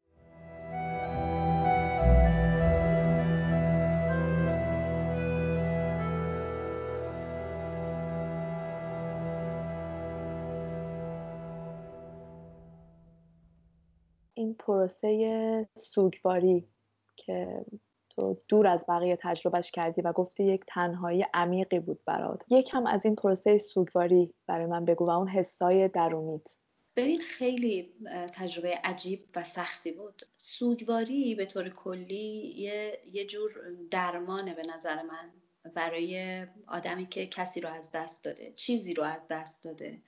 این 14.47 14.55
پروسه 14.55 15.69
سوگواری 15.75 16.69
که 17.17 17.65
تو 18.09 18.43
دور 18.49 18.67
از 18.67 18.85
بقیه 18.89 19.19
تجربهش 19.23 19.71
کردی 19.71 20.03
و 20.03 20.13
گفتی 20.13 20.45
یک 20.45 20.65
تنهایی 20.69 21.27
عمیقی 21.35 21.81
بود 21.81 22.01
برات. 22.05 22.45
یکم 22.51 22.87
از 22.87 23.05
این 23.05 23.17
پروسه 23.17 23.59
سوگواری 23.59 24.35
برای 24.47 24.67
من 24.67 24.85
بگو 24.85 25.07
و 25.07 25.11
اون 25.11 25.29
حسای 25.29 25.89
درونیت. 25.89 26.59
ببین 26.97 27.19
خیلی 27.19 27.93
تجربه 28.35 28.81
عجیب 28.85 29.25
و 29.37 29.43
سختی 29.43 29.93
بود. 29.93 30.23
سوگواری 30.37 31.35
به 31.35 31.47
طور 31.47 31.69
کلی 31.69 32.55
یه, 32.57 33.01
یه 33.13 33.27
جور 33.27 33.51
درمانه 33.91 34.55
به 34.55 34.63
نظر 34.77 35.03
من 35.03 35.31
برای 35.75 36.47
آدمی 36.67 37.07
که 37.07 37.27
کسی 37.27 37.61
رو 37.61 37.69
از 37.69 37.91
دست 37.95 38.25
داده 38.25 38.53
چیزی 38.57 38.95
رو 38.95 39.03
از 39.03 39.21
دست 39.31 39.63
داده. 39.63 40.03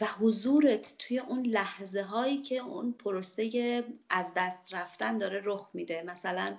و 0.00 0.06
حضورت 0.06 0.94
توی 0.98 1.18
اون 1.18 1.46
لحظه 1.46 2.02
هایی 2.02 2.38
که 2.38 2.56
اون 2.56 2.92
پروسه 2.92 3.84
از 4.10 4.32
دست 4.36 4.74
رفتن 4.74 5.18
داره 5.18 5.42
رخ 5.44 5.70
میده. 5.74 6.02
مثلا 6.02 6.56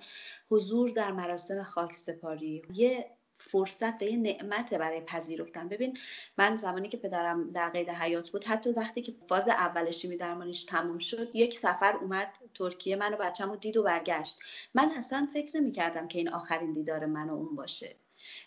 حضور 0.50 0.90
در 0.90 1.12
مراسم 1.12 1.64
خاکسپاری 1.64 2.62
یه 2.74 3.06
فرصت 3.38 4.02
و 4.02 4.06
یه 4.06 4.18
نعمت 4.18 4.74
برای 4.74 5.02
پذیرفتن. 5.02 5.68
ببین 5.68 5.94
من 6.38 6.56
زمانی 6.56 6.90
که 6.90 6.98
پدرم 6.98 7.52
در 7.52 7.70
قید 7.70 7.90
حیات 7.90 8.30
بود 8.30 8.44
حتی 8.44 8.70
وقتی 8.70 9.02
که 9.02 9.14
فاز 9.30 9.48
اول 9.48 9.92
شیمی 9.92 10.18
درمانیش 10.18 10.66
تموم 10.66 11.00
شد 11.00 11.30
یک 11.34 11.60
سفر 11.60 11.98
اومد 11.98 12.38
ترکیه 12.54 12.96
منو 12.96 13.18
بچه‌مو 13.18 13.56
دید 13.56 13.78
و 13.78 13.84
برگشت. 13.84 14.40
من 14.74 14.92
اصلا 14.98 15.28
فکر 15.34 15.58
نمی 15.58 15.72
کردم 15.72 16.08
که 16.08 16.20
این 16.20 16.30
آخرین 16.30 16.72
دیدار 16.72 17.06
من 17.06 17.30
و 17.30 17.34
اون 17.34 17.56
باشه. 17.56 17.96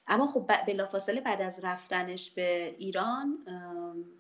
اما 0.06 0.26
خب 0.26 0.50
بلافاصله 0.66 1.20
بعد 1.20 1.42
از 1.42 1.64
رفتنش 1.64 2.30
به 2.30 2.74
ایران 2.78 3.38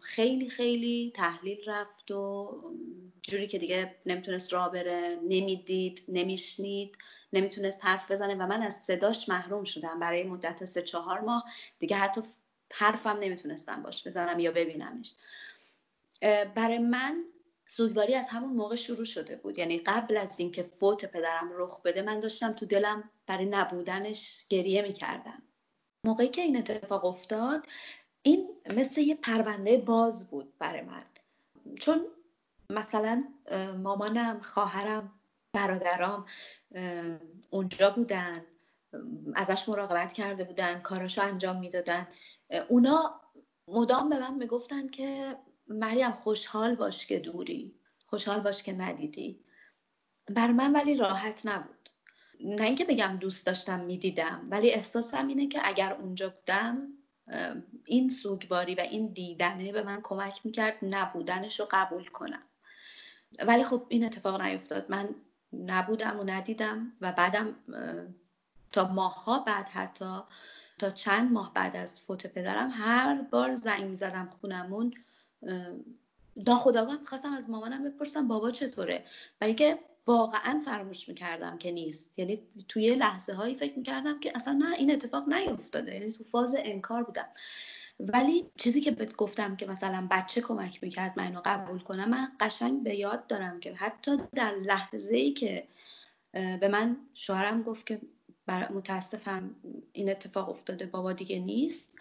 خیلی 0.00 0.48
خیلی 0.48 1.12
تحلیل 1.14 1.58
رفت 1.66 2.10
و 2.10 2.50
جوری 3.22 3.46
که 3.46 3.58
دیگه 3.58 3.94
نمی‌تونست 4.06 4.52
راه 4.52 4.72
بره 4.72 5.18
نمی‌دید 5.22 6.02
نمیشنید 6.08 6.98
نمی‌تونست 7.32 7.84
حرف 7.84 8.10
بزنه 8.10 8.34
و 8.34 8.46
من 8.46 8.62
از 8.62 8.74
صداش 8.74 9.28
محروم 9.28 9.64
شدم. 9.64 10.00
برای 10.00 10.22
مدت 10.22 10.64
سه 10.64 10.82
چهار 10.82 11.20
ماه 11.20 11.44
دیگه 11.78 11.96
حتی 11.96 12.20
حرفم 12.72 13.18
نمی‌تونستم 13.20 13.82
باش 13.82 14.06
بزنم 14.06 14.38
یا 14.38 14.50
ببینمش. 14.50 15.14
برای 16.54 16.78
من 16.78 17.24
سوگواری 17.76 18.14
از 18.14 18.28
همون 18.28 18.56
موقع 18.56 18.76
شروع 18.76 19.04
شده 19.04 19.36
بود. 19.36 19.58
یعنی 19.58 19.78
قبل 19.78 20.16
از 20.16 20.40
اینکه 20.40 20.62
فوت 20.62 21.04
پدرم 21.04 21.50
رخ 21.52 21.82
بده 21.82 22.02
من 22.02 22.20
داشتم 22.20 22.52
تو 22.52 22.66
دلم 22.66 23.10
برای 23.26 23.46
نبودنش 23.46 24.46
گریه 24.48 24.82
می‌کردم. 24.82 25.42
موقعی 26.06 26.28
که 26.28 26.42
این 26.42 26.56
اتفاق 26.56 27.04
افتاد 27.04 27.66
این 28.22 28.48
مثل 28.76 29.00
یه 29.00 29.14
پرونده 29.14 29.76
باز 29.76 30.30
بود 30.30 30.58
برای 30.58 30.82
من. 30.82 31.04
چون 31.80 32.06
مثلا 32.70 33.24
مامانم 33.82 34.40
خواهرم 34.40 35.12
برادرام 35.52 36.26
اونجا 37.50 37.90
بودن 37.90 38.44
ازش 39.34 39.68
مراقبت 39.68 40.12
کرده 40.12 40.44
بودن 40.44 40.80
کاراشو 40.80 41.22
انجام 41.22 41.56
می‌دادن. 41.56 42.06
اونا 42.68 43.20
مدام 43.68 44.08
به 44.08 44.20
من 44.20 44.34
می‌گفتن 44.34 44.88
که 44.88 45.36
مریم 45.68 46.10
خوشحال 46.10 46.74
باش 46.74 47.06
که 47.06 47.18
دوری. 47.18 47.74
خوشحال 48.06 48.40
باش 48.40 48.62
که 48.62 48.72
ندیدی. 48.72 49.40
بر 50.28 50.52
من 50.52 50.72
ولی 50.72 50.96
راحت 50.96 51.46
نبود. 51.46 51.90
نه 52.40 52.64
اینکه 52.64 52.84
بگم 52.84 53.16
دوست 53.20 53.46
داشتم 53.46 53.80
می‌دیدم 53.80 54.46
ولی 54.50 54.70
احساسم 54.70 55.28
اینه 55.28 55.46
که 55.46 55.60
اگر 55.64 55.92
اونجا 55.92 56.28
بودم 56.28 56.88
این 57.84 58.08
سوگواری 58.08 58.74
و 58.74 58.80
این 58.80 59.06
دیدنه 59.06 59.72
به 59.72 59.82
من 59.82 60.00
کمک 60.02 60.40
می‌کرد 60.44 60.78
نبودنش 60.82 61.60
رو 61.60 61.66
قبول 61.70 62.06
کنم. 62.06 62.42
ولی 63.46 63.64
خب 63.64 63.86
این 63.88 64.04
اتفاق 64.04 64.40
نیفتاد. 64.40 64.90
من 64.90 65.08
نبودم 65.52 66.20
و 66.20 66.24
ندیدم 66.24 66.92
و 67.00 67.12
بعدم 67.12 67.56
تا 68.72 68.88
ماهها 68.88 69.38
بعد 69.38 69.68
حتی 69.68 70.20
تا 70.78 70.90
چند 70.90 71.32
ماه 71.32 71.54
بعد 71.54 71.76
از 71.76 72.00
فوت 72.00 72.26
پدرم 72.26 72.70
هر 72.70 73.22
بار 73.22 73.54
زنگ 73.54 73.84
می‌زدم 73.84 74.30
خونمون 74.40 74.94
ناخداگاه 76.36 76.98
می‌خواستم 77.00 77.32
از 77.32 77.50
مامانم 77.50 77.84
بپرسم 77.84 78.28
بابا 78.28 78.50
چطوره؟ 78.50 79.04
ولی 79.40 79.54
که 79.54 79.78
واقعا 80.06 80.60
فراموش 80.64 81.08
می‌کردم 81.08 81.58
که 81.58 81.70
نیست. 81.70 82.18
یعنی 82.18 82.42
توی 82.68 82.94
لحظه 82.94 83.32
هایی 83.32 83.54
فکر 83.54 83.78
می‌کردم 83.78 84.20
که 84.20 84.32
اصلا 84.34 84.52
نه 84.52 84.74
این 84.74 84.90
اتفاق 84.90 85.28
نیفتاده. 85.28 85.94
یعنی 85.94 86.12
تو 86.12 86.24
فاز 86.24 86.56
انکار 86.58 87.02
بودم. 87.02 87.26
ولی 88.00 88.46
چیزی 88.58 88.80
که 88.80 88.90
بهت 88.90 89.16
گفتم 89.16 89.56
که 89.56 89.66
مثلا 89.66 90.08
بچه 90.10 90.40
کمک 90.40 90.82
می‌کرد 90.82 91.12
من 91.16 91.24
اینو 91.24 91.40
قبول 91.44 91.78
کنم 91.78 92.08
من 92.08 92.32
قشنگ 92.40 92.82
به 92.82 92.94
یاد 92.96 93.26
دارم 93.26 93.60
که 93.60 93.74
حتی 93.74 94.16
در 94.34 94.54
لحظه 94.54 95.16
ای 95.16 95.32
که 95.32 95.68
به 96.32 96.68
من 96.68 96.96
شوهرم 97.14 97.62
گفت 97.62 97.86
که 97.86 98.00
متاسفم 98.48 99.54
این 99.92 100.10
اتفاق 100.10 100.48
افتاده 100.48 100.86
بابا 100.86 101.12
دیگه 101.12 101.38
نیست 101.38 101.98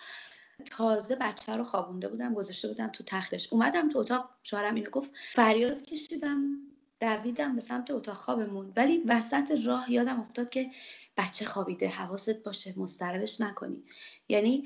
تازه 0.64 1.16
بچه 1.16 1.56
رو 1.56 1.64
خوابونده 1.64 2.08
بودم 2.08 2.34
گذاشته 2.34 2.68
بودم 2.68 2.88
تو 2.88 3.04
تختش. 3.04 3.54
اومدم 3.54 3.90
تو 3.90 4.00
اتاق 4.00 4.30
شوهرم 4.44 4.76
اینو 4.76 4.90
گفت 4.90 5.12
فریاد 5.34 5.82
کشیدم 5.82 6.58
دویدم 7.00 7.56
به 7.56 7.62
سمت 7.62 7.92
اتاق 7.92 8.16
خوابمون. 8.16 8.74
ولی 8.76 9.04
وسط 9.08 9.52
راه 9.66 9.92
یادم 9.92 10.20
افتاد 10.20 10.50
که 10.50 10.72
بچه 11.18 11.46
خوابیده 11.46 11.88
حواست 11.88 12.44
باشه 12.44 12.74
مستربش 12.78 13.42
نکنی. 13.42 13.84
یعنی 14.30 14.64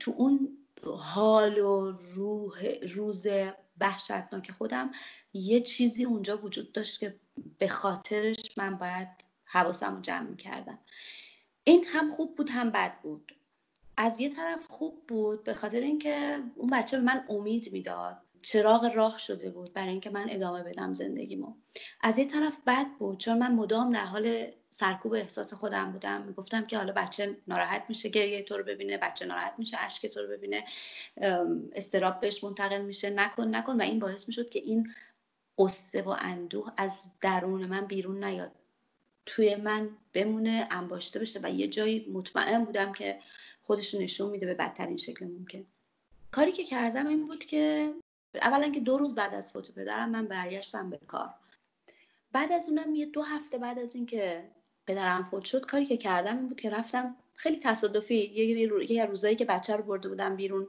تو 0.00 0.14
اون 0.16 0.58
حال 0.98 1.58
و 1.58 1.90
روح 1.90 2.64
روز 2.94 3.26
وحشتناک 3.80 4.50
خودم 4.50 4.90
یه 5.32 5.60
چیزی 5.60 6.04
اونجا 6.04 6.38
وجود 6.38 6.72
داشت 6.72 7.00
که 7.00 7.20
به 7.58 7.68
خاطرش 7.68 8.58
من 8.58 8.76
باید 8.76 9.08
حواسم 9.44 9.94
رو 9.94 10.00
جمع 10.00 10.36
کردم 10.36 10.78
این 11.64 11.84
هم 11.84 12.10
خوب 12.10 12.36
بود 12.36 12.50
هم 12.50 12.70
بد 12.70 13.00
بود. 13.00 13.32
از 13.96 14.20
یه 14.20 14.28
طرف 14.28 14.66
خوب 14.66 15.06
بود 15.08 15.44
به 15.44 15.54
خاطر 15.54 15.80
اینکه 15.80 16.38
اون 16.56 16.70
بچه 16.70 16.96
به 16.96 17.02
من 17.02 17.24
امید 17.28 17.72
می‌داد. 17.72 18.16
چراغ 18.42 18.84
راه 18.94 19.18
شده 19.18 19.50
بود 19.50 19.72
برای 19.72 19.88
اینکه 19.88 20.10
من 20.10 20.26
ادامه 20.30 20.62
بدم 20.62 20.94
زندگیمو. 20.94 21.54
از 22.00 22.18
یه 22.18 22.24
طرف 22.24 22.56
بد 22.66 22.86
بود 22.98 23.18
چون 23.18 23.38
من 23.38 23.54
مدام 23.54 23.92
در 23.92 24.04
حال 24.04 24.46
سرکوب 24.70 25.14
احساس 25.14 25.54
خودم 25.54 25.92
بودم. 25.92 26.22
می‌گفتم 26.22 26.66
که 26.66 26.76
حالا 26.76 26.92
بچه 26.92 27.36
ناراحت 27.48 27.84
میشه 27.88 28.08
گریه 28.08 28.42
تو 28.42 28.56
رو 28.56 28.64
ببینه 28.64 28.98
بچه 28.98 29.26
ناراحت 29.26 29.54
میشه 29.58 29.76
اشک 29.80 30.06
تو 30.06 30.20
رو 30.20 30.28
ببینه 30.28 30.64
استراب 31.72 32.20
بهش 32.20 32.44
منتقل 32.44 32.82
میشه. 32.82 33.10
نکن 33.10 33.54
نکن. 33.54 33.76
و 33.76 33.82
این 33.82 33.98
باعث 33.98 34.28
می‌شد 34.28 34.48
که 34.48 34.58
این 34.58 34.94
قصه 35.58 36.02
و 36.02 36.08
اندوه 36.08 36.72
از 36.76 37.12
درون 37.20 37.66
من 37.66 37.86
بیرون 37.86 38.24
نیاد. 38.24 38.52
توی 39.26 39.54
من 39.54 39.88
بمونه 40.12 40.68
انباشته 40.70 41.18
بشه. 41.18 41.40
و 41.42 41.50
یه 41.50 41.68
جایی 41.68 42.10
مطمئن 42.12 42.64
بودم 42.64 42.92
که 42.92 43.18
خودش 43.66 43.94
نشون 43.94 44.30
میده 44.30 44.46
به 44.46 44.54
بدترین 44.54 44.96
شکل 44.96 45.26
ممکن. 45.26 45.64
کاری 46.30 46.52
که 46.52 46.64
کردم 46.64 47.06
این 47.06 47.26
بود 47.26 47.44
که 47.44 47.94
اولا 48.34 48.70
که 48.70 48.80
دو 48.80 48.98
روز 48.98 49.14
بعد 49.14 49.34
از 49.34 49.52
فوت 49.52 49.70
پدرم 49.70 50.10
من 50.10 50.26
برگشتم 50.26 50.90
به 50.90 51.00
کار. 51.06 51.34
بعد 52.32 52.52
از 52.52 52.68
اونم 52.68 52.94
یه 52.94 53.06
دو 53.06 53.22
هفته 53.22 53.58
بعد 53.58 53.78
از 53.78 53.94
اینکه 53.94 54.44
پدرم 54.86 55.24
فوت 55.24 55.44
شد 55.44 55.66
کاری 55.66 55.86
که 55.86 55.96
کردم 55.96 56.36
این 56.36 56.48
بود 56.48 56.60
که 56.60 56.70
رفتم 56.70 57.16
خیلی 57.34 57.60
تصادفی. 57.62 58.14
یه, 58.88 59.06
روزایی 59.06 59.36
که 59.36 59.44
بچه 59.44 59.76
رو 59.76 59.82
برده 59.82 60.08
بودم 60.08 60.36
بیرون 60.36 60.66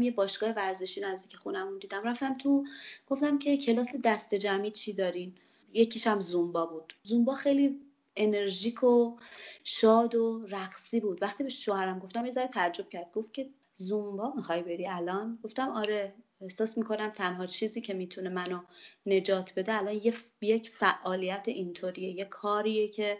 یه 0.00 0.10
باشگاه 0.10 0.50
ورزشی 0.50 1.00
نزدیک 1.00 1.36
خونمون 1.36 1.78
دیدم. 1.78 2.02
رفتم 2.02 2.38
تو 2.38 2.64
گفتم 3.06 3.38
که 3.38 3.56
کلاس 3.56 3.88
دست 4.04 4.34
جمعی 4.34 4.70
چی 4.70 4.92
دارین؟ 4.92 5.34
یکیشم 5.72 6.20
زومبا 6.20 6.66
بود. 6.66 6.94
زومبا 7.02 7.34
خیلی 7.34 7.80
انرژیک 8.16 8.84
و 8.84 9.16
شاد 9.64 10.14
و 10.14 10.46
رقصی 10.50 11.00
بود. 11.00 11.22
وقتی 11.22 11.44
به 11.44 11.50
شوهرم 11.50 11.98
گفتم 11.98 12.26
یه 12.26 12.32
ذره 12.32 12.48
تعجب 12.48 12.88
کرد. 12.88 13.12
گفت 13.14 13.34
که 13.34 13.48
زومبا 13.76 14.32
می‌خوای 14.36 14.62
بری 14.62 14.88
الان؟ 14.88 15.38
گفتم 15.42 15.68
آره 15.68 16.12
احساس 16.40 16.78
می‌کنم 16.78 17.10
تنها 17.10 17.46
چیزی 17.46 17.80
که 17.80 17.94
می‌تونه 17.94 18.28
منو 18.28 18.60
نجات 19.06 19.52
بده 19.56 19.74
الان 19.74 19.94
یه 19.94 20.14
یک 20.40 20.70
فعالیت 20.70 21.44
اینطوریه 21.46 22.10
یه 22.10 22.24
کاریه 22.24 22.88
که 22.88 23.18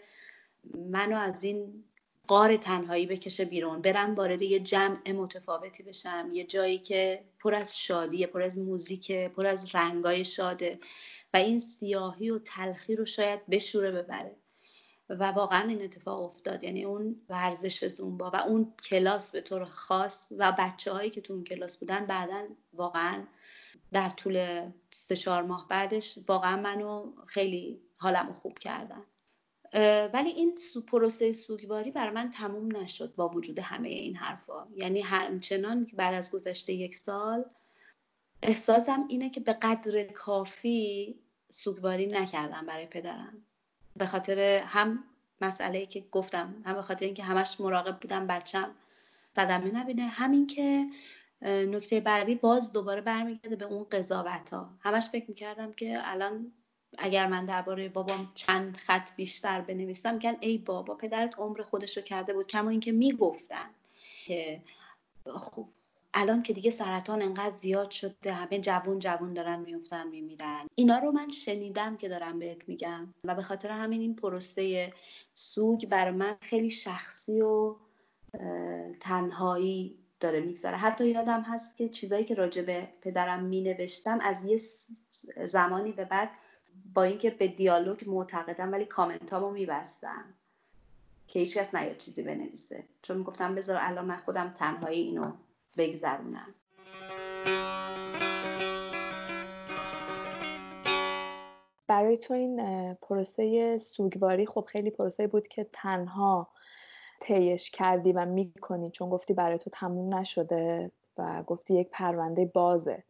منو 0.73 1.17
از 1.17 1.43
این 1.43 1.83
قار 2.27 2.57
تنهایی 2.57 3.05
بکشه 3.05 3.45
بیرون. 3.45 3.81
برم 3.81 4.15
وارد 4.15 4.41
یه 4.41 4.59
جمع 4.59 5.11
متفاوتی 5.11 5.83
بشم 5.83 6.29
یه 6.33 6.43
جایی 6.43 6.77
که 6.77 7.23
پر 7.39 7.55
از 7.55 7.79
شادیه 7.79 8.27
پر 8.27 8.41
از 8.41 8.57
موزیکه 8.59 9.31
پر 9.35 9.45
از 9.45 9.75
رنگای 9.75 10.25
شاده 10.25 10.79
و 11.33 11.37
این 11.37 11.59
سیاهی 11.59 12.29
و 12.29 12.39
تلخی 12.39 12.95
رو 12.95 13.05
شاید 13.05 13.47
بشوره 13.47 13.91
ببره. 13.91 14.35
و 15.09 15.31
واقعا 15.31 15.67
این 15.67 15.81
اتفاق 15.81 16.21
افتاد. 16.21 16.63
یعنی 16.63 16.85
اون 16.85 17.21
ورزش 17.29 17.87
زومبا 17.87 18.31
و 18.31 18.35
اون 18.35 18.73
کلاس 18.83 19.31
به 19.31 19.41
طور 19.41 19.65
خاص 19.65 20.33
و 20.37 20.55
بچه 20.59 20.91
هایی 20.91 21.09
که 21.09 21.21
تو 21.21 21.33
اون 21.33 21.43
کلاس 21.43 21.77
بودن 21.77 22.05
بعدا 22.05 22.47
واقعا 22.73 23.23
در 23.91 24.09
طول 24.09 24.65
سه 24.91 25.15
چهار 25.15 25.43
ماه 25.43 25.67
بعدش 25.69 26.19
واقعا 26.27 26.61
منو 26.61 27.11
خیلی 27.25 27.81
حالمو 27.97 28.33
خوب 28.33 28.59
کردن. 28.59 29.03
ولی 30.13 30.29
این 30.29 30.57
پروسه 30.87 31.33
سوگواری 31.33 31.91
برای 31.91 32.13
من 32.13 32.29
تموم 32.29 32.75
نشد 32.77 33.15
با 33.15 33.29
وجود 33.29 33.59
همه 33.59 33.89
این 33.89 34.15
حرفا. 34.15 34.67
یعنی 34.75 35.01
همچنان 35.01 35.85
که 35.85 35.95
بعد 35.95 36.13
از 36.13 36.31
گذشته 36.31 36.73
یک 36.73 36.95
سال 36.95 37.45
احساسم 38.43 39.05
اینه 39.07 39.29
که 39.29 39.39
به 39.39 39.53
قدر 39.53 40.03
کافی 40.03 41.15
سوگواری 41.49 42.07
نکردم 42.07 42.65
برای 42.65 42.85
پدرم. 42.85 43.45
به 43.97 44.05
خاطر 44.05 44.39
هم 44.65 45.03
مسئله 45.41 45.85
که 45.85 46.03
گفتم 46.11 46.55
هم 46.65 46.75
به 46.75 46.81
خاطر 46.81 47.05
اینکه 47.05 47.23
همش 47.23 47.61
مراقب 47.61 47.99
بودم 47.99 48.27
بچم 48.27 48.71
صدمه 49.35 49.71
نبینه 49.71 50.03
همین 50.03 50.47
که 50.47 50.87
نکته 51.41 51.99
بعدی 51.99 52.35
باز 52.35 52.73
دوباره 52.73 53.01
برمیگرده 53.01 53.55
به 53.55 53.65
اون 53.65 53.85
قضاوت 53.91 54.53
ها 54.53 54.69
همش 54.79 55.09
فکر 55.09 55.25
می‌کردم 55.27 55.73
که 55.73 55.99
الان 56.03 56.51
اگر 56.97 57.27
من 57.27 57.45
درباره 57.45 57.89
بابام 57.89 58.31
چند 58.35 58.77
خط 58.77 59.15
بیشتر 59.15 59.61
بنویسم 59.61 60.13
میگن 60.13 60.37
ای 60.39 60.57
بابا 60.57 60.95
پدرت 60.95 61.39
عمر 61.39 61.61
خودش 61.61 61.97
رو 61.97 62.03
کرده 62.03 62.33
بود. 62.33 62.47
کما 62.47 62.69
اینکه 62.69 62.91
می‌گفتن 62.91 63.69
که 64.25 64.61
خب 65.25 65.65
الان 66.19 66.43
که 66.43 66.53
دیگه 66.53 66.71
سرطان 66.71 67.21
انقدر 67.21 67.55
زیاد 67.55 67.91
شده 67.91 68.33
همه 68.33 68.59
جوون 68.59 68.99
جوون 68.99 69.33
دارن 69.33 69.59
میفتن 69.59 70.07
میمیرن. 70.07 70.67
اینا 70.75 70.99
رو 70.99 71.11
من 71.11 71.29
شنیدم 71.29 71.97
که 71.97 72.09
دارم 72.09 72.39
بهت 72.39 72.69
میگم 72.69 73.13
و 73.23 73.35
به 73.35 73.41
خاطر 73.41 73.71
همین 73.71 74.01
این 74.01 74.15
پروسه 74.15 74.93
سوگ 75.33 75.87
بر 75.87 76.11
من 76.11 76.35
خیلی 76.41 76.69
شخصی 76.69 77.41
و 77.41 77.75
تنهایی 78.99 79.97
داره 80.19 80.39
میگذره 80.39 80.77
حتی 80.77 81.07
یادم 81.07 81.41
هست 81.41 81.77
که 81.77 81.89
چیزایی 81.89 82.25
که 82.25 82.35
راجع 82.35 82.61
به 82.61 82.87
پدرم 83.01 83.43
می 83.43 83.61
نوشتم 83.61 84.19
از 84.21 84.43
یه 84.43 84.57
زمانی 85.45 85.91
به 85.91 86.05
بعد 86.05 86.29
با 86.93 87.03
اینکه 87.03 87.29
به 87.29 87.47
دیالوگ 87.47 88.09
معتقدم 88.09 88.71
ولی 88.71 88.85
کامنت 88.85 89.33
هامو 89.33 89.51
میبستم 89.51 90.25
که 91.27 91.39
هیچ 91.39 91.57
کس 91.57 91.75
نیاد 91.75 91.97
چیزی 91.97 92.23
بنویسه. 92.23 92.83
چون 93.01 93.17
می‌گفتم 93.17 93.55
بذار 93.55 93.77
الان 93.79 94.05
من 94.05 94.17
خودم 94.17 94.49
تنهایی 94.49 95.01
اینو 95.01 95.31
بگذرونم 95.77 96.55
برای 101.87 102.17
تو 102.17 102.33
این 102.33 102.93
پروسه 102.93 103.77
سوگواری 103.77 104.45
خب 104.45 104.65
خیلی 104.67 104.89
پروسه 104.89 105.27
بود 105.27 105.47
که 105.47 105.67
تنها 105.73 106.47
طیش 107.19 107.71
کردی 107.71 108.11
و 108.11 108.25
می‌کنی 108.25 108.91
چون 108.91 109.09
گفتی 109.09 109.33
برای 109.33 109.57
تو 109.57 109.69
تموم 109.69 110.15
نشده 110.15 110.91
و 111.17 111.43
گفتی 111.43 111.73
یک 111.73 111.89
پرونده 111.91 112.45
بازه. 112.45 113.03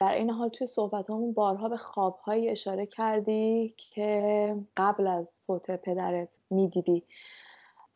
در 0.00 0.14
این 0.14 0.30
حال 0.30 0.48
توی 0.48 0.66
صحبت 0.66 1.10
همون 1.10 1.32
بارها 1.32 1.68
به 1.68 1.76
خوابهایی 1.76 2.48
اشاره 2.48 2.86
کردی 2.86 3.74
که 3.76 4.56
قبل 4.76 5.06
از 5.06 5.26
فوت 5.46 5.70
پدرت 5.70 6.28
می‌دیدی. 6.50 7.02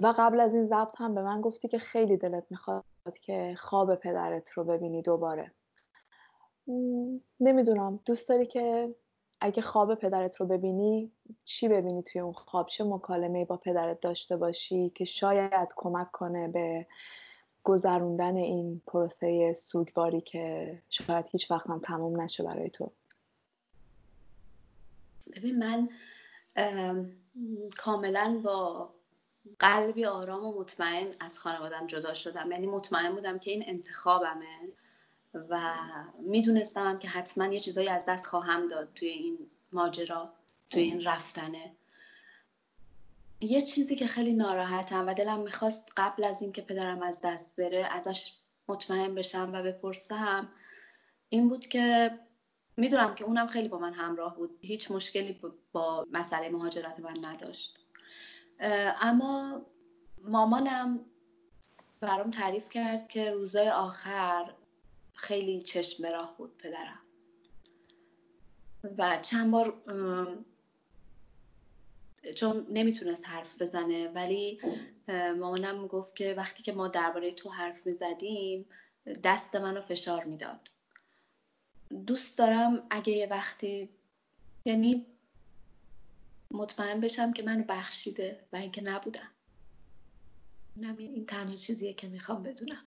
و 0.00 0.14
قبل 0.18 0.40
از 0.40 0.54
این 0.54 0.66
ضبط 0.66 0.94
هم 0.96 1.14
به 1.14 1.22
من 1.22 1.40
گفتی 1.40 1.68
که 1.68 1.78
خیلی 1.78 2.16
دلت 2.16 2.44
می‌خواد 2.50 2.84
که 3.16 3.54
خواب 3.58 3.94
پدرت 3.94 4.50
رو 4.50 4.64
ببینی 4.64 5.02
دوباره. 5.02 5.52
نمی‌دونم. 7.40 8.00
دوست 8.04 8.28
داری 8.28 8.46
که 8.46 8.94
اگه 9.40 9.62
خواب 9.62 9.94
پدرت 9.94 10.36
رو 10.36 10.46
ببینی 10.46 11.12
چی 11.44 11.68
ببینی 11.68 12.02
توی 12.02 12.20
اون 12.20 12.32
خواب؟ 12.32 12.68
چه 12.68 12.84
مکالمه 12.84 13.44
با 13.44 13.56
پدرت 13.56 14.00
داشته 14.00 14.36
باشی 14.36 14.90
که 14.90 15.04
شاید 15.04 15.68
کمک 15.76 16.10
کنه 16.10 16.48
به 16.48 16.86
گذروندن 17.64 18.36
این 18.36 18.82
پروسه 18.86 19.54
سوگواری 19.54 20.20
که 20.20 20.78
شاید 20.88 21.26
هیچ 21.28 21.50
وقت 21.50 21.70
هم 21.70 21.80
تموم 21.84 22.20
نشه 22.20 22.42
برای 22.42 22.70
تو؟ 22.70 22.90
ببین 25.36 25.58
من 25.58 25.88
کاملا 27.76 28.40
با 28.44 28.90
قلبی 29.58 30.04
آرام 30.04 30.44
و 30.44 30.60
مطمئن 30.60 31.14
از 31.20 31.38
خانوادم 31.38 31.86
جدا 31.86 32.14
شدم. 32.14 32.50
یعنی 32.50 32.66
مطمئن 32.66 33.14
بودم 33.14 33.38
که 33.38 33.50
این 33.50 33.64
انتخابمه 33.66 34.68
و 35.34 35.74
می‌دونستم 36.20 36.98
که 36.98 37.08
حتما 37.08 37.46
یه 37.46 37.60
چیزایی 37.60 37.88
از 37.88 38.06
دست 38.06 38.26
خواهم 38.26 38.68
داد 38.68 38.88
توی 38.94 39.08
این 39.08 39.38
ماجرا 39.72 40.32
توی 40.70 40.82
این 40.82 41.04
رفتنه. 41.04 41.72
یه 43.40 43.62
چیزی 43.62 43.96
که 43.96 44.06
خیلی 44.06 44.32
ناراحتم 44.32 45.08
و 45.08 45.14
دلم 45.14 45.40
می‌خواست 45.40 45.92
قبل 45.96 46.24
از 46.24 46.42
اینکه 46.42 46.62
پدرم 46.62 47.02
از 47.02 47.20
دست 47.24 47.56
بره 47.56 47.88
ازش 47.90 48.34
مطمئن 48.68 49.14
بشم 49.14 49.50
و 49.54 49.62
بپرسم 49.62 50.48
این 51.28 51.48
بود 51.48 51.66
که 51.66 52.18
می‌دونم 52.76 53.14
که 53.14 53.24
اونم 53.24 53.46
خیلی 53.46 53.68
با 53.68 53.78
من 53.78 53.92
همراه 53.92 54.36
بود. 54.36 54.58
هیچ 54.60 54.90
مشکلی 54.90 55.40
با 55.72 56.06
مسئله 56.12 56.48
مهاجرت 56.48 57.00
من 57.00 57.24
نداشت. 57.24 57.78
اما 58.60 59.62
مامانم 60.22 61.00
برام 62.00 62.30
تعریف 62.30 62.68
کرد 62.68 63.08
که 63.08 63.30
روزای 63.30 63.68
آخر 63.68 64.54
خیلی 65.14 65.62
چشم 65.62 66.06
راه 66.06 66.36
بود 66.38 66.56
پدرم. 66.56 67.00
و 68.98 69.18
چند 69.22 69.50
بار 69.50 69.82
چون 72.34 72.66
نمی‌تونست 72.70 73.28
حرف 73.28 73.62
بزنه 73.62 74.08
ولی 74.08 74.60
مامانم 75.08 75.86
گفت 75.86 76.16
که 76.16 76.34
وقتی 76.36 76.62
که 76.62 76.72
ما 76.72 76.88
درباره 76.88 77.32
تو 77.32 77.50
حرف 77.50 77.86
می‌زدیم 77.86 78.66
دست 79.24 79.56
منو 79.56 79.80
فشار 79.80 80.24
می‌داد. 80.24 80.68
دوست 82.06 82.38
دارم 82.38 82.86
اگه 82.90 83.12
یه 83.12 83.26
وقتی 83.26 83.88
یعنی 84.64 85.06
مطمئن 86.50 87.00
بشم 87.00 87.32
که 87.32 87.42
منو 87.42 87.64
بخشیده 87.68 88.48
و 88.52 88.56
اینکه 88.56 88.82
نبودم. 88.82 89.32
این 90.98 91.26
تنها 91.26 91.56
چیزیه 91.56 91.94
که 91.94 92.08
می‌خوام 92.08 92.42
بدونم. 92.42 92.87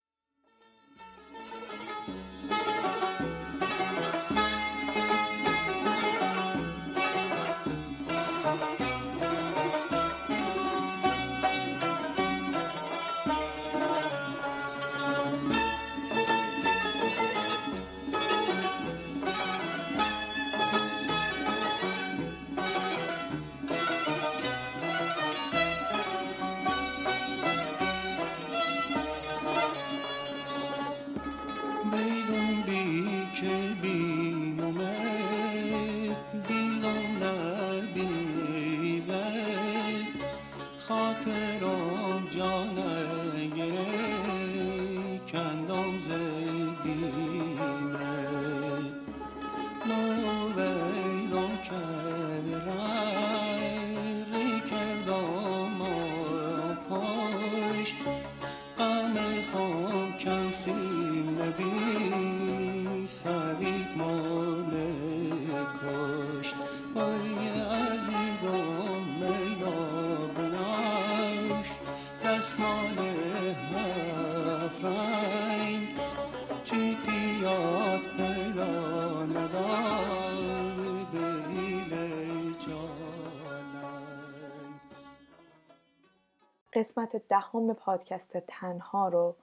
قسمت 86.77 87.27
دهم 87.29 87.73
پادکست 87.73 88.37
تنها 88.37 89.09
رو 89.09 89.35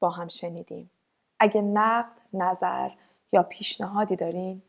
با 0.00 0.10
هم 0.10 0.28
شنیدیم. 0.28 0.90
اگه 1.40 1.62
نقد، 1.62 2.20
نظر 2.32 2.90
یا 3.32 3.42
پیشنهادی 3.42 4.16
دارین 4.16 4.62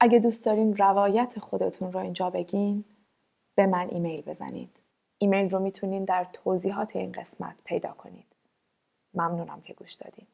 اگه 0.00 0.18
دوست 0.18 0.44
دارین 0.44 0.76
روایت 0.76 1.38
خودتون 1.38 1.92
رو 1.92 2.00
اینجا 2.00 2.30
بگین 2.30 2.84
به 3.56 3.66
من 3.66 3.88
ایمیل 3.88 4.22
بزنید. 4.22 4.76
ایمیل 5.18 5.50
رو 5.50 5.58
می‌تونین 5.58 6.04
در 6.04 6.26
توضیحات 6.32 6.96
این 6.96 7.12
قسمت 7.12 7.56
پیدا 7.64 7.92
کنید. 7.92 8.36
ممنونم 9.14 9.60
که 9.60 9.74
گوش 9.74 9.94
دادین. 9.94 10.26